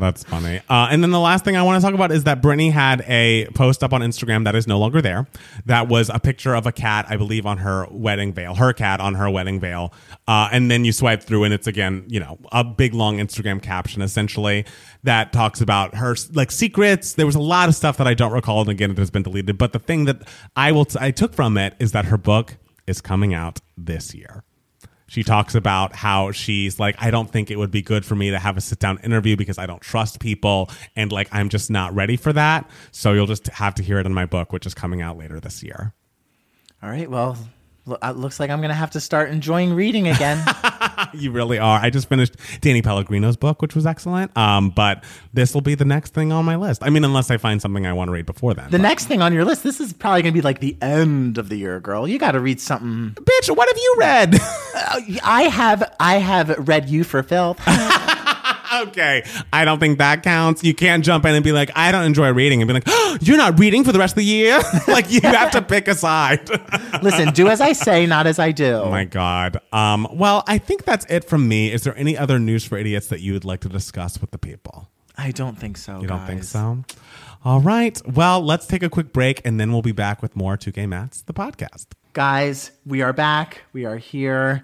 That's 0.00 0.24
funny. 0.24 0.60
Uh, 0.68 0.88
and 0.90 1.02
then 1.02 1.10
the 1.10 1.20
last 1.20 1.44
thing 1.44 1.56
I 1.56 1.62
want 1.62 1.80
to 1.80 1.86
talk 1.86 1.94
about 1.94 2.10
is 2.10 2.24
that 2.24 2.42
Brittany 2.42 2.70
had 2.70 3.02
a 3.06 3.46
post 3.54 3.84
up 3.84 3.92
on 3.92 4.00
Instagram 4.00 4.44
that 4.44 4.54
is 4.54 4.66
no 4.66 4.78
longer 4.78 5.00
there. 5.02 5.26
That 5.66 5.88
was 5.88 6.10
a 6.12 6.18
picture 6.18 6.54
of 6.54 6.66
a 6.66 6.72
cat, 6.72 7.06
I 7.08 7.16
believe, 7.16 7.46
on 7.46 7.58
her 7.58 7.86
wedding 7.90 8.32
veil, 8.32 8.54
her 8.54 8.72
cat 8.72 9.00
on 9.00 9.14
her 9.14 9.30
wedding 9.30 9.60
veil. 9.60 9.92
Uh, 10.26 10.48
and 10.50 10.70
then 10.70 10.84
you 10.84 10.92
swipe 10.92 11.22
through, 11.22 11.44
and 11.44 11.54
it's 11.54 11.66
again, 11.66 12.04
you 12.08 12.18
know, 12.18 12.38
a 12.50 12.64
big 12.64 12.94
long 12.94 13.18
Instagram 13.18 13.62
caption 13.62 14.02
essentially 14.02 14.64
that 15.02 15.32
talks 15.32 15.60
about 15.60 15.94
her 15.96 16.16
like 16.32 16.50
secrets. 16.50 17.14
There 17.14 17.26
was 17.26 17.36
a 17.36 17.40
lot 17.40 17.68
of 17.68 17.74
stuff 17.74 17.96
that 17.98 18.06
I 18.06 18.14
don't 18.14 18.32
recall, 18.32 18.60
and 18.62 18.70
again, 18.70 18.90
it 18.90 18.98
has 18.98 19.10
been 19.10 19.22
deleted. 19.22 19.58
But 19.58 19.72
the 19.72 19.78
thing 19.78 20.06
that 20.06 20.26
I 20.56 20.72
will, 20.72 20.86
I 20.98 21.10
took 21.10 21.34
from 21.34 21.56
it 21.56 21.74
is 21.78 21.92
that 21.92 22.06
her 22.06 22.16
book 22.16 22.56
is 22.86 23.00
coming 23.00 23.34
out 23.34 23.60
this 23.76 24.14
year. 24.14 24.44
She 25.10 25.24
talks 25.24 25.56
about 25.56 25.96
how 25.96 26.30
she's 26.30 26.78
like, 26.78 26.94
I 27.00 27.10
don't 27.10 27.28
think 27.28 27.50
it 27.50 27.56
would 27.56 27.72
be 27.72 27.82
good 27.82 28.06
for 28.06 28.14
me 28.14 28.30
to 28.30 28.38
have 28.38 28.56
a 28.56 28.60
sit 28.60 28.78
down 28.78 28.98
interview 28.98 29.34
because 29.34 29.58
I 29.58 29.66
don't 29.66 29.80
trust 29.80 30.20
people. 30.20 30.70
And 30.94 31.10
like, 31.10 31.28
I'm 31.32 31.48
just 31.48 31.68
not 31.68 31.92
ready 31.96 32.16
for 32.16 32.32
that. 32.32 32.70
So 32.92 33.12
you'll 33.12 33.26
just 33.26 33.48
have 33.48 33.74
to 33.74 33.82
hear 33.82 33.98
it 33.98 34.06
in 34.06 34.14
my 34.14 34.24
book, 34.24 34.52
which 34.52 34.66
is 34.66 34.72
coming 34.72 35.02
out 35.02 35.18
later 35.18 35.40
this 35.40 35.64
year. 35.64 35.94
All 36.80 36.88
right, 36.88 37.10
well, 37.10 37.36
it 37.86 38.16
looks 38.16 38.38
like 38.40 38.50
I'm 38.50 38.60
gonna 38.60 38.74
have 38.74 38.90
to 38.92 39.00
start 39.00 39.30
enjoying 39.30 39.74
reading 39.74 40.08
again. 40.08 40.44
You 41.12 41.32
really 41.32 41.58
are. 41.58 41.80
I 41.80 41.90
just 41.90 42.08
finished 42.08 42.36
Danny 42.60 42.82
Pellegrino's 42.82 43.36
book, 43.36 43.60
which 43.62 43.74
was 43.74 43.84
excellent. 43.84 44.36
Um, 44.36 44.70
but 44.70 45.02
this 45.32 45.54
will 45.54 45.60
be 45.60 45.74
the 45.74 45.84
next 45.84 46.14
thing 46.14 46.30
on 46.30 46.44
my 46.44 46.54
list. 46.54 46.84
I 46.84 46.90
mean, 46.90 47.02
unless 47.04 47.32
I 47.32 47.36
find 47.36 47.60
something 47.60 47.84
I 47.84 47.92
want 47.94 48.08
to 48.08 48.12
read 48.12 48.26
before 48.26 48.54
then. 48.54 48.66
The 48.66 48.78
But- 48.78 48.82
next 48.82 49.06
thing 49.06 49.20
on 49.20 49.32
your 49.32 49.44
list, 49.44 49.64
this 49.64 49.80
is 49.80 49.92
probably 49.92 50.22
gonna 50.22 50.32
be 50.34 50.40
like 50.42 50.60
the 50.60 50.76
end 50.80 51.36
of 51.38 51.48
the 51.48 51.56
year, 51.56 51.80
girl. 51.80 52.06
You 52.06 52.18
got 52.18 52.32
to 52.32 52.40
read 52.40 52.60
something. 52.60 53.16
Bitch, 53.24 53.56
what 53.56 53.68
have 53.68 53.76
you 53.76 53.94
read? 53.98 54.38
I 55.24 55.48
have, 55.50 55.94
I 55.98 56.18
have 56.18 56.68
read 56.68 56.88
you 56.88 57.02
for 57.02 57.24
filth. 57.24 57.58
okay. 58.72 59.24
I 59.52 59.64
don't 59.64 59.78
think 59.78 59.98
that 59.98 60.22
counts. 60.22 60.62
You 60.62 60.74
can't 60.74 61.04
jump 61.04 61.24
in 61.24 61.34
and 61.34 61.44
be 61.44 61.52
like, 61.52 61.70
I 61.74 61.92
don't 61.92 62.04
enjoy 62.04 62.32
reading 62.32 62.60
and 62.62 62.68
be 62.68 62.74
like, 62.74 62.84
oh, 62.86 63.18
you're 63.20 63.36
not 63.36 63.58
reading 63.58 63.84
for 63.84 63.92
the 63.92 63.98
rest 63.98 64.12
of 64.12 64.18
the 64.18 64.24
year? 64.24 64.60
like, 64.88 65.10
you 65.10 65.20
have 65.24 65.50
to 65.52 65.62
pick 65.62 65.88
a 65.88 65.94
side. 65.94 66.48
Listen, 67.02 67.32
do 67.32 67.48
as 67.48 67.60
I 67.60 67.72
say, 67.72 68.06
not 68.06 68.26
as 68.26 68.38
I 68.38 68.52
do. 68.52 68.74
Oh 68.74 68.90
my 68.90 69.04
God. 69.04 69.60
Um, 69.72 70.08
well, 70.12 70.44
I 70.46 70.58
think 70.58 70.84
that's 70.84 71.06
it 71.06 71.24
from 71.24 71.48
me. 71.48 71.72
Is 71.72 71.84
there 71.84 71.96
any 71.96 72.16
other 72.16 72.38
news 72.38 72.64
for 72.64 72.78
idiots 72.78 73.08
that 73.08 73.20
you 73.20 73.32
would 73.32 73.44
like 73.44 73.60
to 73.60 73.68
discuss 73.68 74.20
with 74.20 74.30
the 74.30 74.38
people? 74.38 74.88
I 75.16 75.32
don't 75.32 75.58
think 75.58 75.76
so. 75.76 76.00
You 76.00 76.06
don't 76.06 76.26
think 76.26 76.44
so? 76.44 76.84
All 77.44 77.60
right. 77.60 78.00
Well, 78.06 78.42
let's 78.42 78.66
take 78.66 78.82
a 78.82 78.88
quick 78.88 79.12
break 79.12 79.40
and 79.44 79.58
then 79.58 79.72
we'll 79.72 79.82
be 79.82 79.92
back 79.92 80.22
with 80.22 80.36
more 80.36 80.56
Two 80.56 80.72
Gay 80.72 80.86
Mats, 80.86 81.22
the 81.22 81.32
podcast. 81.32 81.86
Guys, 82.12 82.70
we 82.84 83.02
are 83.02 83.12
back. 83.12 83.62
We 83.72 83.84
are 83.84 83.96
here. 83.96 84.62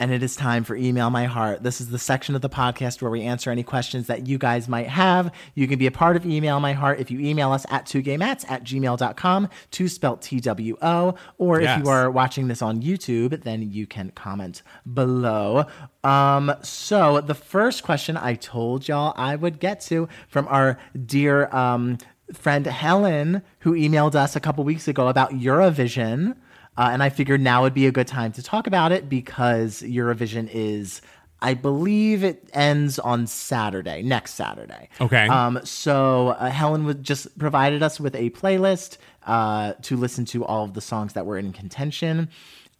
And 0.00 0.10
it 0.10 0.24
is 0.24 0.34
time 0.34 0.64
for 0.64 0.74
Email 0.74 1.08
My 1.08 1.26
Heart. 1.26 1.62
This 1.62 1.80
is 1.80 1.90
the 1.90 2.00
section 2.00 2.34
of 2.34 2.42
the 2.42 2.48
podcast 2.48 3.00
where 3.00 3.12
we 3.12 3.22
answer 3.22 3.52
any 3.52 3.62
questions 3.62 4.08
that 4.08 4.26
you 4.26 4.38
guys 4.38 4.68
might 4.68 4.88
have. 4.88 5.32
You 5.54 5.68
can 5.68 5.78
be 5.78 5.86
a 5.86 5.92
part 5.92 6.16
of 6.16 6.26
Email 6.26 6.58
My 6.58 6.72
Heart 6.72 6.98
if 6.98 7.12
you 7.12 7.20
email 7.20 7.52
us 7.52 7.64
at 7.70 7.86
2gaymats 7.86 8.44
at 8.50 8.64
gmail.com, 8.64 9.48
two 9.70 9.86
spelt 9.86 10.20
T-W-O. 10.20 11.14
Or 11.38 11.60
if 11.60 11.78
you 11.78 11.88
are 11.88 12.10
watching 12.10 12.48
this 12.48 12.60
on 12.60 12.82
YouTube, 12.82 13.44
then 13.44 13.70
you 13.70 13.86
can 13.86 14.10
comment 14.16 14.62
below. 14.92 15.66
Um, 16.02 16.52
so 16.62 17.20
the 17.20 17.34
first 17.34 17.84
question 17.84 18.16
I 18.16 18.34
told 18.34 18.88
y'all 18.88 19.14
I 19.16 19.36
would 19.36 19.60
get 19.60 19.80
to 19.82 20.08
from 20.26 20.48
our 20.48 20.76
dear 21.06 21.46
um, 21.54 21.98
friend 22.32 22.66
Helen, 22.66 23.42
who 23.60 23.74
emailed 23.74 24.16
us 24.16 24.34
a 24.34 24.40
couple 24.40 24.64
weeks 24.64 24.88
ago 24.88 25.06
about 25.06 25.30
Eurovision. 25.30 26.34
Uh, 26.76 26.90
and 26.92 27.02
I 27.02 27.08
figured 27.08 27.40
now 27.40 27.62
would 27.62 27.74
be 27.74 27.86
a 27.86 27.92
good 27.92 28.06
time 28.06 28.32
to 28.32 28.42
talk 28.42 28.66
about 28.66 28.92
it 28.92 29.08
because 29.08 29.82
Eurovision 29.82 30.48
is, 30.52 31.00
I 31.40 31.54
believe 31.54 32.24
it 32.24 32.48
ends 32.52 32.98
on 32.98 33.26
Saturday, 33.26 34.02
next 34.02 34.34
Saturday. 34.34 34.88
Okay. 35.00 35.28
Um, 35.28 35.60
so 35.64 36.28
uh, 36.30 36.50
Helen 36.50 36.84
would 36.84 37.04
just 37.04 37.38
provided 37.38 37.82
us 37.82 38.00
with 38.00 38.14
a 38.16 38.30
playlist 38.30 38.98
uh, 39.26 39.74
to 39.82 39.96
listen 39.96 40.24
to 40.26 40.44
all 40.44 40.64
of 40.64 40.74
the 40.74 40.80
songs 40.80 41.12
that 41.12 41.26
were 41.26 41.38
in 41.38 41.52
contention. 41.52 42.28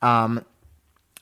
Um, 0.03 0.45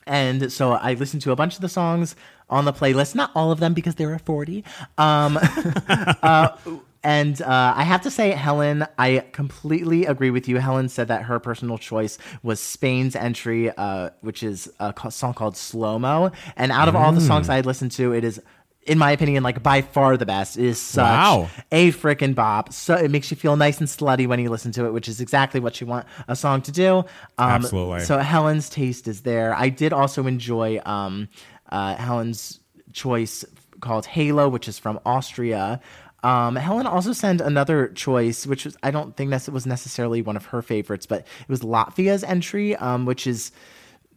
and 0.06 0.50
so 0.52 0.72
I 0.72 0.94
listened 0.94 1.22
to 1.22 1.32
a 1.32 1.36
bunch 1.36 1.54
of 1.54 1.60
the 1.60 1.68
songs 1.68 2.16
on 2.50 2.64
the 2.64 2.72
playlist, 2.72 3.14
not 3.14 3.30
all 3.34 3.52
of 3.52 3.60
them 3.60 3.74
because 3.74 3.94
there 3.96 4.12
are 4.12 4.18
40. 4.18 4.64
Um, 4.98 5.38
uh, 5.88 6.56
and 7.04 7.40
uh, 7.42 7.74
I 7.76 7.82
have 7.82 8.02
to 8.02 8.10
say, 8.10 8.30
Helen, 8.30 8.86
I 8.98 9.24
completely 9.32 10.06
agree 10.06 10.30
with 10.30 10.48
you. 10.48 10.58
Helen 10.58 10.88
said 10.88 11.08
that 11.08 11.22
her 11.24 11.38
personal 11.40 11.78
choice 11.78 12.18
was 12.42 12.60
Spain's 12.60 13.16
entry, 13.16 13.70
uh, 13.76 14.10
which 14.20 14.42
is 14.42 14.70
a 14.78 14.94
song 15.10 15.34
called 15.34 15.56
Slow 15.56 15.98
Mo. 15.98 16.30
And 16.56 16.70
out 16.72 16.88
of 16.88 16.94
all 16.96 17.12
the 17.12 17.20
songs 17.20 17.48
I 17.48 17.56
had 17.56 17.66
listened 17.66 17.92
to, 17.92 18.12
it 18.12 18.24
is. 18.24 18.40
In 18.84 18.98
my 18.98 19.12
opinion, 19.12 19.44
like 19.44 19.62
by 19.62 19.82
far 19.82 20.16
the 20.16 20.26
best. 20.26 20.58
It 20.58 20.64
is 20.64 20.76
such 20.80 21.04
Wow. 21.04 21.48
a 21.70 21.92
freaking 21.92 22.34
bop. 22.34 22.72
So 22.72 22.96
it 22.96 23.12
makes 23.12 23.30
you 23.30 23.36
feel 23.36 23.54
nice 23.56 23.78
and 23.78 23.86
slutty 23.88 24.26
when 24.26 24.40
you 24.40 24.50
listen 24.50 24.72
to 24.72 24.86
it, 24.86 24.92
which 24.92 25.06
is 25.06 25.20
exactly 25.20 25.60
what 25.60 25.80
you 25.80 25.86
want 25.86 26.04
a 26.26 26.34
song 26.34 26.62
to 26.62 26.72
do. 26.72 26.96
Um, 26.98 27.04
Absolutely. 27.38 28.00
So 28.00 28.18
Helen's 28.18 28.68
taste 28.68 29.06
is 29.06 29.20
there. 29.20 29.54
I 29.54 29.68
did 29.68 29.92
also 29.92 30.26
enjoy 30.26 30.80
um, 30.84 31.28
uh, 31.70 31.94
Helen's 31.94 32.58
choice 32.92 33.44
called 33.80 34.04
Halo, 34.04 34.48
which 34.48 34.66
is 34.66 34.80
from 34.80 34.98
Austria. 35.06 35.80
Um, 36.22 36.56
Helen 36.56 36.86
also 36.86 37.12
sent 37.12 37.40
another 37.40 37.88
choice, 37.88 38.46
which 38.46 38.64
was, 38.64 38.76
I 38.82 38.90
don't 38.90 39.16
think 39.16 39.30
that 39.30 39.48
was 39.48 39.66
necessarily 39.66 40.22
one 40.22 40.36
of 40.36 40.46
her 40.46 40.62
favorites, 40.62 41.04
but 41.06 41.20
it 41.20 41.48
was 41.48 41.62
Latvia's 41.62 42.22
entry, 42.24 42.76
um, 42.76 43.06
which 43.06 43.26
is 43.26 43.50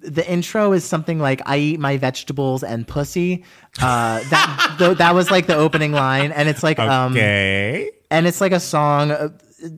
the 0.02 0.30
intro 0.30 0.72
is 0.74 0.84
something 0.86 1.18
like 1.20 1.42
"I 1.48 1.58
eat 1.58 1.80
my 1.80 1.98
vegetables 1.98 2.64
and 2.64 2.88
pussy." 2.88 3.44
Uh, 3.82 4.20
that 4.30 4.76
th- 4.80 4.98
that 5.00 5.16
was 5.16 5.32
like 5.32 5.48
the 5.48 5.56
opening 5.56 5.94
line, 5.94 6.32
and 6.32 6.48
it's 6.48 6.62
like 6.62 6.78
um, 6.78 7.14
Okay. 7.14 7.90
and 8.12 8.28
it's 8.28 8.40
like 8.40 8.52
a 8.52 8.60
song 8.60 9.10
uh, 9.12 9.30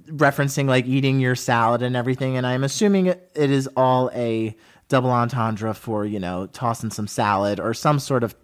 referencing 0.07 0.67
like 0.67 0.86
eating 0.86 1.19
your 1.19 1.36
salad 1.36 1.82
and 1.82 1.95
everything 1.95 2.36
and 2.36 2.45
i'm 2.47 2.63
assuming 2.63 3.05
it, 3.05 3.32
it 3.36 3.49
is 3.51 3.69
all 3.78 4.09
a 4.13 4.53
double 4.89 5.11
entendre 5.11 5.73
for 5.73 6.03
you 6.03 6.19
know 6.19 6.47
tossing 6.47 6.89
some 6.89 7.07
salad 7.07 7.59
or 7.59 7.73
some 7.73 7.99
sort 7.99 8.23
of 8.23 8.36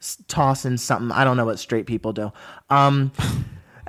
s- 0.00 0.16
tossing 0.28 0.76
something. 0.76 1.10
I 1.12 1.24
don't 1.24 1.36
know 1.36 1.44
what 1.46 1.58
straight 1.58 1.86
people 1.86 2.12
do. 2.12 2.32
Um 2.70 3.12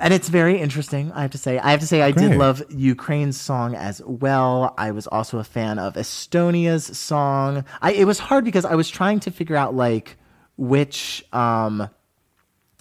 and 0.02 0.14
it's 0.14 0.30
very 0.30 0.58
interesting 0.58 1.12
i 1.12 1.20
have 1.22 1.30
to 1.32 1.38
say. 1.38 1.58
I 1.58 1.70
have 1.72 1.80
to 1.80 1.86
say 1.86 2.00
i 2.02 2.10
did 2.10 2.30
love 2.38 2.62
ukraine's 2.70 3.38
song 3.40 3.74
as 3.74 4.00
well. 4.04 4.74
I 4.78 4.90
was 4.92 5.06
also 5.06 5.38
a 5.38 5.44
fan 5.44 5.78
of 5.78 5.94
estonia's 5.94 6.96
song. 6.98 7.64
I 7.82 7.92
it 7.92 8.06
was 8.06 8.18
hard 8.18 8.44
because 8.44 8.64
i 8.64 8.74
was 8.74 8.88
trying 8.88 9.20
to 9.20 9.30
figure 9.30 9.56
out 9.56 9.74
like 9.74 10.16
which 10.56 11.24
um 11.32 11.88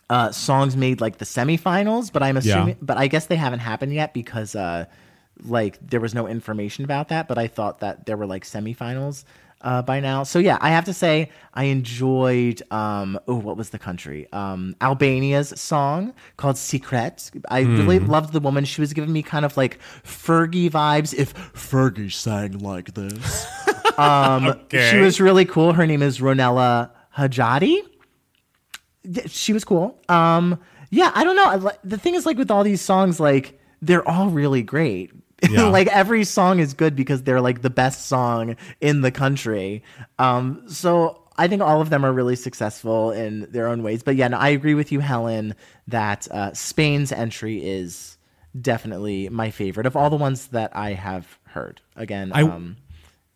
uh, 0.10 0.32
songs 0.32 0.76
made 0.76 1.00
like 1.02 1.20
the 1.20 1.26
semifinals, 1.26 2.12
but 2.12 2.24
I'm 2.24 2.36
assuming, 2.36 2.78
but 2.82 2.98
I 2.98 3.06
guess 3.08 3.28
they 3.28 3.36
haven't 3.36 3.60
happened 3.60 3.94
yet 3.94 4.12
because 4.12 4.56
uh, 4.56 4.86
like 5.44 5.78
there 5.88 6.00
was 6.00 6.16
no 6.16 6.26
information 6.28 6.84
about 6.84 7.10
that. 7.10 7.28
But 7.28 7.38
I 7.38 7.46
thought 7.48 7.82
that 7.82 8.08
there 8.08 8.18
were 8.18 8.26
like 8.26 8.44
semifinals 8.44 9.24
uh, 9.62 9.82
by 9.82 10.00
now. 10.00 10.24
So 10.24 10.40
yeah, 10.40 10.58
I 10.62 10.70
have 10.70 10.86
to 10.86 10.94
say 10.94 11.30
I 11.54 11.66
enjoyed. 11.66 12.62
Um, 12.72 13.20
oh, 13.28 13.36
what 13.36 13.58
was 13.58 13.70
the 13.72 13.80
country? 13.80 14.28
Um, 14.32 14.76
Albania's 14.82 15.54
song 15.60 16.14
called 16.38 16.58
"Secret." 16.58 17.32
I 17.50 17.62
really 17.62 18.00
loved 18.00 18.34
the 18.34 18.40
woman. 18.40 18.66
She 18.66 18.82
was 18.82 18.94
giving 18.94 19.12
me 19.12 19.24
kind 19.24 19.46
of 19.46 19.58
like 19.58 19.80
Fergie 20.04 20.70
vibes. 20.70 21.14
If 21.14 21.34
Fergie 21.54 22.12
sang 22.12 22.60
like 22.60 22.94
this, 22.94 23.46
um, 23.98 24.46
Okay. 24.48 24.90
she 24.92 24.98
was 25.00 25.20
really 25.20 25.46
cool. 25.46 25.74
Her 25.74 25.86
name 25.86 26.02
is 26.02 26.20
Ronella 26.20 26.92
Hajati 27.18 27.82
she 29.28 29.54
was 29.54 29.64
cool. 29.64 29.98
Um, 30.10 30.60
yeah, 30.90 31.12
I 31.16 31.24
don't 31.24 31.36
know. 31.36 31.72
The 31.84 31.98
thing 31.98 32.16
is, 32.16 32.26
like 32.26 32.38
with 32.38 32.52
all 32.52 32.64
these 32.64 32.82
songs, 32.82 33.20
like 33.20 33.60
they're 33.82 34.08
all 34.08 34.30
really 34.30 34.62
great. 34.62 35.12
Yeah. 35.50 35.68
like 35.68 35.88
every 35.88 36.24
song 36.26 36.60
is 36.60 36.74
good 36.74 36.96
because 36.96 37.24
they're 37.24 37.42
like 37.42 37.62
the 37.62 37.70
best 37.70 38.08
song 38.08 38.56
in 38.82 39.02
the 39.02 39.12
country. 39.12 39.84
Um, 40.18 40.64
so 40.68 41.24
I 41.38 41.48
think 41.48 41.62
all 41.62 41.80
of 41.82 41.90
them 41.90 42.06
are 42.06 42.12
really 42.12 42.36
successful 42.36 43.12
in 43.12 43.48
their 43.52 43.68
own 43.68 43.82
ways. 43.84 44.04
But 44.04 44.16
yeah, 44.18 44.28
no, 44.28 44.38
I 44.38 44.50
agree 44.50 44.74
with 44.74 44.92
you, 44.92 45.00
Helen, 45.00 45.56
that 45.88 46.28
uh, 46.32 46.54
Spain's 46.54 47.12
entry 47.12 47.66
is 47.66 48.18
definitely 48.60 49.30
my 49.30 49.52
favorite 49.52 49.86
of 49.86 49.96
all 49.96 50.10
the 50.10 50.16
ones 50.18 50.48
that 50.48 50.76
I 50.76 50.94
have 50.94 51.38
heard. 51.46 51.82
Again, 51.96 52.32
I- 52.34 52.42
um, 52.44 52.78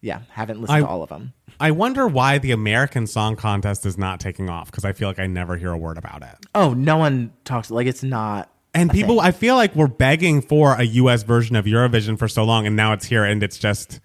yeah, 0.02 0.22
haven't 0.30 0.60
listened 0.60 0.78
I- 0.78 0.82
to 0.82 0.88
all 0.88 1.04
of 1.04 1.10
them. 1.10 1.34
I 1.60 1.72
wonder 1.72 2.08
why 2.08 2.40
the 2.40 2.52
American 2.52 3.06
Song 3.08 3.36
Contest 3.36 3.86
is 3.86 3.98
not 3.98 4.20
taking 4.20 4.50
off 4.50 4.70
because 4.72 4.84
I 4.84 4.92
feel 4.92 5.08
like 5.08 5.20
I 5.20 5.28
never 5.28 5.56
hear 5.56 5.72
a 5.72 5.78
word 5.78 5.98
about 6.00 6.24
it. 6.24 6.36
Oh, 6.56 6.74
no 6.74 6.98
one 6.98 7.32
talks 7.46 7.70
like 7.72 7.86
it's 7.88 8.04
not. 8.04 8.50
And 8.74 8.90
people. 8.90 9.20
I 9.22 9.32
feel 9.32 9.56
like 9.56 9.76
we're 9.76 9.88
begging 9.88 10.42
for 10.42 10.74
a 10.74 10.84
U.S. 10.84 11.24
version 11.24 11.56
of 11.56 11.66
Eurovision 11.66 12.18
for 12.18 12.28
so 12.28 12.44
long, 12.44 12.66
and 12.68 12.76
now 12.76 12.94
it's 12.94 13.06
here, 13.06 13.24
and 13.24 13.44
it's 13.44 13.58
just 13.60 14.00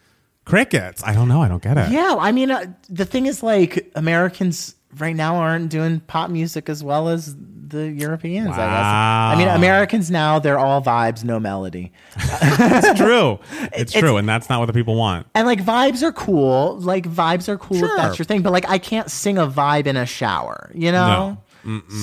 crickets. 0.45 1.03
I 1.05 1.15
don't 1.15 1.29
know. 1.29 1.43
I 1.43 1.49
don't 1.49 1.63
get 1.63 1.79
it. 1.79 1.91
Yeah, 1.91 2.17
I 2.19 2.33
mean, 2.33 2.51
uh, 2.51 2.67
the 2.89 3.05
thing 3.05 3.27
is, 3.27 3.43
like, 3.43 3.91
Americans 3.95 4.75
right 4.99 5.17
now 5.17 5.37
aren't 5.37 5.71
doing 5.71 6.01
pop 6.01 6.31
music 6.31 6.69
as 6.69 6.83
well 6.85 7.09
as 7.09 7.35
the 7.69 7.91
Europeans. 7.91 8.49
I 8.49 8.57
guess. 8.57 8.59
I 8.67 9.35
mean, 9.37 9.49
Americans 9.49 10.11
now 10.11 10.39
they're 10.39 10.59
all 10.59 10.83
vibes, 10.83 11.23
no 11.25 11.39
melody, 11.39 11.93
It's 12.17 12.99
true. 12.99 13.39
It's, 13.73 13.95
It's- 13.95 14.01
true, 14.01 14.17
and 14.17 14.27
that's 14.29 14.49
not 14.49 14.59
what 14.61 14.67
the 14.67 14.73
people 14.73 14.97
want. 14.97 15.27
and 15.35 15.47
like 15.47 15.63
vibes 15.63 16.03
are 16.03 16.13
cool. 16.13 16.79
Like 16.81 17.07
vibes 17.09 17.49
are 17.49 17.59
cool 17.59 17.85
if 17.85 17.91
that's 17.97 18.19
your 18.19 18.25
thing. 18.25 18.41
But 18.43 18.53
like, 18.53 18.69
I 18.69 18.79
can't 18.79 19.11
sing 19.11 19.37
a 19.39 19.47
vibe 19.47 19.87
in 19.87 19.97
a 19.97 20.07
shower. 20.07 20.71
You 20.75 20.93
know. 20.93 21.39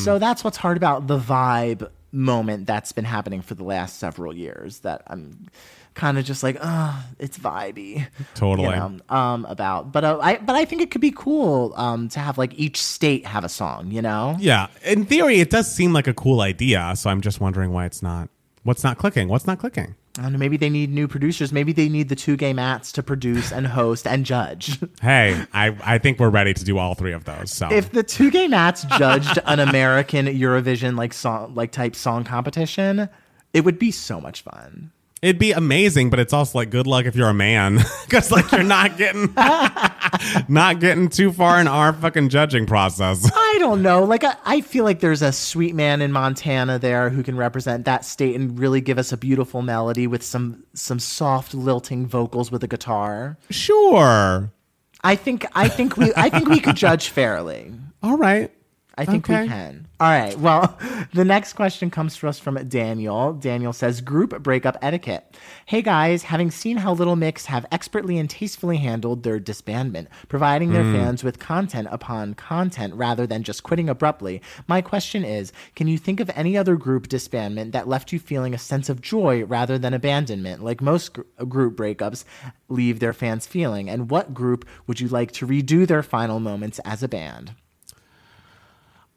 So 0.04 0.20
that's 0.20 0.44
what's 0.44 0.58
hard 0.58 0.78
about 0.78 1.08
the 1.08 1.18
vibe 1.18 1.90
moment 2.16 2.66
that's 2.66 2.92
been 2.92 3.06
happening 3.06 3.42
for 3.42 3.54
the 3.56 3.64
last 3.64 4.00
several 4.00 4.36
years. 4.36 4.80
That 4.80 5.04
I'm 5.08 5.48
kind 5.94 6.18
of 6.18 6.26
just 6.26 6.44
like, 6.44 6.58
oh, 6.62 7.06
it's 7.20 7.38
vibey. 7.38 8.08
Totally. 8.34 8.70
You 8.70 8.76
know, 8.76 9.00
um, 9.10 9.46
about, 9.46 9.92
but 9.92 10.04
uh, 10.04 10.20
I, 10.22 10.38
but 10.38 10.56
I 10.56 10.66
think 10.66 10.82
it 10.82 10.92
could 10.92 11.02
be 11.02 11.12
cool 11.12 11.74
um, 11.76 12.10
to 12.10 12.20
have 12.20 12.38
like 12.38 12.54
each 12.56 12.82
state 12.82 13.26
have 13.26 13.44
a 13.44 13.50
song. 13.50 13.92
You 13.92 14.02
know. 14.02 14.36
Yeah, 14.40 14.68
in 14.84 15.06
theory, 15.06 15.40
it 15.40 15.50
does 15.50 15.72
seem 15.74 15.94
like 15.94 16.08
a 16.08 16.14
cool 16.14 16.42
idea. 16.42 16.94
So 16.96 17.10
I'm 17.10 17.22
just 17.22 17.40
wondering 17.40 17.72
why 17.72 17.86
it's 17.86 18.02
not. 18.02 18.30
What's 18.64 18.84
not 18.84 18.98
clicking? 18.98 19.28
What's 19.28 19.46
not 19.46 19.60
clicking? 19.60 19.96
I 20.18 20.22
don't 20.22 20.34
know, 20.34 20.38
maybe 20.38 20.56
they 20.56 20.70
need 20.70 20.92
new 20.92 21.08
producers. 21.08 21.52
Maybe 21.52 21.74
they 21.74 21.90
need 21.90 22.08
the 22.08 22.16
two 22.16 22.38
gay 22.38 22.54
mats 22.54 22.94
to 22.94 23.04
produce 23.04 23.52
and 23.52 23.68
host 23.68 24.08
and 24.08 24.26
judge. 24.26 24.80
Hey, 25.02 25.46
I, 25.54 25.76
I 25.84 25.98
think 25.98 26.20
we're 26.20 26.30
ready 26.30 26.54
to 26.54 26.64
do 26.64 26.78
all 26.78 26.96
three 26.96 27.12
of 27.12 27.26
those. 27.26 27.52
So 27.52 27.72
if 27.72 27.92
the 27.92 28.02
two 28.02 28.32
gay 28.32 28.48
mats 28.48 28.86
judged 28.98 29.38
an 29.46 29.60
American 29.60 30.26
Eurovision 30.26 30.98
like 30.98 31.14
song 31.14 31.54
like 31.54 31.72
type 31.72 31.96
song 31.96 32.24
competition, 32.24 33.10
it 33.54 33.66
would 33.66 33.78
be 33.78 33.92
so 33.92 34.20
much 34.20 34.42
fun. 34.42 34.92
It'd 35.26 35.40
be 35.40 35.54
amazing, 35.54 36.12
but 36.12 36.20
it's 36.20 36.34
also 36.34 36.60
like 36.60 36.70
good 36.70 36.86
luck 36.86 37.08
if 37.08 37.16
you're 37.16 37.30
a 37.30 37.34
man, 37.34 37.80
because 38.06 38.30
like 38.30 38.52
you're 38.52 38.62
not 38.62 38.96
getting 38.96 39.34
not 40.48 40.80
getting 40.80 41.10
too 41.10 41.32
far 41.32 41.60
in 41.60 41.68
our 41.68 41.94
fucking 41.94 42.30
judging 42.30 42.68
process. 42.68 43.28
I 43.36 43.58
don't 43.58 43.82
know. 43.82 44.04
Like 44.04 44.24
I, 44.24 44.36
I 44.46 44.62
feel 44.62 44.84
like 44.84 45.00
there's 45.00 45.24
a 45.24 45.32
sweet 45.32 45.74
man 45.74 46.04
in 46.04 46.12
Montana 46.12 46.78
there 46.78 47.10
who 47.10 47.24
can 47.24 47.38
represent 47.38 47.86
that 47.86 48.06
state 48.06 48.36
and 48.36 48.60
really 48.60 48.82
give 48.82 49.00
us 49.00 49.12
a 49.12 49.18
beautiful 49.18 49.64
melody 49.64 50.06
with 50.06 50.22
some 50.22 50.64
some 50.76 51.00
soft 51.00 51.56
lilting 51.56 52.06
vocals 52.06 52.52
with 52.52 52.64
a 52.64 52.68
guitar. 52.68 53.40
Sure. 53.50 54.52
I 55.04 55.16
think 55.16 55.48
I 55.56 55.70
think 55.70 55.98
we 55.98 56.14
I 56.16 56.30
think 56.30 56.50
we 56.50 56.60
could 56.60 56.76
judge 56.76 57.10
fairly. 57.10 57.74
All 58.04 58.18
right. 58.18 58.55
I 58.98 59.06
think 59.06 59.30
Okay. 59.30 59.44
we 59.44 59.48
can. 59.48 59.88
All 60.00 60.10
right. 60.10 60.38
Well, 60.38 60.78
the 61.14 61.26
next 61.26 61.54
question 61.54 61.90
comes 61.90 62.16
to 62.18 62.28
us 62.28 62.40
from 62.40 62.56
Daniel. 62.68 63.34
Daniel 63.34 63.74
says, 63.74 64.02
Group 64.02 64.42
breakup 64.42 64.78
etiquette. 64.82 65.36
Hey 65.66 65.82
guys, 65.82 66.24
having 66.24 66.52
seen 66.52 66.78
how 66.78 66.94
Little 66.94 67.16
Mix 67.16 67.46
have 67.48 67.66
expertly 67.72 68.18
and 68.18 68.30
tastefully 68.30 68.78
handled 68.78 69.24
their 69.24 69.40
disbandment, 69.40 70.08
providing 70.30 70.72
their 70.72 70.84
hmm. 70.84 70.94
fans 70.94 71.24
with 71.24 71.40
content 71.40 71.88
upon 71.92 72.34
content 72.36 72.94
rather 72.96 73.28
than 73.28 73.44
just 73.44 73.64
quitting 73.64 73.90
abruptly, 73.90 74.42
my 74.68 74.82
question 74.82 75.26
is 75.26 75.52
can 75.76 75.88
you 75.88 75.98
think 75.98 76.20
of 76.20 76.32
any 76.36 76.58
other 76.58 76.76
group 76.76 77.08
disbandment 77.08 77.72
that 77.74 77.88
left 77.88 78.14
you 78.14 78.20
feeling 78.20 78.54
a 78.54 78.58
sense 78.58 78.90
of 78.90 79.02
joy 79.02 79.44
rather 79.44 79.78
than 79.78 79.94
abandonment, 79.94 80.64
like 80.64 80.82
most 80.82 81.14
gr- 81.14 81.22
group 81.46 81.76
breakups 81.76 82.24
leave 82.70 83.00
their 83.00 83.14
fans 83.14 83.46
feeling? 83.46 83.90
And 83.90 84.10
what 84.10 84.34
group 84.34 84.66
would 84.88 85.00
you 85.00 85.08
like 85.08 85.32
to 85.34 85.48
redo 85.48 85.86
their 85.86 86.04
final 86.04 86.40
moments 86.40 86.80
as 86.86 87.04
a 87.04 87.08
band? 87.08 87.54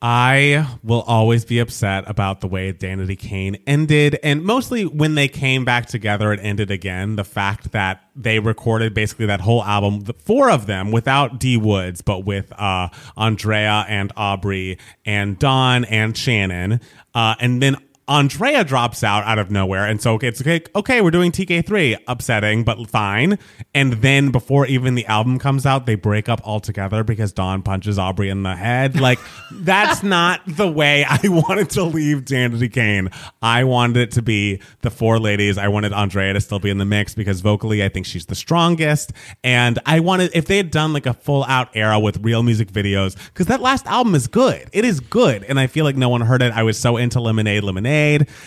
I 0.01 0.79
will 0.85 1.03
always 1.03 1.45
be 1.45 1.59
upset 1.59 2.05
about 2.09 2.41
the 2.41 2.47
way 2.47 2.73
Danity 2.73 3.19
Kane 3.19 3.57
ended. 3.67 4.17
And 4.23 4.45
mostly 4.45 4.85
when 4.87 5.17
they 5.17 5.27
came 5.27 5.65
back 5.65 5.87
together, 5.87 6.33
it 6.33 6.39
ended 6.41 6.71
again. 6.71 7.17
The 7.17 7.25
fact 7.25 7.73
that 7.73 8.03
they 8.15 8.39
recorded 8.39 8.95
basically 8.95 9.27
that 9.27 9.41
whole 9.41 9.65
album, 9.65 10.03
the 10.03 10.13
four 10.15 10.51
of 10.51 10.67
them, 10.67 10.93
without 10.93 11.41
D 11.41 11.57
Woods, 11.57 12.01
but 12.01 12.25
with 12.25 12.53
uh, 12.53 12.91
Andrea 13.17 13.87
and 13.89 14.13
Aubrey 14.17 14.79
and 15.05 15.37
Dawn 15.37 15.85
and 15.87 16.17
Shannon. 16.17 16.81
Uh, 17.13 17.35
and 17.41 17.61
then 17.61 17.77
Andrea 18.09 18.65
drops 18.65 19.05
out 19.05 19.25
out 19.25 19.39
of 19.39 19.51
nowhere, 19.51 19.85
and 19.85 20.01
so 20.01 20.19
it's 20.23 20.45
like, 20.45 20.71
Okay, 20.75 21.01
we're 21.01 21.11
doing 21.11 21.31
DK3, 21.31 21.99
upsetting 22.09 22.65
but 22.65 22.89
fine. 22.89 23.39
And 23.75 23.95
then 23.95 24.31
before 24.31 24.67
even 24.67 24.95
the 24.95 25.05
album 25.07 25.39
comes 25.39 25.67
out, 25.67 25.85
they 25.85 25.95
break 25.95 26.29
up 26.29 26.41
altogether 26.43 27.05
because 27.05 27.33
Dawn 27.33 27.63
punches 27.63 27.99
Aubrey 27.99 28.31
in 28.31 28.43
the 28.43 28.57
head. 28.57 28.99
Like 28.99 29.19
that's 29.53 30.03
not 30.03 30.41
the 30.47 30.67
way 30.67 31.05
I 31.05 31.21
wanted 31.25 31.71
to 31.71 31.85
leave 31.85 32.25
Danity 32.25 32.73
Kane. 32.73 33.11
I 33.43 33.65
wanted 33.65 33.99
it 33.99 34.11
to 34.13 34.23
be 34.23 34.63
the 34.81 34.91
four 34.91 35.19
ladies. 35.19 35.59
I 35.59 35.69
wanted 35.69 35.93
Andrea 35.93 36.33
to 36.33 36.41
still 36.41 36.59
be 36.59 36.71
in 36.71 36.79
the 36.79 36.87
mix 36.87 37.15
because 37.15 37.43
vocally, 37.43 37.85
I 37.85 37.91
think 37.91 38.07
she's 38.07 38.27
the 38.27 38.35
strongest. 38.35 39.13
And 39.45 39.79
I 39.85 40.01
wanted 40.01 40.31
if 40.35 40.47
they 40.47 40.57
had 40.57 40.71
done 40.71 40.95
like 40.95 41.07
a 41.07 41.15
full 41.15 41.45
out 41.45 41.69
era 41.75 42.01
with 42.01 42.17
real 42.25 42.43
music 42.43 42.73
videos, 42.73 43.17
because 43.29 43.47
that 43.47 43.61
last 43.61 43.87
album 43.87 44.15
is 44.15 44.27
good. 44.27 44.71
It 44.73 44.87
is 44.87 45.01
good, 45.01 45.45
and 45.45 45.61
I 45.61 45.67
feel 45.67 45.85
like 45.85 45.97
no 45.97 46.09
one 46.09 46.23
heard 46.23 46.41
it. 46.41 46.53
I 46.53 46.63
was 46.63 46.79
so 46.79 46.97
into 46.97 47.21
Lemonade, 47.21 47.63
Lemonade. 47.63 47.98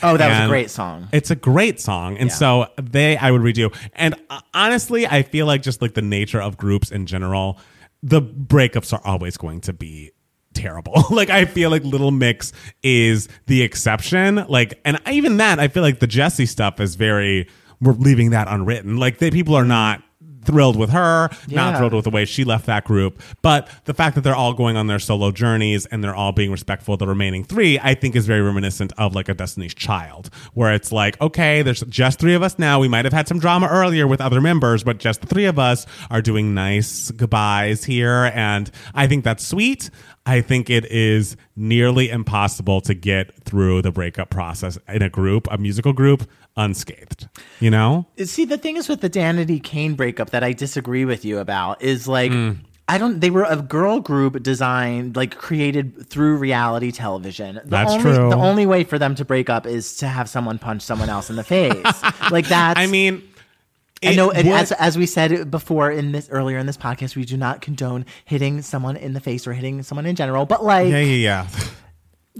Oh, 0.03 0.17
that 0.17 0.29
was 0.29 0.45
a 0.45 0.47
great 0.49 0.69
song. 0.69 1.07
It's 1.11 1.31
a 1.31 1.35
great 1.35 1.79
song, 1.79 2.17
and 2.17 2.29
Yeah. 2.29 2.35
so 2.35 2.67
they 2.81 3.17
I 3.17 3.31
would 3.31 3.41
redo. 3.41 3.75
And 3.93 4.15
uh, 4.29 4.41
honestly, 4.53 5.05
I 5.07 5.23
feel 5.23 5.45
like 5.45 5.61
just 5.61 5.81
like 5.81 5.93
the 5.93 6.01
nature 6.01 6.41
of 6.41 6.57
groups 6.57 6.91
in 6.91 7.05
general, 7.05 7.59
the 8.03 8.21
breakups 8.21 8.93
are 8.93 9.01
always 9.03 9.37
going 9.37 9.61
to 9.61 9.73
be 9.73 10.11
terrible. 10.53 11.03
like 11.11 11.29
I 11.29 11.45
feel 11.45 11.69
like 11.69 11.83
Little 11.83 12.11
Mix 12.11 12.51
is 12.83 13.27
the 13.47 13.61
exception. 13.61 14.45
Like, 14.49 14.79
and 14.85 14.99
even 15.09 15.37
that, 15.37 15.59
I 15.59 15.67
feel 15.67 15.83
like 15.83 15.99
the 15.99 16.07
Jesy 16.07 16.45
stuff 16.45 16.79
is 16.79 16.95
very. 16.95 17.47
We're 17.79 17.93
leaving 17.93 18.29
that 18.29 18.47
unwritten. 18.47 18.97
Like, 18.97 19.17
they, 19.17 19.31
people 19.31 19.55
are 19.55 19.65
not 19.65 20.03
thrilled 20.43 20.75
with 20.75 20.89
her, 20.89 21.29
not 21.49 21.77
thrilled 21.77 21.93
with 21.93 22.03
the 22.03 22.09
way 22.09 22.25
she 22.25 22.43
left 22.43 22.65
that 22.65 22.83
group. 22.85 23.21
But 23.41 23.69
the 23.85 23.93
fact 23.93 24.15
that 24.15 24.21
they're 24.21 24.35
all 24.35 24.53
going 24.53 24.77
on 24.77 24.87
their 24.87 24.99
solo 24.99 25.31
journeys 25.31 25.85
and 25.87 26.03
they're 26.03 26.15
all 26.15 26.31
being 26.31 26.51
respectful 26.51 26.93
of 26.93 26.99
the 26.99 27.07
remaining 27.07 27.43
three, 27.43 27.79
I 27.79 27.93
think 27.93 28.15
is 28.15 28.25
very 28.25 28.41
reminiscent 28.41 28.93
of 28.97 29.15
like 29.15 29.29
a 29.29 29.33
Destiny's 29.33 29.73
Child, 29.73 30.29
where 30.53 30.73
it's 30.73 30.91
like, 30.91 31.19
okay, 31.21 31.61
there's 31.61 31.81
just 31.81 32.19
three 32.19 32.33
of 32.33 32.43
us 32.43 32.57
now. 32.59 32.79
We 32.79 32.87
might 32.87 33.05
have 33.05 33.13
had 33.13 33.27
some 33.27 33.39
drama 33.39 33.67
earlier 33.67 34.07
with 34.07 34.21
other 34.21 34.41
members, 34.41 34.83
but 34.83 34.97
just 34.97 35.21
the 35.21 35.27
three 35.27 35.45
of 35.45 35.59
us 35.59 35.85
are 36.09 36.21
doing 36.21 36.53
nice 36.53 37.11
goodbyes 37.11 37.83
here. 37.83 38.31
And 38.33 38.69
I 38.93 39.07
think 39.07 39.23
that's 39.23 39.45
sweet. 39.45 39.89
I 40.25 40.41
think 40.41 40.69
it 40.69 40.85
is 40.85 41.35
nearly 41.55 42.09
impossible 42.09 42.81
to 42.81 42.93
get 42.93 43.33
through 43.43 43.81
the 43.81 43.91
breakup 43.91 44.29
process 44.29 44.77
in 44.87 45.01
a 45.01 45.09
group, 45.09 45.47
a 45.49 45.57
musical 45.57 45.93
group, 45.93 46.29
unscathed. 46.55 47.27
You 47.59 47.71
know? 47.71 48.07
See, 48.23 48.45
the 48.45 48.57
thing 48.57 48.77
is 48.77 48.87
with 48.87 49.01
the 49.01 49.09
Danity 49.09 49.61
Kane 49.61 49.95
breakup 49.95 50.29
that 50.29 50.43
I 50.43 50.53
disagree 50.53 51.05
with 51.05 51.25
you 51.25 51.39
about 51.39 51.81
is 51.81 52.07
like 52.07 52.31
Hmm. 52.31 52.51
I 52.87 52.97
don't. 52.97 53.21
They 53.21 53.29
were 53.29 53.45
a 53.45 53.55
girl 53.55 54.01
group 54.01 54.43
designed, 54.43 55.15
like 55.15 55.37
created 55.37 56.09
through 56.09 56.35
reality 56.35 56.91
television. 56.91 57.55
The 57.55 57.61
That's 57.65 57.91
only, 57.93 58.03
true. 58.03 58.29
The 58.29 58.35
only 58.35 58.65
way 58.65 58.83
for 58.83 58.99
them 58.99 59.15
to 59.15 59.23
break 59.23 59.49
up 59.49 59.65
is 59.65 59.95
to 59.97 60.07
have 60.07 60.29
someone 60.29 60.59
punch 60.59 60.81
someone 60.81 61.07
else 61.09 61.29
in 61.29 61.37
the 61.37 61.43
face. 61.43 61.73
like 62.31 62.49
that. 62.49 62.77
I 62.77 62.87
mean, 62.87 63.23
I 64.03 64.15
know, 64.15 64.29
it 64.31 64.37
and 64.39 64.47
would- 64.47 64.57
as, 64.57 64.71
as 64.73 64.97
we 64.97 65.05
said 65.05 65.51
before 65.51 65.91
in 65.91 66.11
this 66.11 66.27
earlier 66.29 66.57
in 66.57 66.65
this 66.65 66.77
podcast, 66.77 67.15
we 67.15 67.23
do 67.25 67.37
not 67.37 67.61
condone 67.61 68.05
hitting 68.25 68.61
someone 68.61 68.97
in 68.97 69.13
the 69.13 69.19
face 69.19 69.45
or 69.45 69.53
hitting 69.53 69.83
someone 69.83 70.05
in 70.05 70.15
general. 70.15 70.45
But 70.45 70.63
like, 70.63 70.89
yeah, 70.89 70.99
yeah, 70.99 71.47
yeah. 71.47 71.47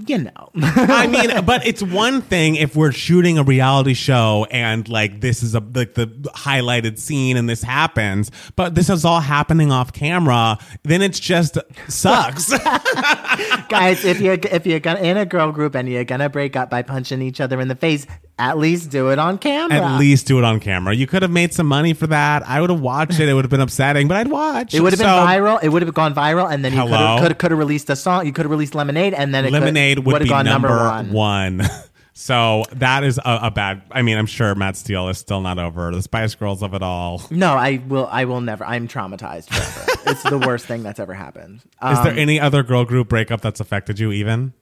you 0.06 0.18
know, 0.18 0.50
I 0.56 1.06
mean, 1.06 1.44
but 1.44 1.64
it's 1.66 1.82
one 1.82 2.20
thing 2.22 2.56
if 2.56 2.74
we're 2.74 2.92
shooting 2.92 3.38
a 3.38 3.44
reality 3.44 3.94
show 3.94 4.46
and 4.50 4.88
like 4.88 5.20
this 5.20 5.42
is 5.42 5.54
a 5.54 5.60
like 5.60 5.94
the 5.94 6.06
highlighted 6.34 6.98
scene 6.98 7.36
and 7.36 7.48
this 7.48 7.62
happens, 7.62 8.30
but 8.56 8.74
this 8.74 8.90
is 8.90 9.04
all 9.04 9.20
happening 9.20 9.70
off 9.70 9.92
camera, 9.92 10.58
then 10.82 11.00
it's 11.02 11.20
just 11.20 11.58
sucks. 11.88 12.50
guys, 13.68 14.04
if 14.04 14.20
you 14.20 14.32
if 14.50 14.66
you're 14.66 14.80
gonna 14.80 15.00
in 15.00 15.16
a 15.16 15.26
girl 15.26 15.52
group 15.52 15.74
and 15.74 15.88
you're 15.88 16.04
gonna 16.04 16.28
break 16.28 16.56
up 16.56 16.70
by 16.70 16.82
punching 16.82 17.22
each 17.22 17.40
other 17.40 17.60
in 17.60 17.68
the 17.68 17.76
face, 17.76 18.06
at 18.38 18.58
least 18.58 18.90
do 18.90 19.10
it 19.10 19.18
on 19.18 19.38
camera. 19.38 19.76
At 19.76 19.98
least 19.98 20.26
do 20.26 20.38
it 20.38 20.44
on 20.44 20.58
camera. 20.60 20.94
You 20.94 21.06
could 21.06 21.22
have 21.22 21.30
made 21.30 21.52
some 21.52 21.66
money 21.66 21.92
for 21.92 22.06
that. 22.08 22.46
I 22.48 22.60
would 22.60 22.70
have 22.70 22.80
watched 22.80 23.20
it. 23.20 23.28
It 23.28 23.34
would 23.34 23.44
have 23.44 23.50
been 23.50 23.60
upsetting, 23.60 24.08
but 24.08 24.16
I'd 24.16 24.28
watch. 24.28 24.74
It 24.74 24.80
would 24.80 24.92
have 24.92 24.98
been 24.98 25.06
viral. 25.06 25.62
It 25.62 25.68
would 25.68 25.82
have 25.82 25.94
gone 25.94 26.14
viral, 26.14 26.52
and 26.52 26.64
then 26.64 26.72
you 26.72 26.78
Hello? 26.78 27.18
could 27.20 27.28
have 27.28 27.38
could 27.38 27.50
have 27.50 27.58
released 27.58 27.90
a 27.90 27.96
song. 27.96 28.26
You 28.26 28.32
could 28.32 28.44
have 28.44 28.50
released 28.50 28.74
Lemonade, 28.74 29.14
and 29.14 29.34
then 29.34 29.44
it 29.44 29.52
Lemonade 29.52 29.98
could, 29.98 30.06
would 30.06 30.14
have 30.14 30.22
be 30.22 30.28
gone 30.28 30.44
number, 30.44 30.68
number, 30.68 31.12
one. 31.12 31.62
So 32.14 32.64
that 32.72 33.04
is 33.04 33.18
a, 33.18 33.40
a 33.44 33.50
bad. 33.50 33.82
I 33.90 34.02
mean, 34.02 34.18
I'm 34.18 34.26
sure 34.26 34.54
Matt 34.54 34.76
Steele 34.76 35.08
is 35.08 35.18
still 35.18 35.40
not 35.40 35.58
over 35.58 35.90
the 35.92 36.02
Spice 36.02 36.34
Girls 36.34 36.62
of 36.62 36.74
it 36.74 36.82
all. 36.82 37.22
No, 37.30 37.54
I 37.54 37.82
will. 37.88 38.06
I 38.06 38.26
will 38.26 38.42
never. 38.42 38.64
I'm 38.64 38.86
traumatized 38.86 39.48
forever. 39.48 40.00
it's 40.06 40.22
the 40.22 40.38
worst 40.38 40.66
thing 40.66 40.82
that's 40.82 41.00
ever 41.00 41.14
happened. 41.14 41.62
Um, 41.80 41.94
Is 41.94 42.04
there 42.04 42.14
any 42.14 42.38
other 42.38 42.62
girl 42.62 42.84
group 42.84 43.08
breakup 43.08 43.40
that's 43.40 43.60
affected 43.60 43.98
you? 43.98 44.12
Even 44.12 44.52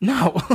no. 0.00 0.34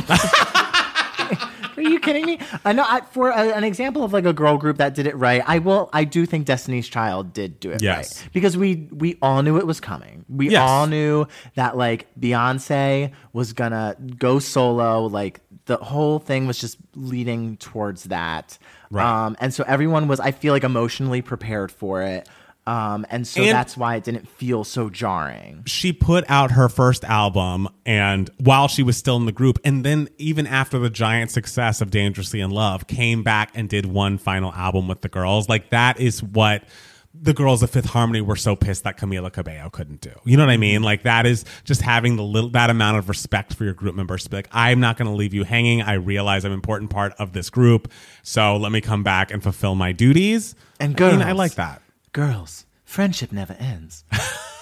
Are 1.79 1.89
you 1.89 1.99
kidding 1.99 2.25
me? 2.25 2.39
Uh, 2.65 2.73
no, 2.73 2.83
I, 2.87 3.01
for 3.01 3.29
a, 3.29 3.53
an 3.55 3.63
example 3.63 4.03
of 4.03 4.11
like 4.13 4.25
a 4.25 4.33
girl 4.33 4.57
group 4.57 4.77
that 4.77 4.93
did 4.93 5.07
it 5.07 5.15
right, 5.15 5.41
I 5.45 5.59
will. 5.59 5.89
I 5.93 6.03
do 6.03 6.25
think 6.25 6.45
Destiny's 6.45 6.87
Child 6.87 7.33
did 7.33 7.59
do 7.59 7.71
it 7.71 7.81
Yes. 7.81 8.21
right 8.21 8.29
because 8.33 8.57
we 8.57 8.87
we 8.91 9.17
all 9.21 9.41
knew 9.41 9.57
it 9.57 9.65
was 9.67 9.79
coming. 9.79 10.25
We 10.29 10.49
Yes. 10.51 10.61
all 10.61 10.87
knew 10.87 11.25
that 11.55 11.77
like 11.77 12.07
Beyonce 12.19 13.11
was 13.33 13.53
gonna 13.53 13.95
go 14.17 14.39
solo. 14.39 15.05
Like 15.05 15.41
the 15.65 15.77
whole 15.77 16.19
thing 16.19 16.47
was 16.47 16.57
just 16.59 16.77
leading 16.95 17.57
towards 17.57 18.05
that. 18.05 18.57
Right. 18.91 19.05
Um, 19.25 19.37
and 19.39 19.53
so 19.53 19.63
everyone 19.67 20.07
was, 20.07 20.19
I 20.19 20.31
feel 20.31 20.51
like, 20.51 20.63
emotionally 20.63 21.21
prepared 21.21 21.71
for 21.71 22.01
it. 22.01 22.27
Um, 22.69 23.03
and 23.09 23.25
so 23.25 23.41
And- 23.41 23.51
that's 23.51 23.75
why 23.75 23.95
it 23.95 24.03
didn't 24.03 24.29
feel 24.29 24.63
so 24.63 24.91
jarring. 24.91 25.63
she 25.65 25.91
put 25.91 26.23
out 26.29 26.51
her 26.51 26.69
first 26.69 27.03
album 27.03 27.67
and 27.83 28.29
while 28.37 28.67
she 28.67 28.83
was 28.83 28.95
still 28.95 29.15
in 29.17 29.25
the 29.25 29.31
group 29.31 29.57
and 29.65 29.83
then 29.83 30.07
even 30.19 30.45
after 30.45 30.77
the 30.77 30.91
giant 30.91 31.31
success 31.31 31.81
of 31.81 31.89
dangerously 31.89 32.41
in 32.41 32.51
love 32.51 32.85
came 32.85 33.23
back 33.23 33.49
and 33.55 33.69
did 33.69 33.87
one 33.87 34.19
final 34.19 34.53
album 34.53 34.87
with 34.87 35.01
the 35.01 35.09
girls. 35.09 35.49
Like 35.49 35.71
that 35.71 35.99
is 35.99 36.21
what 36.21 36.63
the 37.11 37.33
girls 37.33 37.63
of 37.63 37.71
fifth 37.71 37.87
harmony 37.87 38.21
were 38.21 38.35
so 38.35 38.55
pissed 38.55 38.83
that 38.83 38.99
camila 38.99 39.33
cabello 39.33 39.71
couldn't 39.71 40.01
do. 40.01 40.11
You 40.23 40.37
know 40.37 40.45
what 40.45 40.51
i 40.51 40.57
mean? 40.57 40.83
Like 40.83 41.01
that 41.03 41.25
is 41.25 41.45
just 41.63 41.81
having 41.81 42.17
the 42.17 42.23
little 42.23 42.51
that 42.51 42.69
amount 42.69 42.97
of 42.97 43.09
respect 43.09 43.55
for 43.55 43.63
your 43.63 43.73
group 43.73 43.95
members 43.95 44.25
to 44.25 44.29
be 44.29 44.35
like 44.37 44.49
i'm 44.51 44.79
not 44.79 44.95
going 44.95 45.09
to 45.09 45.15
leave 45.15 45.33
you 45.33 45.43
hanging. 45.43 45.81
I 45.81 45.93
realize 45.93 46.45
i'm 46.45 46.51
an 46.51 46.55
important 46.55 46.91
part 46.91 47.13
of 47.17 47.33
this 47.33 47.49
group. 47.49 47.91
So 48.21 48.57
let 48.57 48.71
me 48.71 48.79
come 48.79 49.01
back 49.01 49.31
and 49.31 49.41
fulfill 49.41 49.73
my 49.73 49.91
duties. 49.91 50.53
And 50.79 51.01
I, 51.01 51.11
mean, 51.11 51.21
I 51.23 51.31
like 51.31 51.55
that 51.55 51.81
Girls, 52.11 52.65
friendship 52.85 53.31
never 53.31 53.53
ends. 53.53 54.03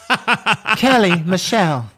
Kelly, 0.78 1.24
Michelle, 1.24 1.90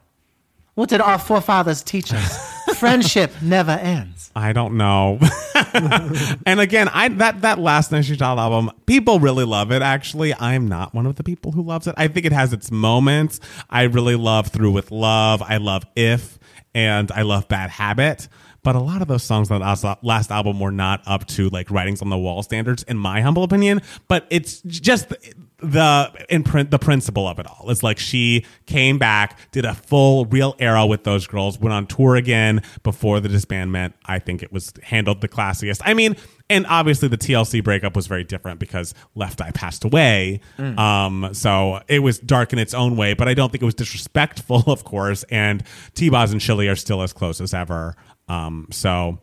what 0.75 0.89
did 0.89 1.01
our 1.01 1.17
forefathers 1.17 1.81
teach 1.81 2.13
us? 2.13 2.59
friendship 2.77 3.31
never 3.41 3.71
ends. 3.71 4.31
I 4.35 4.53
don't 4.53 4.77
know. 4.77 5.19
and 6.45 6.59
again, 6.59 6.87
I 6.87 7.09
that 7.09 7.41
that 7.41 7.57
last 7.57 7.89
Destiny's 7.89 8.19
Child 8.19 8.39
album, 8.39 8.71
people 8.85 9.19
really 9.19 9.43
love 9.43 9.71
it. 9.71 9.81
Actually, 9.81 10.35
I'm 10.35 10.67
not 10.67 10.93
one 10.93 11.05
of 11.07 11.15
the 11.15 11.23
people 11.23 11.51
who 11.51 11.63
loves 11.63 11.87
it. 11.87 11.95
I 11.97 12.07
think 12.07 12.25
it 12.25 12.31
has 12.31 12.53
its 12.53 12.71
moments. 12.71 13.39
I 13.69 13.83
really 13.83 14.15
love 14.15 14.47
Through 14.47 14.71
with 14.71 14.91
Love. 14.91 15.41
I 15.41 15.57
love 15.57 15.83
If, 15.95 16.37
and 16.75 17.11
I 17.11 17.23
love 17.23 17.47
Bad 17.47 17.71
Habit. 17.71 18.27
But 18.63 18.75
a 18.75 18.79
lot 18.79 19.01
of 19.01 19.07
those 19.07 19.23
songs 19.23 19.51
on 19.51 19.61
the 19.61 19.97
last 20.01 20.31
album 20.31 20.59
were 20.59 20.71
not 20.71 21.01
up 21.05 21.27
to 21.27 21.49
like 21.49 21.71
writings 21.71 22.01
on 22.01 22.09
the 22.09 22.17
wall 22.17 22.43
standards, 22.43 22.83
in 22.83 22.97
my 22.97 23.21
humble 23.21 23.43
opinion. 23.43 23.81
But 24.07 24.27
it's 24.29 24.61
just 24.61 25.13
the, 25.61 26.25
in 26.29 26.43
print 26.43 26.71
the 26.71 26.79
principle 26.79 27.27
of 27.27 27.39
it 27.39 27.47
all. 27.47 27.69
It's 27.69 27.83
like 27.83 27.99
she 27.99 28.45
came 28.65 28.97
back, 28.97 29.39
did 29.51 29.65
a 29.65 29.73
full 29.73 30.25
real 30.25 30.55
era 30.59 30.85
with 30.85 31.03
those 31.03 31.27
girls, 31.27 31.59
went 31.59 31.73
on 31.73 31.87
tour 31.87 32.15
again 32.15 32.61
before 32.83 33.19
the 33.19 33.29
disbandment. 33.29 33.93
I 34.05 34.19
think 34.19 34.43
it 34.43 34.51
was 34.51 34.73
handled 34.83 35.21
the 35.21 35.27
classiest. 35.27 35.81
I 35.83 35.93
mean, 35.93 36.15
and 36.49 36.65
obviously 36.67 37.07
the 37.09 37.17
TLC 37.17 37.63
breakup 37.63 37.95
was 37.95 38.07
very 38.07 38.23
different 38.23 38.59
because 38.59 38.93
Left 39.15 39.39
Eye 39.41 39.51
passed 39.51 39.83
away. 39.83 40.41
Um, 40.79 41.29
so 41.33 41.81
it 41.87 41.99
was 41.99 42.19
dark 42.19 42.53
in 42.53 42.59
its 42.59 42.73
own 42.73 42.95
way, 42.95 43.13
but 43.13 43.27
I 43.27 43.33
don't 43.33 43.51
think 43.51 43.61
it 43.61 43.65
was 43.65 43.75
disrespectful, 43.75 44.63
of 44.67 44.83
course. 44.83 45.23
And 45.29 45.63
T 45.93 46.09
Boz 46.09 46.31
and 46.31 46.41
Chili 46.41 46.67
are 46.67 46.75
still 46.75 47.01
as 47.01 47.13
close 47.13 47.39
as 47.41 47.53
ever. 47.53 47.95
Um, 48.29 48.67
so 48.71 49.19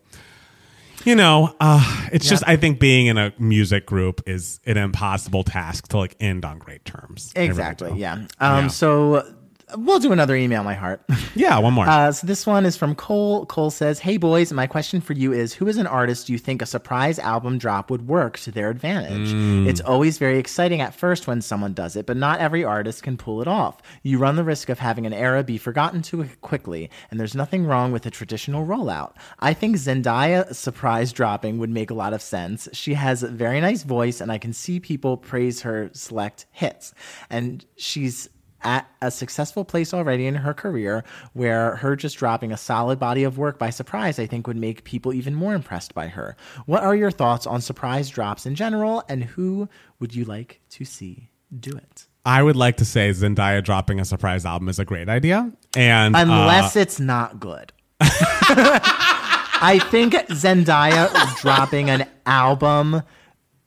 you 1.05 1.15
know, 1.15 1.55
uh, 1.59 2.07
it's 2.11 2.27
just 2.27 2.43
I 2.45 2.57
think 2.57 2.79
being 2.79 3.07
in 3.07 3.17
a 3.17 3.33
music 3.39 3.85
group 3.85 4.21
is 4.27 4.59
an 4.65 4.75
impossible 4.77 5.43
task 5.43 5.87
to 5.89 5.97
like 5.97 6.15
end 6.19 6.43
on 6.43 6.59
great 6.59 6.83
terms. 6.83 7.31
Exactly. 7.35 7.93
Yeah. 7.97 8.13
Um, 8.13 8.65
Yeah. 8.65 8.67
So 8.67 9.33
we'll 9.75 9.99
do 9.99 10.11
another 10.11 10.35
email, 10.35 10.63
my 10.63 10.73
heart. 10.73 11.01
Yeah, 11.35 11.59
one 11.59 11.73
more. 11.73 11.87
Uh, 11.87 12.11
so 12.11 12.25
this 12.25 12.47
one 12.47 12.65
is 12.65 12.75
from 12.75 12.95
Cole. 12.95 13.45
Cole 13.45 13.69
says, 13.69 13.99
"Hey 13.99 14.17
boys, 14.17 14.51
my 14.51 14.65
question 14.65 15.01
for 15.01 15.13
you 15.13 15.33
is: 15.33 15.53
Who 15.53 15.67
is 15.67 15.77
an 15.77 15.85
artist 15.85 16.29
you 16.29 16.39
think 16.39 16.63
a 16.63 16.65
surprise 16.65 17.19
album 17.19 17.59
drop 17.59 17.91
would 17.91 18.07
work 18.07 18.39
to 18.39 18.51
their 18.51 18.71
advantage? 18.71 19.31
It's 19.69 19.79
always 19.81 20.17
very 20.17 20.39
exciting 20.39 20.81
at 20.81 20.95
first 20.95 21.27
when 21.27 21.43
someone 21.43 21.73
does 21.73 21.95
it, 21.95 22.07
but 22.07 22.17
not 22.17 22.39
every 22.39 22.63
artist 22.63 23.03
can 23.03 23.17
pull 23.17 23.39
it 23.43 23.47
off. 23.47 23.77
You 24.01 24.17
run 24.17 24.35
the 24.35 24.43
risk 24.43 24.69
of 24.69 24.79
having 24.79 25.05
an 25.05 25.13
era 25.13 25.43
be 25.43 25.59
forgotten 25.59 26.01
too 26.01 26.27
quickly, 26.41 26.89
and 27.11 27.19
there's 27.19 27.35
nothing 27.35 27.63
wrong 27.67 27.91
with 27.91 28.07
a 28.07 28.11
traditional 28.11 28.65
rollout. 28.65 29.13
I 29.39 29.53
think 29.53 29.75
Zendaya 29.75 30.55
surprise 30.55 31.13
dropping 31.13 31.59
would 31.59 31.69
make 31.69 31.91
a 31.91 31.93
lot 31.93 32.13
of 32.13 32.23
sense. 32.23 32.67
She 32.73 32.95
has 32.95 33.21
a 33.21 33.27
very 33.27 33.61
nice 33.61 33.83
voice, 33.83 34.21
and 34.21 34.31
I 34.31 34.39
can 34.39 34.53
see 34.53 34.79
people 34.79 35.17
praise 35.17 35.61
her 35.61 35.91
select 35.93 36.47
hits, 36.51 36.95
and 37.29 37.63
she's." 37.75 38.27
At 38.67 38.85
a 39.01 39.09
successful 39.09 39.63
place 39.63 39.93
already 39.93 40.27
in 40.27 40.35
her 40.35 40.53
career 40.53 41.05
where 41.31 41.77
her 41.77 41.95
just 41.95 42.17
dropping 42.17 42.51
a 42.51 42.57
solid 42.57 42.99
body 42.99 43.23
of 43.23 43.37
work 43.37 43.57
by 43.57 43.69
surprise 43.69 44.19
I 44.19 44.27
think 44.27 44.45
would 44.45 44.57
make 44.57 44.83
people 44.83 45.13
even 45.13 45.33
more 45.33 45.53
impressed 45.55 45.95
by 45.95 46.07
her. 46.09 46.35
What 46.65 46.83
are 46.83 46.93
your 46.95 47.09
thoughts 47.09 47.47
on 47.47 47.61
surprise 47.61 48.09
drops 48.09 48.45
in 48.45 48.55
general 48.55 49.03
and 49.07 49.23
who 49.23 49.69
would 50.01 50.13
you 50.13 50.25
like 50.25 50.59
to 50.71 50.83
see 50.83 51.29
do 51.57 51.71
it? 51.71 52.07
I 52.25 52.43
would 52.43 52.57
like 52.57 52.75
to 52.77 52.85
say 52.85 53.09
Zendaya 53.11 53.63
dropping 53.63 54.01
a 54.01 54.05
surprise 54.05 54.45
album 54.45 54.67
is 54.67 54.79
a 54.79 54.85
great 54.85 55.07
idea, 55.07 55.49
and 55.77 56.13
uh, 56.13 56.19
Unless 56.19 56.75
it's 56.75 56.99
not 56.99 57.39
good. 57.39 57.71
I 58.01 59.79
think 59.89 60.13
Zendaya 60.13 61.09
dropping 61.41 61.89
an 61.89 62.05
album 62.25 63.01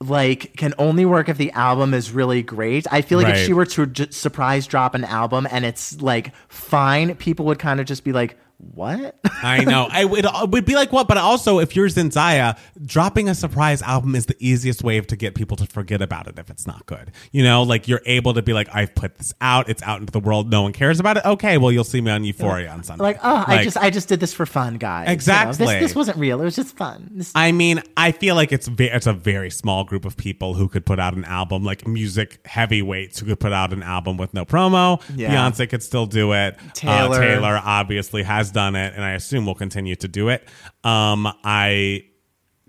like 0.03 0.57
can 0.57 0.73
only 0.79 1.05
work 1.05 1.29
if 1.29 1.37
the 1.37 1.51
album 1.53 1.93
is 1.95 2.11
really 2.13 2.43
great. 2.43 2.87
I 2.91 3.03
feel 3.03 3.19
like 3.19 3.27
Right. 3.27 3.37
if 3.37 3.45
she 3.47 3.53
were 3.53 3.67
to 3.67 3.87
j- 3.87 4.07
surprise 4.11 4.67
drop 4.67 4.95
an 4.95 5.05
album 5.05 5.47
and 5.51 5.65
it's 5.65 6.01
like 6.01 6.33
fine, 6.49 7.15
people 7.17 7.45
would 7.47 7.59
kind 7.59 7.81
of 7.81 7.87
just 7.87 8.03
be 8.05 8.13
like, 8.13 8.39
"What?" 8.75 9.19
I 9.43 9.65
know. 9.65 9.89
I 9.91 10.05
would, 10.05 10.25
it 10.25 10.51
would 10.51 10.65
be 10.65 10.75
like 10.75 10.93
what? 10.93 11.09
But 11.09 11.17
also, 11.19 11.59
if 11.59 11.75
you're 11.75 11.89
Zendaya, 11.89 12.59
dropping 12.85 13.29
a 13.29 13.35
surprise 13.35 13.83
album 13.83 14.15
is 14.15 14.27
the 14.27 14.37
easiest 14.39 14.83
way 14.85 15.01
to 15.01 15.17
get 15.17 15.35
people 15.35 15.57
to 15.57 15.67
forget 15.67 16.03
about 16.03 16.27
it 16.27 16.39
if 16.39 16.51
it's 16.51 16.67
not 16.67 16.87
good. 16.87 17.11
You 17.33 17.43
know, 17.43 17.63
like 17.63 17.89
you're 17.89 18.03
able 18.07 18.35
to 18.35 18.43
be 18.43 18.53
like, 18.53 18.69
I've 18.75 18.95
put 18.95 19.17
this 19.17 19.33
out. 19.41 19.69
It's 19.69 19.83
out 19.83 20.01
into 20.01 20.13
the 20.13 20.21
world. 20.21 20.51
No 20.51 20.63
one 20.63 20.73
cares 20.73 21.01
about 21.01 21.17
it. 21.17 21.25
Okay, 21.25 21.59
well, 21.59 21.73
you'll 21.73 21.85
see 21.85 22.01
me 22.01 22.11
on 22.11 22.25
Euphoria 22.25 22.71
on 22.71 22.83
Sunday. 22.83 23.03
like, 23.03 23.19
"Oh, 23.23 23.45
I 23.47 23.65
just 23.65 23.77
I 23.77 23.91
just 23.91 24.09
did 24.09 24.21
this 24.21 24.33
for 24.35 24.47
fun, 24.47 24.75
guys." 24.77 25.03
You 25.05 25.07
know, 25.07 25.13
Exactly. 25.13 25.67
this, 25.67 25.81
this 25.81 25.95
wasn't 25.97 26.19
real. 26.19 26.41
It 26.41 26.45
was 26.45 26.57
just 26.57 26.77
fun. 26.77 27.11
This- 27.15 27.33
I 27.35 27.53
mean, 27.53 27.83
I 27.97 28.13
feel 28.13 28.35
like 28.35 28.53
it's 28.53 28.69
ve- 28.69 28.91
it's 28.91 29.07
a 29.07 29.13
very 29.13 29.51
small 29.51 29.85
group 29.85 30.05
of 30.05 30.17
people 30.17 30.55
who 30.55 30.69
could 30.69 30.85
put 30.85 30.99
out 31.01 31.15
an 31.15 31.25
album, 31.25 31.65
like 31.65 31.87
music 31.87 32.41
heavyweights 32.47 33.19
who 33.21 33.27
could 33.27 33.41
put 33.41 33.53
out 33.53 33.73
an 33.73 33.83
album 33.83 34.17
with 34.17 34.35
no 34.35 34.45
promo. 34.45 35.01
Yeah. 35.17 35.35
Beyonce 35.35 35.69
could 35.69 35.83
still 35.83 36.07
do 36.07 36.33
it. 36.33 36.57
Taylor. 36.75 37.17
uh, 37.17 37.21
Taylor 37.21 37.61
obviously 37.65 38.23
has 38.23 38.50
done 38.53 38.77
it, 38.77 38.95
and 38.95 39.05
I 39.05 39.13
assume 39.13 39.47
will 39.47 39.55
continue 39.55 39.97
to 39.97 40.09
do 40.09 40.29
it. 40.29 40.47
Um, 40.85 41.27
I 41.45 42.05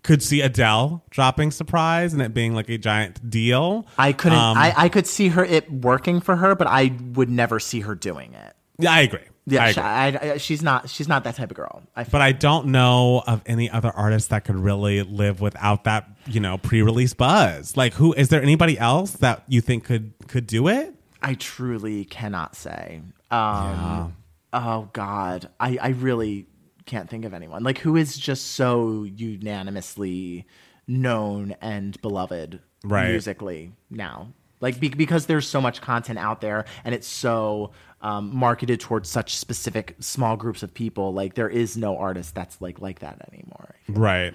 could 0.04 0.24
see 0.24 0.42
Adele 0.42 1.04
dropping 1.12 1.52
surprise 1.52 2.12
and 2.14 2.22
it 2.22 2.34
being 2.34 2.56
like 2.56 2.70
a 2.70 2.78
giant 2.78 3.30
deal. 3.30 3.86
I 3.98 4.14
couldn't. 4.14 4.38
Um, 4.38 4.58
I, 4.58 4.74
I 4.76 4.90
could 4.90 5.06
see 5.08 5.28
her 5.30 5.46
it 5.46 5.72
working 5.72 6.22
for 6.22 6.36
her, 6.36 6.56
but 6.56 6.68
I 6.68 6.98
would 7.14 7.30
never 7.30 7.60
see 7.60 7.82
her 7.82 7.94
doing 7.96 8.34
it. 8.34 8.54
yeah, 8.80 8.92
I 8.94 9.02
agree. 9.02 9.20
Yeah, 9.48 9.64
I 9.64 9.72
she- 9.72 9.82
I, 9.82 10.08
I, 10.34 10.38
she's 10.38 10.62
not. 10.62 10.88
She's 10.90 11.08
not 11.08 11.24
that 11.24 11.36
type 11.36 11.50
of 11.52 11.58
girl. 11.58 11.82
I 11.96 12.04
but 12.04 12.22
I 12.22 12.32
don't 12.32 12.68
know 12.68 13.24
of 13.26 13.42
any 13.48 13.70
other 13.72 13.90
artist 13.90 14.30
that 14.30 14.46
could 14.46 14.56
really 14.56 15.02
live 15.02 15.42
without 15.42 15.84
that, 15.86 16.08
you 16.28 16.40
know, 16.40 16.58
pre-release 16.60 17.14
buzz. 17.16 17.76
Like, 17.76 17.94
who 17.94 18.14
is 18.14 18.30
there? 18.30 18.42
Anybody 18.42 18.78
else 18.78 19.12
that 19.14 19.44
you 19.48 19.60
think 19.62 19.84
could 19.84 20.14
could 20.28 20.46
do 20.46 20.68
it? 20.68 20.94
I 21.24 21.34
truly 21.34 22.06
cannot 22.06 22.56
say. 22.56 23.02
Um, 23.32 24.16
Oh 24.54 24.90
God, 24.94 25.50
I, 25.60 25.78
I 25.82 25.90
really 25.90 26.48
can't 26.86 27.10
think 27.10 27.26
of 27.26 27.34
anyone 27.34 27.64
like 27.64 27.78
who 27.78 27.96
is 27.96 28.18
just 28.18 28.48
so 28.54 29.04
unanimously 29.04 30.46
known 30.88 31.56
and 31.62 32.00
beloved 32.02 32.60
Right. 32.84 33.12
musically 33.12 33.72
now. 33.90 34.34
Like 34.60 34.80
be, 34.80 34.90
because 34.90 35.28
there's 35.28 35.48
so 35.48 35.62
much 35.62 35.80
content 35.82 36.20
out 36.20 36.42
there 36.42 36.66
and 36.84 36.94
it's 36.94 37.08
so 37.08 37.72
um, 38.02 38.36
marketed 38.36 38.80
towards 38.80 39.10
such 39.10 39.38
specific 39.38 39.96
small 40.00 40.36
groups 40.36 40.64
of 40.64 40.74
people. 40.74 41.14
Like 41.14 41.36
there 41.36 41.50
is 41.50 41.78
no 41.78 41.98
artist 41.98 42.34
that's 42.36 42.60
like 42.60 42.80
like 42.82 43.00
that 43.00 43.28
anymore. 43.32 43.76
Right. 43.88 44.34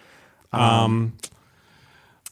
Um 0.52 1.12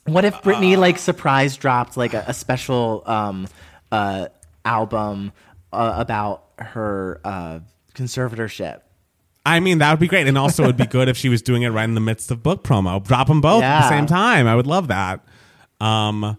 what 0.06 0.24
if 0.24 0.34
Britney 0.42 0.76
like 0.76 0.98
surprise 0.98 1.56
dropped 1.56 1.96
like 1.96 2.14
a, 2.14 2.24
a 2.28 2.34
special 2.34 3.02
um, 3.06 3.48
uh, 3.90 4.28
album 4.64 5.32
uh, 5.72 5.94
about 5.96 6.44
her 6.58 7.20
uh, 7.24 7.60
conservatorship? 7.94 8.80
I 9.46 9.60
mean, 9.60 9.78
that 9.78 9.90
would 9.90 10.00
be 10.00 10.08
great. 10.08 10.26
And 10.26 10.38
also, 10.38 10.62
it 10.64 10.66
would 10.68 10.76
be 10.76 10.86
good 10.86 11.08
if 11.08 11.16
she 11.16 11.28
was 11.28 11.42
doing 11.42 11.62
it 11.62 11.68
right 11.68 11.84
in 11.84 11.94
the 11.94 12.00
midst 12.00 12.30
of 12.30 12.42
book 12.42 12.64
promo. 12.64 13.02
Drop 13.02 13.28
them 13.28 13.40
both 13.40 13.62
at 13.62 13.82
the 13.82 13.88
same 13.90 14.06
time. 14.06 14.46
I 14.46 14.54
would 14.54 14.66
love 14.66 14.88
that. 14.88 15.24
Um, 15.80 16.38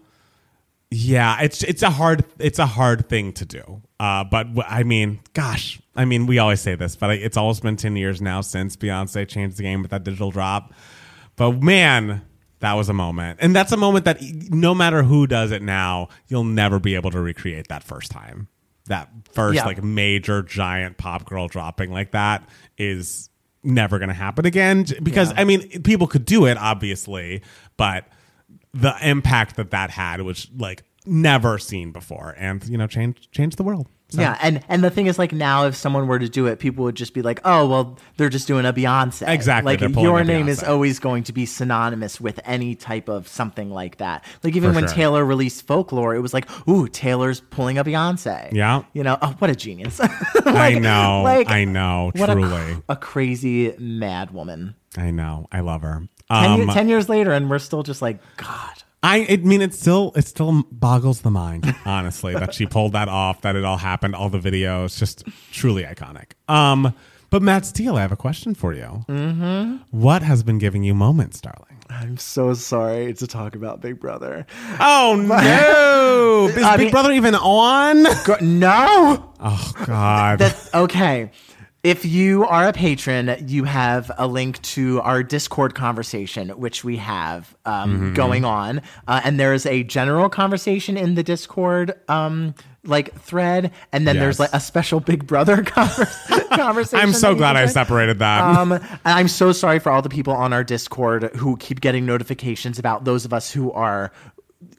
yeah, 0.90 1.40
it's 1.42 1.62
it's 1.62 1.82
a 1.82 1.90
hard 1.90 2.24
it's 2.38 2.58
a 2.58 2.66
hard 2.66 3.08
thing 3.08 3.32
to 3.34 3.44
do. 3.44 3.82
Uh, 4.00 4.24
but 4.24 4.44
w- 4.54 4.64
I 4.66 4.82
mean, 4.82 5.20
gosh, 5.34 5.80
I 5.94 6.04
mean, 6.04 6.26
we 6.26 6.38
always 6.38 6.60
say 6.60 6.74
this, 6.74 6.96
but 6.96 7.10
it's 7.10 7.36
almost 7.36 7.62
been 7.62 7.76
ten 7.76 7.96
years 7.96 8.20
now 8.20 8.40
since 8.40 8.76
Beyonce 8.76 9.26
changed 9.28 9.56
the 9.56 9.62
game 9.62 9.82
with 9.82 9.90
that 9.90 10.04
digital 10.04 10.30
drop. 10.30 10.72
But 11.36 11.62
man, 11.62 12.22
that 12.60 12.74
was 12.74 12.88
a 12.88 12.92
moment, 12.92 13.38
and 13.42 13.54
that's 13.54 13.72
a 13.72 13.76
moment 13.76 14.04
that 14.06 14.18
no 14.50 14.74
matter 14.74 15.02
who 15.02 15.26
does 15.26 15.50
it 15.52 15.62
now, 15.62 16.08
you'll 16.28 16.44
never 16.44 16.78
be 16.78 16.94
able 16.94 17.10
to 17.10 17.20
recreate 17.20 17.68
that 17.68 17.82
first 17.82 18.10
time. 18.10 18.48
That 18.86 19.10
first 19.32 19.56
Yeah. 19.56 19.64
like 19.64 19.82
major 19.82 20.42
giant 20.42 20.96
pop 20.98 21.24
girl 21.26 21.48
dropping 21.48 21.90
like 21.92 22.12
that 22.12 22.48
is 22.78 23.30
never 23.62 23.98
going 23.98 24.08
to 24.08 24.14
happen 24.14 24.46
again 24.46 24.86
because 25.02 25.32
Yeah. 25.32 25.40
I 25.40 25.44
mean 25.44 25.82
people 25.82 26.06
could 26.06 26.24
do 26.24 26.46
it 26.46 26.56
obviously, 26.56 27.42
but 27.76 28.06
the 28.72 28.94
impact 29.02 29.56
that 29.56 29.70
that 29.70 29.90
had 29.90 30.20
was 30.20 30.48
like 30.56 30.82
never 31.06 31.58
seen 31.58 31.92
before, 31.92 32.34
and 32.38 32.66
you 32.68 32.76
know 32.78 32.86
change 32.86 33.30
change 33.30 33.56
the 33.56 33.62
world. 33.62 33.88
So, 34.08 34.20
Yeah, 34.20 34.38
and 34.40 34.60
and 34.68 34.84
the 34.84 34.90
thing 34.90 35.06
is, 35.06 35.18
like 35.18 35.32
now, 35.32 35.66
if 35.66 35.74
someone 35.74 36.06
were 36.06 36.20
to 36.20 36.28
do 36.28 36.46
it, 36.46 36.60
people 36.60 36.84
would 36.84 36.94
just 36.94 37.12
be 37.12 37.22
like, 37.22 37.40
"Oh, 37.44 37.66
well, 37.66 37.98
they're 38.16 38.28
just 38.28 38.46
doing 38.46 38.64
a 38.64 38.72
Beyonce." 38.72 39.26
Exactly, 39.28 39.76
Like 39.76 39.96
your 39.96 40.20
a 40.20 40.24
name 40.24 40.46
is 40.46 40.62
always 40.62 41.00
going 41.00 41.24
to 41.24 41.32
be 41.32 41.44
synonymous 41.44 42.20
with 42.20 42.38
any 42.44 42.76
type 42.76 43.08
of 43.08 43.26
something 43.26 43.68
like 43.68 43.96
that. 43.96 44.24
Like 44.44 44.54
even 44.54 44.70
For 44.70 44.76
when 44.76 44.86
sure. 44.86 44.94
Taylor 44.94 45.24
released 45.24 45.66
Folklore, 45.66 46.14
it 46.14 46.20
was 46.20 46.32
like, 46.32 46.46
"Ooh, 46.68 46.86
Taylor's 46.86 47.40
pulling 47.40 47.78
a 47.78 47.84
Beyonce." 47.84 48.52
Yeah. 48.52 48.84
you 48.92 49.02
know, 49.02 49.18
oh, 49.20 49.34
what 49.40 49.50
a 49.50 49.56
genius! 49.56 50.00
I 50.46 50.78
know, 50.78 51.22
like, 51.24 51.50
I 51.50 51.64
know, 51.64 52.12
what 52.14 52.30
a, 52.30 52.34
truly, 52.34 52.76
a 52.88 52.94
crazy 52.94 53.74
mad 53.76 54.30
woman. 54.30 54.76
I 54.96 55.10
know, 55.10 55.48
I 55.50 55.60
love 55.60 55.82
her. 55.82 56.06
Um, 56.30 56.60
ye- 56.60 56.72
ten 56.72 56.88
years 56.88 57.08
later, 57.08 57.32
and 57.32 57.50
we're 57.50 57.58
still 57.58 57.82
just 57.82 58.02
like, 58.02 58.20
God. 58.36 58.84
I, 59.02 59.26
I 59.28 59.36
mean, 59.36 59.62
it 59.62 59.72
still 59.74 60.12
it 60.16 60.26
still 60.26 60.64
boggles 60.72 61.20
the 61.20 61.30
mind, 61.30 61.72
honestly, 61.84 62.34
that 62.34 62.54
she 62.54 62.66
pulled 62.66 62.92
that 62.92 63.08
off, 63.08 63.42
that 63.42 63.54
it 63.54 63.64
all 63.64 63.76
happened, 63.76 64.14
all 64.16 64.30
the 64.30 64.38
videos, 64.40 64.98
just 64.98 65.24
truly 65.52 65.84
iconic. 65.84 66.32
Um, 66.48 66.92
but 67.30 67.42
Matt 67.42 67.66
Steele, 67.66 67.96
I 67.96 68.00
have 68.02 68.12
a 68.12 68.16
question 68.16 68.54
for 68.54 68.72
you. 68.72 69.04
Mm-hmm. 69.08 69.76
What 69.90 70.22
has 70.22 70.42
been 70.42 70.58
giving 70.58 70.82
you 70.82 70.94
moments, 70.94 71.40
darling? 71.40 71.62
I'm 71.88 72.16
so 72.16 72.54
sorry 72.54 73.14
to 73.14 73.26
talk 73.28 73.54
about 73.54 73.80
Big 73.80 74.00
Brother. 74.00 74.44
Oh 74.80 75.14
no! 75.28 76.48
Is 76.56 76.64
I 76.64 76.76
Big 76.76 76.86
mean- 76.86 76.90
Brother 76.92 77.12
even 77.12 77.34
on? 77.36 78.02
No. 78.40 79.32
Oh 79.38 79.72
God! 79.84 80.38
That 80.40 80.68
okay. 80.74 81.30
If 81.86 82.04
you 82.04 82.44
are 82.44 82.66
a 82.66 82.72
patron, 82.72 83.36
you 83.46 83.62
have 83.62 84.10
a 84.18 84.26
link 84.26 84.60
to 84.62 85.00
our 85.02 85.22
Discord 85.22 85.76
conversation, 85.76 86.48
which 86.48 86.82
we 86.82 86.96
have 86.96 87.56
um, 87.64 88.12
going 88.12 88.44
on, 88.44 88.82
uh, 89.06 89.20
and 89.22 89.38
there 89.38 89.54
is 89.54 89.66
a 89.66 89.84
general 89.84 90.28
conversation 90.28 90.96
in 90.96 91.14
the 91.14 91.22
Discord 91.22 91.94
um, 92.08 92.56
like 92.82 93.16
thread, 93.20 93.70
and 93.92 94.04
then 94.04 94.18
there's 94.18 94.40
like 94.40 94.52
a 94.52 94.58
special 94.58 94.98
Big 94.98 95.28
Brother 95.28 95.58
conver- 95.62 96.48
conversation. 96.56 96.98
I'm 96.98 97.14
so 97.14 97.36
glad 97.36 97.54
I 97.54 97.66
separated 97.66 98.18
that. 98.18 98.40
Um, 98.40 98.80
I'm 99.04 99.28
so 99.28 99.52
sorry 99.52 99.78
for 99.78 99.92
all 99.92 100.02
the 100.02 100.08
people 100.08 100.32
on 100.32 100.52
our 100.52 100.64
Discord 100.64 101.36
who 101.36 101.56
keep 101.56 101.80
getting 101.80 102.04
notifications 102.04 102.80
about 102.80 103.04
those 103.04 103.24
of 103.24 103.32
us 103.32 103.52
who 103.52 103.70
are 103.70 104.10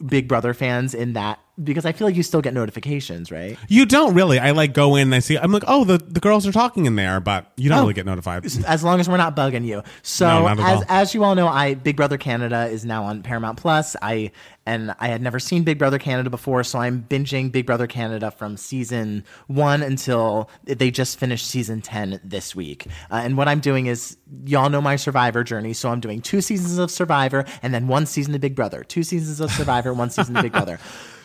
Big 0.06 0.28
Brother 0.28 0.54
fans 0.54 0.94
in 0.94 1.14
that 1.14 1.40
because 1.64 1.86
I 1.86 1.92
feel 1.92 2.08
like 2.08 2.16
you 2.16 2.24
still 2.24 2.42
get 2.42 2.54
notifications, 2.54 3.32
right? 3.32 3.58
you 3.68 3.86
don't 3.86 4.14
really. 4.14 4.38
I 4.40 4.52
like 4.52 4.74
go 4.74 4.96
in, 4.96 5.08
and 5.08 5.16
I 5.16 5.20
see. 5.20 5.38
I'm 5.38 5.52
like, 5.52 5.64
oh, 5.68 5.84
the, 5.84 5.98
the 5.98 6.20
girls 6.20 6.46
are 6.46 6.52
talking 6.52 6.86
in 6.86 6.96
there, 6.96 7.20
but 7.20 7.52
you 7.58 7.70
don't 7.70 7.80
Oh. 7.80 7.82
really 7.82 7.94
get 7.94 8.06
notified. 8.06 8.46
as 8.46 8.84
long 8.84 9.00
as 9.00 9.10
we're 9.10 9.18
not 9.18 9.36
bugging 9.36 9.66
you. 9.66 9.82
So 10.04 10.28
No, 10.28 10.44
not 10.54 10.60
at 10.60 10.66
as 10.70 10.78
all. 10.78 10.86
as 10.90 11.14
you 11.14 11.24
all 11.24 11.36
know, 11.36 11.48
I 11.48 11.74
Big 11.74 11.96
Brother 11.96 12.18
Canada 12.18 12.68
is 12.68 12.86
now 12.86 13.04
on 13.06 13.24
Paramount 13.24 13.58
Plus. 13.58 13.96
I 14.02 14.32
and 14.66 14.94
I 15.00 15.08
had 15.08 15.22
never 15.22 15.40
seen 15.40 15.64
Big 15.64 15.80
Brother 15.80 15.98
Canada 15.98 16.30
before, 16.30 16.62
so 16.64 16.78
I'm 16.80 17.06
binging 17.10 17.52
Big 17.54 17.66
Brother 17.66 17.88
Canada 17.88 18.32
from 18.32 18.58
season 18.58 19.24
one 19.48 19.82
until 19.82 20.50
they 20.66 20.92
just 20.92 21.18
finished 21.18 21.48
season 21.48 21.82
ten 21.82 22.20
this 22.24 22.54
week. 22.56 22.86
Uh, 23.10 23.22
and 23.24 23.38
what 23.38 23.48
I'm 23.48 23.62
doing 23.62 23.86
is, 23.88 24.18
y'all 24.46 24.70
know 24.70 24.82
my 24.82 24.98
Survivor 24.98 25.44
journey, 25.46 25.72
so 25.74 25.90
I'm 25.90 26.02
doing 26.02 26.22
two 26.22 26.42
seasons 26.42 26.78
of 26.80 26.92
Survivor 26.92 27.46
and 27.62 27.74
then 27.74 27.88
one 27.88 28.06
season 28.06 28.36
of 28.36 28.42
Big 28.42 28.56
Brother, 28.56 28.84
two 28.84 29.04
seasons 29.04 29.40
of 29.40 29.52
Survivor, 29.52 29.94
one 29.94 30.10
season 30.10 30.36
of 30.36 30.44
Big 30.44 30.52
Brother. 30.58 30.80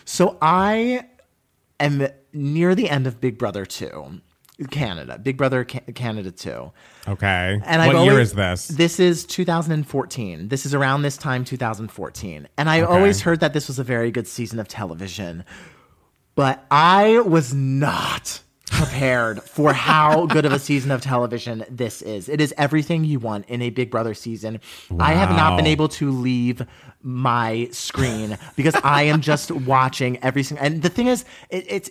So 0.04 0.38
I 0.40 1.06
am 1.80 2.06
near 2.32 2.74
the 2.74 2.88
end 2.88 3.06
of 3.06 3.20
Big 3.20 3.38
Brother 3.38 3.64
two. 3.66 4.20
Canada, 4.70 5.18
Big 5.18 5.36
Brother 5.36 5.64
Ca- 5.64 5.80
Canada 5.94 6.30
2. 6.30 6.70
Okay. 7.08 7.60
And 7.64 7.84
what 7.86 7.96
I've 7.96 8.04
year 8.04 8.12
always- 8.12 8.28
is 8.28 8.34
this? 8.34 8.68
This 8.68 9.00
is 9.00 9.24
2014. 9.24 10.48
This 10.48 10.64
is 10.66 10.72
around 10.74 11.02
this 11.02 11.16
time, 11.16 11.44
2014. 11.44 12.46
And 12.56 12.70
I 12.70 12.82
always 12.82 13.22
heard 13.22 13.40
that 13.40 13.54
this 13.54 13.66
was 13.66 13.80
a 13.80 13.84
very 13.84 14.12
good 14.12 14.28
season 14.28 14.60
of 14.60 14.68
television, 14.68 15.44
but 16.36 16.64
I 16.70 17.18
was 17.20 17.52
not 17.52 18.40
prepared 18.66 19.42
for 19.42 19.72
how 19.72 20.26
good 20.26 20.44
of 20.44 20.52
a 20.52 20.58
season 20.58 20.90
of 20.92 21.00
television 21.00 21.64
this 21.68 22.00
is. 22.00 22.28
It 22.28 22.40
is 22.40 22.54
everything 22.56 23.04
you 23.04 23.18
want 23.18 23.46
in 23.48 23.62
a 23.62 23.70
Big 23.70 23.90
Brother 23.90 24.14
season. 24.14 24.60
I 25.00 25.14
have 25.14 25.30
not 25.30 25.56
been 25.56 25.66
able 25.66 25.88
to 25.88 26.10
leave 26.10 26.64
my 27.02 27.68
screen 27.72 28.38
because 28.56 28.74
I 28.82 29.02
am 29.02 29.20
just 29.20 29.50
watching 29.66 30.22
every 30.22 30.42
single. 30.42 30.64
And 30.64 30.82
the 30.82 30.88
thing 30.88 31.08
is, 31.08 31.24
it, 31.50 31.64
it's 31.68 31.90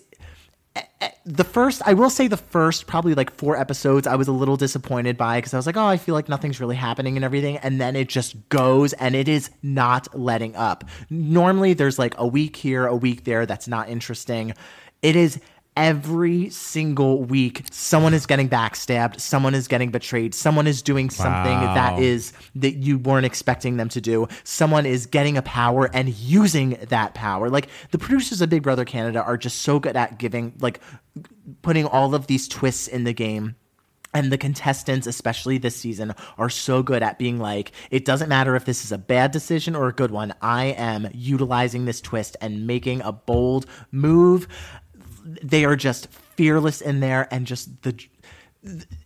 eh, 0.75 0.81
eh, 1.01 1.09
the 1.25 1.43
first 1.43 1.81
i 1.85 1.93
will 1.93 2.09
say 2.09 2.27
the 2.27 2.37
first 2.37 2.87
probably 2.87 3.13
like 3.13 3.29
four 3.31 3.57
episodes 3.57 4.07
i 4.07 4.15
was 4.15 4.27
a 4.27 4.31
little 4.31 4.55
disappointed 4.55 5.17
by 5.17 5.37
because 5.37 5.53
i 5.53 5.57
was 5.57 5.65
like 5.65 5.77
oh 5.77 5.85
i 5.85 5.97
feel 5.97 6.15
like 6.15 6.29
nothing's 6.29 6.59
really 6.59 6.75
happening 6.75 7.15
and 7.15 7.25
everything 7.25 7.57
and 7.57 7.79
then 7.79 7.95
it 7.95 8.07
just 8.07 8.49
goes 8.49 8.93
and 8.93 9.13
it 9.15 9.27
is 9.27 9.49
not 9.61 10.07
letting 10.17 10.55
up 10.55 10.85
normally 11.09 11.73
there's 11.73 11.99
like 11.99 12.15
a 12.17 12.25
week 12.25 12.55
here 12.55 12.87
a 12.87 12.95
week 12.95 13.25
there 13.25 13.45
that's 13.45 13.67
not 13.67 13.89
interesting 13.89 14.53
it 15.01 15.15
is 15.15 15.39
every 15.77 16.49
single 16.49 17.23
week 17.23 17.63
someone 17.71 18.13
is 18.13 18.25
getting 18.25 18.49
backstabbed 18.49 19.19
someone 19.21 19.55
is 19.55 19.69
getting 19.69 19.89
betrayed 19.89 20.35
someone 20.35 20.67
is 20.67 20.81
doing 20.81 21.09
something 21.09 21.59
that 21.59 21.93
Wow. 21.93 21.99
is 21.99 22.33
that 22.55 22.75
you 22.75 22.97
weren't 22.97 23.25
expecting 23.25 23.77
them 23.77 23.87
to 23.89 24.01
do 24.01 24.27
someone 24.43 24.85
is 24.85 25.05
getting 25.05 25.37
a 25.37 25.41
power 25.41 25.89
and 25.93 26.09
using 26.09 26.71
that 26.89 27.13
power 27.13 27.49
like 27.49 27.69
the 27.91 27.97
producers 27.97 28.41
of 28.41 28.49
big 28.49 28.63
brother 28.63 28.83
canada 28.83 29.23
are 29.23 29.37
just 29.37 29.61
so 29.61 29.79
good 29.79 29.95
at 29.95 30.17
giving 30.17 30.53
like 30.59 30.81
putting 31.61 31.85
all 31.85 32.13
of 32.15 32.27
these 32.27 32.49
twists 32.49 32.87
in 32.89 33.05
the 33.05 33.13
game 33.13 33.55
and 34.13 34.29
the 34.29 34.37
contestants, 34.37 35.07
especially 35.07 35.57
this 35.57 35.75
season, 35.77 36.13
are 36.37 36.49
so 36.49 36.83
good 36.83 37.01
at 37.01 37.17
being 37.17 37.39
like, 37.39 37.71
it 37.91 38.03
doesn't 38.03 38.27
matter 38.27 38.57
if 38.57 38.65
this 38.65 38.83
is 38.83 38.91
a 38.91 38.97
bad 38.97 39.31
decision 39.31 39.73
or 39.73 39.87
a 39.87 39.93
good 39.93 40.11
one. 40.11 40.33
I 40.41 40.65
am 40.65 41.07
utilizing 41.13 41.85
this 41.85 42.01
twist 42.01 42.35
and 42.41 42.67
making 42.67 42.99
a 43.03 43.13
bold 43.13 43.65
move. 43.91 44.49
They 45.23 45.65
are 45.65 45.75
just 45.75 46.07
fearless 46.35 46.81
in 46.81 46.99
there 46.99 47.27
and 47.31 47.45
just 47.45 47.81
the 47.83 47.95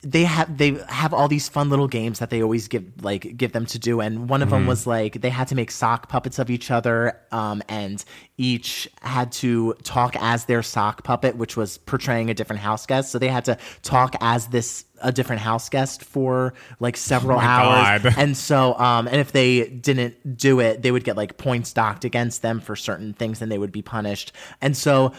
they 0.04 0.26
have 0.26 0.58
they 0.58 0.72
have 0.90 1.14
all 1.14 1.30
these 1.30 1.48
fun 1.48 1.70
little 1.70 1.88
games 1.88 2.20
that 2.20 2.30
they 2.30 2.44
always 2.44 2.68
give 2.68 2.84
like 3.02 3.38
give 3.38 3.54
them 3.54 3.66
to 3.68 3.80
do. 3.80 4.02
And 4.02 4.28
one 4.28 4.42
of 4.42 4.50
them 4.50 4.68
was 4.68 4.86
like 4.86 5.22
they 5.22 5.30
had 5.30 5.48
to 5.48 5.56
make 5.56 5.72
sock 5.72 6.10
puppets 6.10 6.40
of 6.40 6.50
each 6.50 6.72
other 6.72 7.18
um, 7.32 7.64
and 7.70 8.04
each 8.38 8.90
had 9.02 9.32
to 9.32 9.74
talk 9.84 10.18
as 10.20 10.44
their 10.46 10.62
sock 10.62 11.06
puppet 11.06 11.38
which 11.38 11.56
was 11.56 11.78
portraying 11.78 12.30
a 12.30 12.34
different 12.34 12.62
house 12.62 12.86
guest. 12.86 13.12
So 13.14 13.18
they 13.18 13.30
had 13.30 13.46
to 13.46 13.58
talk 13.82 14.16
as 14.20 14.48
this 14.48 14.84
a 15.02 15.14
different 15.14 15.42
house 15.42 15.70
guest 15.70 16.04
for 16.04 16.54
like 16.82 16.98
several 16.98 17.38
Oh 17.38 17.42
hours. 17.42 18.04
God. 18.04 18.14
and 18.18 18.36
so 18.36 18.78
um 18.78 19.08
and 19.08 19.18
if 19.22 19.32
they 19.32 19.68
didn't 19.70 20.36
do 20.38 20.60
it 20.60 20.82
they 20.82 20.92
would 20.92 21.06
get 21.06 21.16
like 21.16 21.38
points 21.38 21.72
docked 21.72 22.04
against 22.04 22.42
them 22.42 22.60
for 22.60 22.76
certain 22.76 23.14
things 23.14 23.42
and 23.42 23.50
they 23.50 23.58
would 23.58 23.72
be 23.72 23.82
punished. 23.82 24.34
And 24.60 24.76
so 24.76 25.14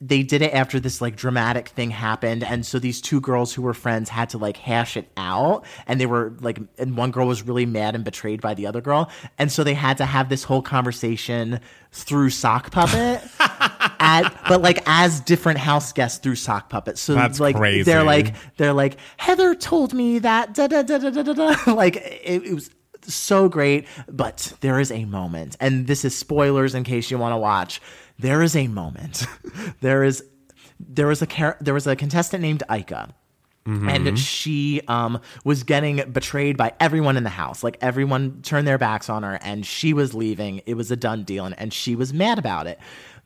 they 0.00 0.22
did 0.24 0.42
it 0.42 0.52
after 0.52 0.80
this 0.80 1.00
like 1.00 1.14
dramatic 1.14 1.68
thing 1.68 1.90
happened 1.90 2.42
and 2.42 2.66
so 2.66 2.78
these 2.78 3.00
two 3.00 3.20
girls 3.20 3.52
who 3.54 3.62
were 3.62 3.74
friends 3.74 4.08
had 4.08 4.28
to 4.28 4.36
like 4.38 4.56
hash 4.56 4.96
it 4.96 5.08
out 5.16 5.64
and 5.86 6.00
they 6.00 6.06
were 6.06 6.34
like 6.40 6.58
and 6.78 6.96
one 6.96 7.10
girl 7.12 7.26
was 7.26 7.42
really 7.42 7.64
mad 7.66 7.94
and 7.94 8.04
betrayed 8.04 8.40
by 8.40 8.52
the 8.54 8.66
other 8.66 8.80
girl 8.80 9.08
and 9.38 9.52
so 9.52 9.62
they 9.62 9.74
had 9.74 9.96
to 9.96 10.04
have 10.04 10.28
this 10.28 10.42
whole 10.42 10.62
conversation 10.62 11.60
through 11.92 12.30
sock 12.30 12.72
puppet 12.72 13.22
at 14.00 14.34
but 14.48 14.60
like 14.60 14.82
as 14.86 15.20
different 15.20 15.58
house 15.58 15.92
guests 15.92 16.18
through 16.18 16.34
sock 16.34 16.68
puppet 16.68 16.98
so 16.98 17.14
That's 17.14 17.38
like 17.38 17.54
crazy. 17.56 17.84
they're 17.84 18.02
like 18.02 18.34
they're 18.56 18.72
like 18.72 18.96
heather 19.16 19.54
told 19.54 19.94
me 19.94 20.18
that 20.18 20.54
da 20.54 20.66
da 20.66 20.82
da 20.82 20.98
da 20.98 21.10
da 21.10 21.32
da 21.32 21.72
like 21.74 21.96
it, 21.96 22.44
it 22.44 22.54
was 22.54 22.70
so 23.02 23.48
great 23.48 23.86
but 24.08 24.52
there 24.60 24.78
is 24.78 24.90
a 24.92 25.04
moment 25.04 25.56
and 25.60 25.86
this 25.86 26.04
is 26.04 26.16
spoilers 26.16 26.74
in 26.74 26.84
case 26.84 27.10
you 27.10 27.18
want 27.18 27.32
to 27.32 27.36
watch 27.36 27.80
there 28.18 28.42
is 28.42 28.54
a 28.56 28.68
moment 28.68 29.26
there 29.80 30.04
is 30.04 30.24
there 30.80 31.06
was 31.06 31.22
a 31.22 31.26
char- 31.26 31.56
there 31.60 31.74
was 31.74 31.86
a 31.86 31.96
contestant 31.96 32.42
named 32.42 32.62
Ika 32.70 33.14
and 33.64 34.18
she 34.18 34.80
um, 34.88 35.20
was 35.44 35.62
getting 35.62 36.10
betrayed 36.10 36.56
by 36.56 36.72
everyone 36.80 37.16
in 37.16 37.22
the 37.22 37.30
house. 37.30 37.62
Like 37.62 37.78
everyone 37.80 38.42
turned 38.42 38.66
their 38.66 38.78
backs 38.78 39.08
on 39.08 39.22
her, 39.22 39.38
and 39.40 39.64
she 39.64 39.92
was 39.92 40.14
leaving. 40.14 40.62
It 40.66 40.74
was 40.74 40.90
a 40.90 40.96
done 40.96 41.22
deal, 41.22 41.44
and, 41.44 41.56
and 41.58 41.72
she 41.72 41.94
was 41.94 42.12
mad 42.12 42.38
about 42.38 42.66
it. 42.66 42.78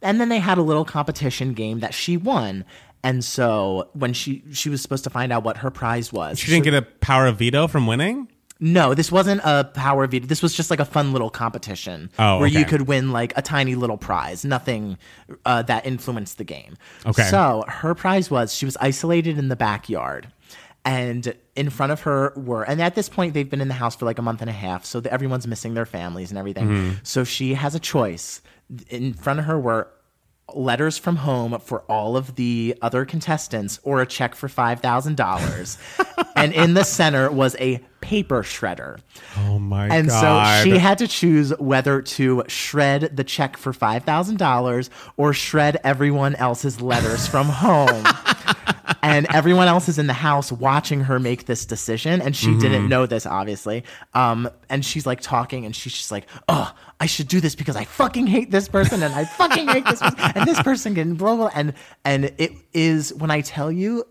And 0.02 0.20
then 0.20 0.28
they 0.28 0.38
had 0.38 0.58
a 0.58 0.62
little 0.62 0.84
competition 0.84 1.54
game 1.54 1.80
that 1.80 1.94
she 1.94 2.16
won. 2.18 2.64
And 3.02 3.24
so 3.24 3.88
when 3.94 4.12
she 4.12 4.42
she 4.52 4.68
was 4.68 4.82
supposed 4.82 5.04
to 5.04 5.10
find 5.10 5.32
out 5.32 5.42
what 5.42 5.58
her 5.58 5.70
prize 5.70 6.12
was, 6.12 6.38
She 6.38 6.50
didn't 6.50 6.64
get 6.64 6.74
a 6.74 6.82
power 6.82 7.26
of 7.26 7.38
veto 7.38 7.66
from 7.66 7.86
winning? 7.86 8.28
No, 8.58 8.94
this 8.94 9.12
wasn't 9.12 9.40
a 9.44 9.64
power 9.64 10.06
veto. 10.06 10.26
This 10.26 10.42
was 10.42 10.54
just 10.54 10.70
like 10.70 10.80
a 10.80 10.84
fun 10.84 11.12
little 11.12 11.30
competition 11.30 12.10
Oh, 12.18 12.38
where 12.38 12.48
you 12.48 12.64
could 12.64 12.82
win 12.82 13.12
like 13.12 13.36
a 13.36 13.42
tiny 13.42 13.74
little 13.74 13.98
prize, 13.98 14.44
nothing 14.44 14.96
uh, 15.44 15.62
that 15.62 15.86
influenced 15.86 16.38
the 16.38 16.44
game. 16.44 16.76
Okay. 17.04 17.24
So 17.24 17.64
her 17.68 17.94
prize 17.94 18.30
was 18.30 18.54
she 18.54 18.64
was 18.64 18.76
isolated 18.78 19.38
in 19.38 19.48
the 19.48 19.56
backyard. 19.56 20.32
And 20.84 21.34
in 21.56 21.68
front 21.68 21.90
of 21.90 22.02
her 22.02 22.32
were, 22.36 22.62
and 22.62 22.80
at 22.80 22.94
this 22.94 23.08
point 23.08 23.34
they've 23.34 23.50
been 23.50 23.60
in 23.60 23.66
the 23.66 23.74
house 23.74 23.96
for 23.96 24.04
like 24.04 24.20
a 24.20 24.22
month 24.22 24.40
and 24.40 24.48
a 24.48 24.52
half, 24.52 24.84
so 24.84 25.00
that 25.00 25.12
everyone's 25.12 25.46
missing 25.46 25.74
their 25.74 25.84
families 25.84 26.30
and 26.30 26.38
everything. 26.38 26.68
Mm-hmm. 26.68 26.92
So 27.02 27.24
she 27.24 27.54
has 27.54 27.74
a 27.74 27.80
choice. 27.80 28.40
In 28.88 29.12
front 29.12 29.40
of 29.40 29.46
her 29.46 29.58
were 29.58 29.88
letters 30.54 30.96
from 30.96 31.16
home 31.16 31.58
for 31.60 31.80
all 31.82 32.16
of 32.16 32.36
the 32.36 32.76
other 32.80 33.04
contestants 33.04 33.80
or 33.82 34.00
a 34.00 34.06
check 34.06 34.34
for 34.34 34.48
$5,000. 34.48 36.24
and 36.36 36.52
in 36.52 36.74
the 36.74 36.84
center 36.84 37.30
was 37.30 37.56
a 37.58 37.78
paper 38.00 38.42
shredder. 38.42 39.00
Oh 39.38 39.58
my 39.58 39.88
And 39.88 40.08
god. 40.08 40.62
so 40.62 40.70
she 40.70 40.78
had 40.78 40.98
to 40.98 41.08
choose 41.08 41.50
whether 41.58 42.00
to 42.00 42.44
shred 42.46 43.16
the 43.16 43.24
check 43.24 43.56
for 43.56 43.72
$5,000 43.72 44.88
or 45.16 45.32
shred 45.32 45.80
everyone 45.82 46.36
else's 46.36 46.80
letters 46.80 47.26
from 47.26 47.46
home. 47.48 48.04
and 49.06 49.26
everyone 49.32 49.68
else 49.68 49.88
is 49.88 49.98
in 49.98 50.08
the 50.08 50.12
house 50.12 50.50
watching 50.50 51.02
her 51.02 51.20
make 51.20 51.46
this 51.46 51.64
decision. 51.64 52.20
And 52.20 52.34
she 52.34 52.58
didn't 52.58 52.88
know 52.88 53.06
this, 53.06 53.24
obviously. 53.24 53.84
Um, 54.14 54.50
and 54.68 54.84
she's 54.84 55.06
like 55.06 55.20
talking 55.20 55.64
and 55.64 55.76
she's 55.76 55.92
just 55.92 56.10
like, 56.10 56.26
oh, 56.48 56.74
I 56.98 57.06
should 57.06 57.28
do 57.28 57.40
this 57.40 57.54
because 57.54 57.76
I 57.76 57.84
fucking 57.84 58.26
hate 58.26 58.50
this 58.50 58.68
person 58.68 59.02
and 59.04 59.14
I 59.14 59.24
fucking 59.24 59.68
hate 59.68 59.84
this 59.84 60.00
person 60.00 60.18
and 60.34 60.48
this 60.48 60.60
person 60.60 60.94
can 60.96 61.14
blah, 61.14 61.36
blah. 61.36 61.50
And, 61.54 61.74
and 62.04 62.24
it 62.36 62.52
is, 62.72 63.14
when 63.14 63.30
I 63.30 63.42
tell 63.42 63.70
you, 63.70 64.04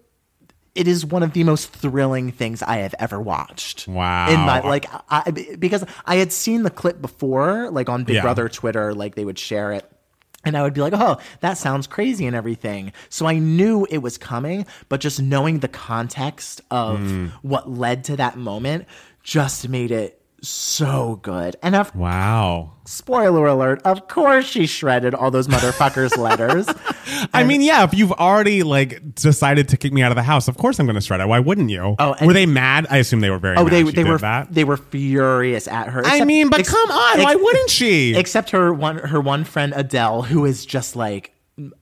it 0.76 0.88
is 0.88 1.06
one 1.06 1.24
of 1.24 1.34
the 1.34 1.44
most 1.44 1.72
thrilling 1.72 2.32
things 2.32 2.62
I 2.62 2.78
have 2.78 2.96
ever 3.00 3.20
watched. 3.20 3.88
Wow. 3.88 4.30
In 4.30 4.40
my 4.40 4.62
like, 4.62 4.86
I, 5.10 5.32
because 5.32 5.86
I 6.06 6.16
had 6.16 6.32
seen 6.32 6.64
the 6.64 6.70
clip 6.70 7.02
before, 7.02 7.70
like 7.70 7.90
on 7.90 8.06
Big 8.06 8.16
Yeah. 8.16 8.22
Brother 8.22 8.48
Twitter, 8.48 8.94
like 8.94 9.16
they 9.16 9.26
would 9.26 9.40
share 9.40 9.74
it. 9.74 9.92
And 10.46 10.56
I 10.56 10.62
would 10.64 10.74
be 10.74 10.82
like, 10.82 10.94
oh, 10.94 11.18
that 11.42 11.58
sounds 11.58 11.88
crazy 11.88 12.26
and 12.28 12.36
everything. 12.36 12.94
So 13.10 13.26
I 13.26 13.40
knew 13.40 13.86
it 13.90 13.98
was 14.00 14.18
coming, 14.18 14.66
but 14.90 15.00
just 15.02 15.22
knowing 15.22 15.60
the 15.60 15.68
context 15.68 16.62
of 16.72 17.00
Mm. 17.00 17.32
what 17.42 17.70
led 17.70 18.04
to 18.06 18.16
that 18.18 18.38
moment 18.38 18.86
just 19.24 19.68
made 19.68 19.92
it 19.92 20.22
so 20.48 21.20
good. 21.22 21.56
And 21.62 21.76
of 21.76 21.96
wow. 21.96 22.74
spoiler 22.86 23.46
alert, 23.48 23.82
of 23.84 24.08
course 24.08 24.46
she 24.46 24.66
shredded 24.66 25.14
all 25.14 25.32
those 25.32 25.48
motherfuckers' 25.48 26.18
letters. 26.18 26.68
I 27.34 27.44
mean, 27.44 27.62
yeah, 27.62 27.84
if 27.84 27.94
you've 27.94 28.12
already 28.12 28.64
like 28.64 29.16
decided 29.16 29.70
to 29.70 29.78
kick 29.78 29.94
me 29.94 30.02
out 30.02 30.12
of 30.12 30.16
the 30.16 30.24
house, 30.24 30.48
of 30.48 30.58
course 30.58 30.80
I'm 30.80 30.86
going 30.86 30.96
to 30.96 31.02
shred 31.02 31.22
it. 31.22 31.28
Why 31.28 31.40
wouldn't 31.40 31.70
you? 31.70 31.96
Oh, 32.00 32.14
and- 32.14 32.28
were 32.28 32.34
they 32.34 32.46
mad? 32.46 32.88
I 32.90 32.98
assume 32.98 33.22
they 33.22 33.30
were 33.30 33.40
very 33.40 33.58
Oh, 33.58 33.64
mad 33.64 33.74
they 33.74 33.84
they 33.84 34.04
were 34.04 34.18
that. 34.20 34.54
they 34.54 34.64
were 34.64 34.78
furious 34.78 35.68
at 35.68 35.90
her. 35.90 36.04
I 36.06 36.26
mean, 36.26 36.50
but 36.50 36.60
ex- 36.62 36.70
come 36.70 36.90
on, 36.92 37.24
why 37.24 37.36
wouldn't 37.36 37.70
she? 37.70 38.16
Except 38.16 38.52
her 38.52 38.74
one 38.74 38.98
her 38.98 39.22
one 39.22 39.44
friend 39.44 39.74
Adel, 39.76 40.22
who 40.24 40.46
is 40.46 40.66
just 40.66 40.96
like 40.96 41.34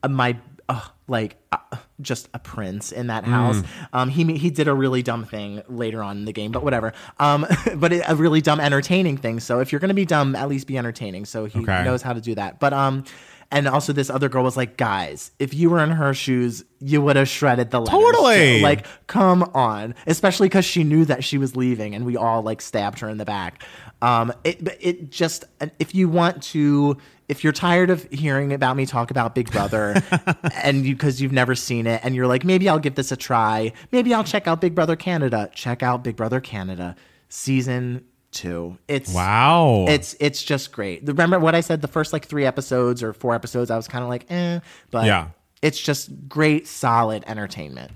my 0.08 0.36
uh, 0.68 0.80
like 1.08 1.36
uh, 1.52 1.58
just 2.00 2.28
a 2.34 2.38
prince 2.38 2.92
in 2.92 3.06
that 3.08 3.24
house. 3.24 3.58
Mm. 3.60 3.66
Um, 3.92 4.08
he 4.08 4.36
he 4.36 4.50
did 4.50 4.68
a 4.68 4.74
really 4.74 5.02
dumb 5.02 5.24
thing 5.24 5.62
later 5.68 6.02
on 6.02 6.18
in 6.18 6.24
the 6.24 6.32
game, 6.32 6.50
but 6.52 6.64
whatever. 6.64 6.92
Um, 7.18 7.46
but 7.76 7.92
it, 7.92 8.04
a 8.08 8.16
really 8.16 8.40
dumb 8.40 8.60
entertaining 8.60 9.16
thing. 9.16 9.40
So 9.40 9.60
if 9.60 9.70
you're 9.72 9.80
gonna 9.80 9.94
be 9.94 10.04
dumb, 10.06 10.34
at 10.34 10.48
least 10.48 10.66
be 10.66 10.76
entertaining. 10.78 11.24
So 11.24 11.44
he 11.44 11.60
Okay. 11.60 11.84
knows 11.84 12.02
how 12.02 12.12
to 12.12 12.20
do 12.20 12.34
that. 12.36 12.60
But 12.60 12.72
um. 12.72 13.04
And 13.52 13.68
also, 13.68 13.92
this 13.92 14.10
other 14.10 14.28
girl 14.28 14.42
was 14.42 14.56
like, 14.56 14.76
"Guys, 14.76 15.30
if 15.38 15.54
you 15.54 15.70
were 15.70 15.78
in 15.78 15.90
her 15.90 16.12
shoes, 16.12 16.64
you 16.80 17.00
would 17.02 17.14
have 17.14 17.28
shredded 17.28 17.70
the 17.70 17.78
letters. 17.80 17.92
Totally. 17.92 18.60
Like, 18.62 18.86
come 19.06 19.42
on 19.54 19.94
especially 20.06 20.48
because 20.48 20.64
she 20.64 20.82
knew 20.82 21.04
that 21.04 21.22
she 21.22 21.38
was 21.38 21.54
leaving 21.54 21.94
and 21.94 22.04
we 22.04 22.16
all 22.16 22.42
like 22.42 22.60
stabbed 22.60 22.98
her 23.00 23.08
in 23.08 23.18
the 23.18 23.24
back 23.24 23.62
um 24.02 24.32
it 24.44 24.66
it 24.80 25.10
just 25.10 25.44
if 25.78 25.94
you 25.94 26.08
want 26.08 26.42
to 26.42 26.96
if 27.28 27.42
you're 27.44 27.52
tired 27.52 27.90
of 27.90 28.04
hearing 28.10 28.52
about 28.52 28.76
me 28.76 28.86
talk 28.86 29.10
about 29.10 29.34
big 29.34 29.50
brother 29.50 29.94
and 30.62 30.84
you 30.84 30.94
because 30.94 31.20
you've 31.20 31.32
never 31.32 31.54
seen 31.54 31.86
it 31.86 32.00
and 32.04 32.14
you're 32.14 32.26
like 32.26 32.44
maybe 32.44 32.68
i'll 32.68 32.78
give 32.78 32.94
this 32.94 33.10
a 33.12 33.16
try 33.16 33.72
maybe 33.92 34.12
i'll 34.12 34.24
check 34.24 34.46
out 34.46 34.60
big 34.60 34.74
brother 34.74 34.96
canada 34.96 35.50
check 35.54 35.82
out 35.82 36.02
big 36.04 36.16
brother 36.16 36.40
canada 36.40 36.94
season 37.28 38.04
two 38.30 38.76
it's 38.88 39.14
wow. 39.14 39.84
it's 39.88 40.16
it's 40.20 40.42
just 40.42 40.72
great 40.72 41.02
remember 41.06 41.38
what 41.38 41.54
i 41.54 41.60
said 41.60 41.80
the 41.80 41.88
first 41.88 42.12
like 42.12 42.26
three 42.26 42.44
episodes 42.44 43.02
or 43.02 43.12
four 43.12 43.34
episodes 43.34 43.70
i 43.70 43.76
was 43.76 43.86
kind 43.88 44.02
of 44.02 44.08
like 44.10 44.26
eh 44.30 44.58
but 44.90 45.06
Yeah. 45.06 45.28
it's 45.62 45.80
just 45.80 46.10
great 46.28 46.66
solid 46.66 47.22
entertainment 47.26 47.92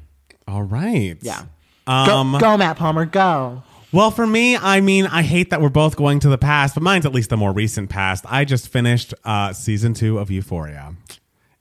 all 0.47 0.62
right. 0.62 1.18
yeah. 1.20 1.43
Um, 1.87 2.33
go, 2.33 2.39
go, 2.39 2.57
Matt 2.57 2.79
Palmer, 2.79 3.05
go. 3.05 3.62
Well, 3.91 4.11
for 4.11 4.26
me, 4.26 4.55
I 4.55 4.82
mean, 4.82 5.07
I 5.07 5.22
hate 5.22 5.49
that 5.49 5.62
we're 5.62 5.70
both 5.70 5.97
going 5.97 6.20
to 6.20 6.28
the 6.28 6.36
past, 6.36 6.74
but 6.74 6.82
mine's 6.82 7.07
at 7.07 7.14
least 7.14 7.30
the 7.30 7.39
more 7.39 7.53
recent 7.53 7.89
past. 7.89 8.26
I 8.28 8.45
just 8.45 8.68
finished 8.68 9.14
uh, 9.24 9.55
season 9.55 9.95
two 9.95 10.18
of 10.18 10.30
Euphoria. 10.30 10.95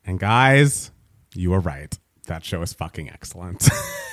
And 0.06 0.20
guys, 0.20 0.92
you 1.34 1.52
were 1.52 1.62
right. 1.62 1.98
That 2.26 2.44
show 2.44 2.62
is 2.62 2.74
fucking 2.74 3.10
excellent. 3.10 3.70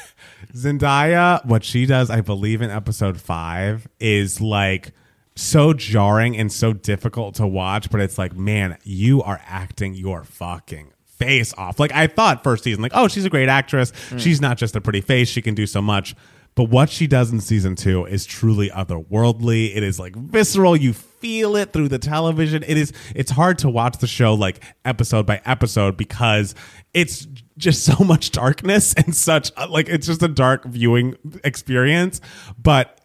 Zendaya, 0.55 1.45
what 1.45 1.65
she 1.65 1.87
does, 1.87 2.09
I 2.09 2.21
believe 2.21 2.63
in 2.63 2.71
episode 2.71 3.21
five, 3.21 3.89
is 3.99 4.41
like 4.41 4.93
so 5.35 5.73
jarring 5.73 6.37
and 6.37 6.53
so 6.53 6.73
difficult 6.73 7.35
to 7.37 7.47
watch, 7.49 7.91
but 7.91 8.01
it's 8.01 8.17
like, 8.17 8.37
man, 8.37 8.79
you 8.85 9.23
are 9.23 9.41
acting 9.45 9.95
your 9.95 10.23
fucking 10.23 10.93
face 11.05 11.53
off. 11.55 11.81
Like 11.81 11.93
I 11.93 12.07
thought 12.07 12.45
first 12.45 12.63
season, 12.63 12.83
like, 12.83 12.93
oh, 12.95 13.09
she's 13.09 13.25
a 13.25 13.31
great 13.31 13.49
actress. 13.49 13.93
She's 14.19 14.41
not 14.41 14.57
just 14.57 14.77
a 14.77 14.81
pretty 14.81 15.01
face, 15.01 15.29
she 15.29 15.43
can 15.43 15.55
do 15.55 15.67
so 15.67 15.83
much. 15.83 16.15
But 16.57 16.65
what 16.65 16.89
she 16.89 17.07
does 17.07 17.33
in 17.33 17.41
season 17.41 17.75
two 17.75 18.05
is 18.05 18.25
truly 18.25 18.71
otherworldly. 18.71 19.75
It 19.75 19.83
is 19.83 19.99
like 19.99 20.15
visceral. 20.15 20.77
You 20.77 20.93
feel 20.93 21.57
it 21.57 21.73
through 21.73 21.89
the 21.89 21.99
television. 21.99 22.63
It 22.63 22.77
is 22.77 22.93
it's 23.15 23.31
hard 23.31 23.59
to 23.59 23.69
watch 23.69 23.99
the 23.99 24.07
show 24.07 24.35
like 24.35 24.63
episode 24.85 25.27
by 25.27 25.41
episode 25.45 25.97
because 25.97 26.55
it's 26.93 27.27
just 27.59 27.85
so 27.85 28.05
much 28.05 28.31
darkness 28.31 28.95
and 28.95 29.15
such 29.15 29.51
uh, 29.57 29.67
like 29.69 29.89
it's 29.89 30.07
just 30.07 30.23
a 30.23 30.29
dark 30.29 30.65
viewing 30.65 31.17
experience. 31.43 32.21
But 32.57 33.01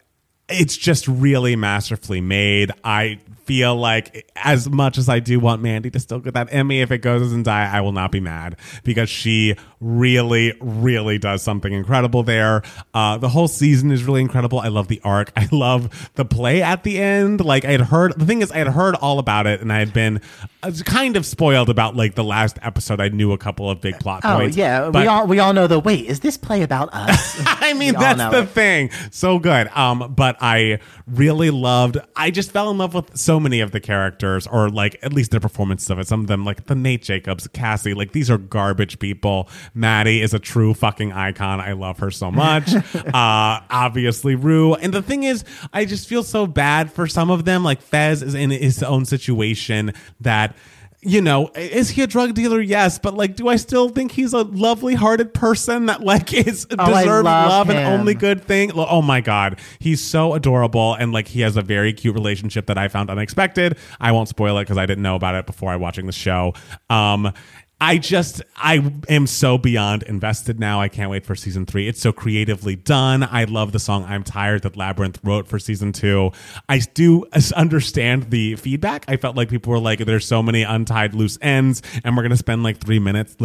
it's 0.48 0.76
just 0.76 1.08
really 1.08 1.56
masterfully 1.56 2.20
made. 2.20 2.70
I 2.84 3.18
feel 3.50 3.74
like 3.74 4.30
as 4.36 4.70
much 4.70 4.96
as 4.96 5.08
I 5.08 5.18
do 5.18 5.40
want 5.40 5.60
Mandy 5.60 5.90
to 5.90 5.98
still 5.98 6.20
get 6.20 6.34
that 6.34 6.52
Emmy, 6.52 6.82
if 6.82 6.92
it 6.92 6.98
goes 6.98 7.32
and 7.32 7.44
die, 7.44 7.68
I 7.68 7.80
will 7.80 7.90
not 7.90 8.12
be 8.12 8.20
mad 8.20 8.54
because 8.84 9.10
she 9.10 9.56
really, 9.80 10.54
really 10.60 11.18
does 11.18 11.42
something 11.42 11.72
incredible 11.72 12.22
there. 12.22 12.62
Uh, 12.94 13.18
the 13.18 13.28
whole 13.28 13.48
season 13.48 13.90
is 13.90 14.04
really 14.04 14.20
incredible. 14.20 14.60
I 14.60 14.68
love 14.68 14.86
the 14.86 15.00
arc. 15.02 15.32
I 15.36 15.48
love 15.50 16.10
the 16.14 16.24
play 16.24 16.62
at 16.62 16.84
the 16.84 17.00
end. 17.00 17.44
Like 17.44 17.64
I 17.64 17.72
had 17.72 17.80
heard, 17.80 18.12
the 18.16 18.24
thing 18.24 18.40
is, 18.40 18.52
I 18.52 18.58
had 18.58 18.68
heard 18.68 18.94
all 18.94 19.18
about 19.18 19.48
it, 19.48 19.60
and 19.60 19.72
I 19.72 19.80
had 19.80 19.92
been 19.92 20.20
uh, 20.62 20.70
kind 20.84 21.16
of 21.16 21.26
spoiled 21.26 21.70
about 21.70 21.96
like 21.96 22.14
the 22.14 22.22
last 22.22 22.56
episode. 22.62 23.00
I 23.00 23.08
knew 23.08 23.32
a 23.32 23.38
couple 23.38 23.68
of 23.68 23.80
big 23.80 23.98
plot 23.98 24.20
Oh 24.22 24.36
points. 24.36 24.56
yeah, 24.56 24.90
but- 24.90 25.00
we 25.02 25.06
all 25.08 25.26
we 25.26 25.38
all 25.40 25.52
know 25.52 25.66
the 25.66 25.80
wait. 25.80 26.06
Is 26.06 26.20
this 26.20 26.36
play 26.36 26.62
about 26.62 26.90
us? 26.92 27.42
I 27.46 27.72
mean, 27.72 27.94
We 27.94 28.00
that's 28.00 28.30
the 28.32 28.42
it. 28.42 28.48
thing. 28.50 28.90
So 29.10 29.40
good. 29.40 29.66
Um, 29.76 30.14
but 30.14 30.36
I 30.40 30.78
really 31.08 31.50
loved. 31.50 31.98
I 32.14 32.30
just 32.30 32.52
fell 32.52 32.70
in 32.70 32.78
love 32.78 32.94
with 32.94 33.16
so 33.16 33.39
many 33.40 33.60
of 33.60 33.72
the 33.72 33.80
characters, 33.80 34.46
or 34.46 34.68
like 34.68 34.96
at 35.02 35.12
least 35.12 35.32
the 35.32 35.40
performances 35.40 35.90
of 35.90 35.98
it. 35.98 36.06
Some 36.06 36.20
of 36.20 36.26
them, 36.28 36.44
like 36.44 36.66
the 36.66 36.74
Nate 36.74 37.02
Jacobs, 37.02 37.48
Cassie, 37.48 37.94
like 37.94 38.12
these 38.12 38.30
are 38.30 38.38
garbage 38.38 38.98
people. 38.98 39.48
Maddie 39.74 40.22
is 40.22 40.32
a 40.32 40.38
true 40.38 40.74
fucking 40.74 41.12
icon. 41.12 41.60
I 41.60 41.72
love 41.72 41.98
her 41.98 42.10
so 42.10 42.30
much. 42.30 42.72
uh, 42.94 43.10
obviously 43.14 44.34
Rue. 44.34 44.74
And 44.74 44.94
the 44.94 45.02
thing 45.02 45.24
is, 45.24 45.44
I 45.72 45.84
just 45.84 46.08
feel 46.08 46.22
so 46.22 46.46
bad 46.46 46.92
for 46.92 47.06
some 47.06 47.30
of 47.30 47.44
them. 47.44 47.64
Like 47.64 47.82
Fez 47.82 48.22
is 48.22 48.34
in 48.34 48.50
his 48.50 48.82
own 48.82 49.04
situation 49.04 49.92
that 50.20 50.54
you 51.02 51.22
know, 51.22 51.50
is 51.54 51.90
he 51.90 52.02
a 52.02 52.06
drug 52.06 52.34
dealer? 52.34 52.60
Yes, 52.60 52.98
but 52.98 53.14
like, 53.14 53.34
do 53.34 53.48
I 53.48 53.56
still 53.56 53.88
think 53.88 54.12
he's 54.12 54.32
a 54.34 54.42
lovely 54.42 54.94
hearted 54.94 55.32
person 55.32 55.86
that 55.86 56.02
like 56.02 56.32
is 56.46 56.66
Oh, 56.70 56.86
deserves 56.86 57.24
love 57.24 57.68
love 57.68 57.70
and 57.70 57.78
only 57.78 58.14
good 58.14 58.44
thing? 58.44 58.70
Oh 58.74 59.00
my 59.00 59.20
god, 59.20 59.58
he's 59.78 60.02
so 60.02 60.34
adorable 60.34 60.94
and 60.94 61.12
like 61.12 61.28
he 61.28 61.40
has 61.40 61.56
a 61.56 61.62
very 61.62 61.92
cute 61.92 62.14
relationship 62.14 62.66
that 62.66 62.76
I 62.76 62.88
found 62.88 63.08
unexpected. 63.10 63.78
I 63.98 64.12
won't 64.12 64.28
spoil 64.28 64.58
it 64.58 64.62
because 64.62 64.76
I 64.78 64.86
didn't 64.86 65.02
know 65.02 65.16
about 65.16 65.34
it 65.34 65.46
before 65.46 65.70
I 65.70 65.76
watching 65.76 66.06
the 66.06 66.12
show. 66.12 66.52
Um, 66.90 67.32
I 67.80 67.98
just 67.98 68.42
I 68.56 68.92
am 69.08 69.26
so 69.26 69.56
beyond 69.56 70.02
invested 70.02 70.60
now. 70.60 70.80
I 70.80 70.88
can't 70.88 71.10
wait 71.10 71.24
for 71.24 71.34
season 71.34 71.64
three. 71.64 71.88
It's 71.88 72.00
so 72.00 72.12
creatively 72.12 72.76
done. 72.76 73.22
I 73.22 73.44
love 73.44 73.72
the 73.72 73.78
song 73.78 74.04
"I'm 74.04 74.22
Tired" 74.22 74.62
that 74.62 74.74
Labrinth 74.74 75.16
wrote 75.22 75.48
for 75.48 75.58
season 75.58 75.92
two. 75.92 76.32
I 76.68 76.78
do 76.78 77.26
understand 77.56 78.30
the 78.30 78.56
feedback. 78.56 79.04
I 79.08 79.16
felt 79.16 79.36
like 79.36 79.48
people 79.48 79.72
were 79.72 79.78
like, 79.78 80.00
"There's 80.00 80.26
so 80.26 80.42
many 80.42 80.62
untied 80.62 81.14
loose 81.14 81.38
ends," 81.40 81.82
and 82.04 82.16
we're 82.16 82.22
gonna 82.22 82.36
spend 82.36 82.62
like 82.62 82.78
three 82.78 82.98
minutes 82.98 83.36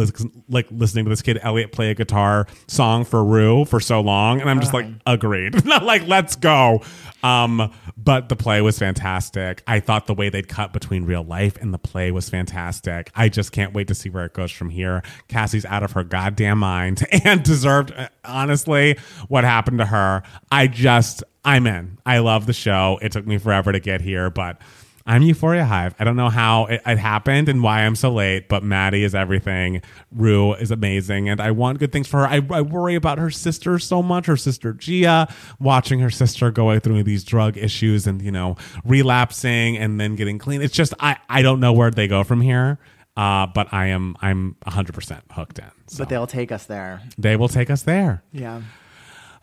like 0.48 0.66
listening 0.70 1.06
to 1.06 1.08
this 1.08 1.22
kid 1.22 1.38
Elliot 1.42 1.72
play 1.72 1.90
a 1.90 1.94
guitar 1.94 2.46
song 2.68 3.04
for 3.04 3.24
Rue 3.24 3.64
for 3.64 3.80
so 3.80 4.00
long, 4.00 4.40
and 4.40 4.50
I'm 4.50 4.60
just 4.60 4.74
like, 4.74 4.84
uh-huh. 4.84 4.98
agreed. 5.06 5.64
Not 5.64 5.82
like, 5.84 6.06
let's 6.06 6.36
go. 6.36 6.82
Um, 7.26 7.72
but 7.96 8.28
the 8.28 8.36
play 8.36 8.60
was 8.60 8.78
fantastic. 8.78 9.62
I 9.66 9.80
thought 9.80 10.06
the 10.06 10.14
way 10.14 10.28
they'd 10.28 10.48
cut 10.48 10.72
between 10.72 11.04
real 11.04 11.24
life 11.24 11.56
and 11.56 11.74
the 11.74 11.78
play 11.78 12.12
was 12.12 12.28
fantastic. 12.28 13.10
I 13.16 13.28
just 13.28 13.50
can't 13.50 13.72
wait 13.72 13.88
to 13.88 13.94
see 13.96 14.10
where 14.10 14.24
it 14.24 14.32
goes 14.32 14.52
from 14.52 14.70
here. 14.70 15.02
Cassie's 15.26 15.64
out 15.64 15.82
of 15.82 15.92
her 15.92 16.04
goddamn 16.04 16.58
mind 16.58 17.04
and 17.24 17.42
deserved, 17.42 17.92
honestly, 18.24 18.96
what 19.26 19.42
happened 19.42 19.78
to 19.78 19.86
her. 19.86 20.22
I 20.52 20.68
just, 20.68 21.24
I'm 21.44 21.66
in. 21.66 21.98
I 22.06 22.18
love 22.18 22.46
the 22.46 22.52
show. 22.52 22.98
It 23.02 23.10
took 23.10 23.26
me 23.26 23.38
forever 23.38 23.72
to 23.72 23.80
get 23.80 24.00
here, 24.00 24.30
but 24.30 24.60
I'm 25.06 25.22
Euphoria 25.22 25.64
Hive. 25.64 25.94
I 26.00 26.04
don't 26.04 26.16
know 26.16 26.28
how 26.30 26.66
it, 26.66 26.82
it 26.84 26.98
happened 26.98 27.48
and 27.48 27.62
why 27.62 27.82
I'm 27.82 27.94
so 27.94 28.12
late, 28.12 28.48
but 28.48 28.64
Maddie 28.64 29.04
is 29.04 29.14
everything. 29.14 29.80
Rue 30.10 30.54
is 30.54 30.70
amazing, 30.72 31.28
and 31.28 31.40
I 31.40 31.52
want 31.52 31.78
good 31.78 31.92
things 31.92 32.08
for 32.08 32.20
her. 32.20 32.26
I, 32.26 32.40
I 32.50 32.60
worry 32.62 32.96
about 32.96 33.18
her 33.18 33.30
sister 33.30 33.78
so 33.78 34.02
much, 34.02 34.26
her 34.26 34.36
sister 34.36 34.72
Gia, 34.72 35.28
watching 35.60 36.00
her 36.00 36.10
sister 36.10 36.50
going 36.50 36.80
through 36.80 37.04
these 37.04 37.22
drug 37.22 37.56
issues 37.56 38.06
and, 38.06 38.20
you 38.20 38.32
know, 38.32 38.56
relapsing 38.84 39.76
and 39.76 40.00
then 40.00 40.16
getting 40.16 40.38
clean. 40.38 40.60
It's 40.60 40.74
just, 40.74 40.92
I, 40.98 41.16
I 41.28 41.42
don't 41.42 41.60
know 41.60 41.72
where 41.72 41.90
they 41.90 42.08
go 42.08 42.24
from 42.24 42.40
here. 42.40 42.78
Uh, 43.16 43.46
but 43.46 43.72
I 43.72 43.86
am 43.86 44.14
I'm 44.20 44.56
100 44.64 44.92
percent 44.92 45.24
hooked 45.30 45.58
in. 45.58 45.64
So 45.86 45.98
But 46.00 46.10
they'll 46.10 46.26
take 46.26 46.52
us 46.52 46.66
there. 46.66 47.00
they 47.16 47.36
will 47.36 47.48
take 47.48 47.70
us 47.70 47.80
there. 47.82 48.22
Yeah. 48.30 48.60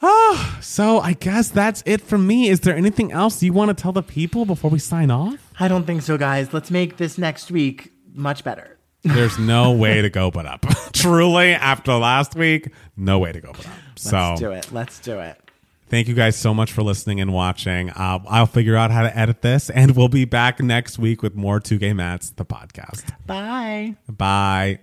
Oh, 0.04 0.58
so 0.62 0.99
I 0.99 1.14
guess 1.14 1.49
that's 1.49 1.82
it 1.86 2.01
from 2.01 2.28
me. 2.28 2.49
Is 2.49 2.60
there 2.60 2.76
anything 2.76 3.12
else 3.12 3.41
you 3.41 3.54
want 3.54 3.76
to 3.76 3.82
tell 3.82 3.93
the 3.93 4.04
people 4.04 4.45
before 4.45 4.70
we 4.70 4.80
sign 4.80 5.10
off? 5.10 5.51
I 5.60 5.68
don't 5.68 5.86
think 5.86 6.01
so, 6.01 6.18
guys. 6.18 6.54
Let's 6.54 6.70
make 6.70 6.97
this 6.97 7.18
next 7.18 7.49
week 7.49 7.91
much 8.14 8.43
better. 8.43 8.78
There's 9.04 9.39
no 9.39 9.72
way 9.72 10.01
to 10.01 10.10
go 10.10 10.30
but 10.30 10.45
up. 10.45 10.66
Truly, 10.93 11.54
after 11.54 11.93
last 11.93 12.36
week, 12.36 12.72
no 12.95 13.20
way 13.20 13.32
to 13.32 13.41
go 13.41 13.51
but 13.54 13.66
up. 13.66 13.74
So 13.95 14.18
Let's 14.18 14.39
do 14.39 14.51
it. 14.51 14.72
Let's 14.72 14.99
do 14.99 15.20
it. 15.20 15.39
Thank 15.89 16.08
you 16.08 16.16
guys 16.16 16.36
so 16.36 16.54
much 16.54 16.72
for 16.72 16.82
listening 16.82 17.22
and 17.22 17.32
watching. 17.32 17.91
Uh, 17.91 18.20
I'll 18.28 18.47
figure 18.47 18.76
out 18.76 18.89
how 18.89 19.04
to 19.04 19.16
edit 19.16 19.41
this, 19.41 19.70
and 19.70 19.95
we'll 19.95 20.08
be 20.08 20.26
back 20.26 20.60
next 20.60 20.97
week 20.97 21.22
with 21.22 21.36
more 21.36 21.60
Two 21.60 21.78
Gay 21.78 21.93
Mats, 21.93 22.32
the 22.32 22.45
podcast. 22.45 23.04
Bye. 23.28 23.95
Bye. 24.10 24.80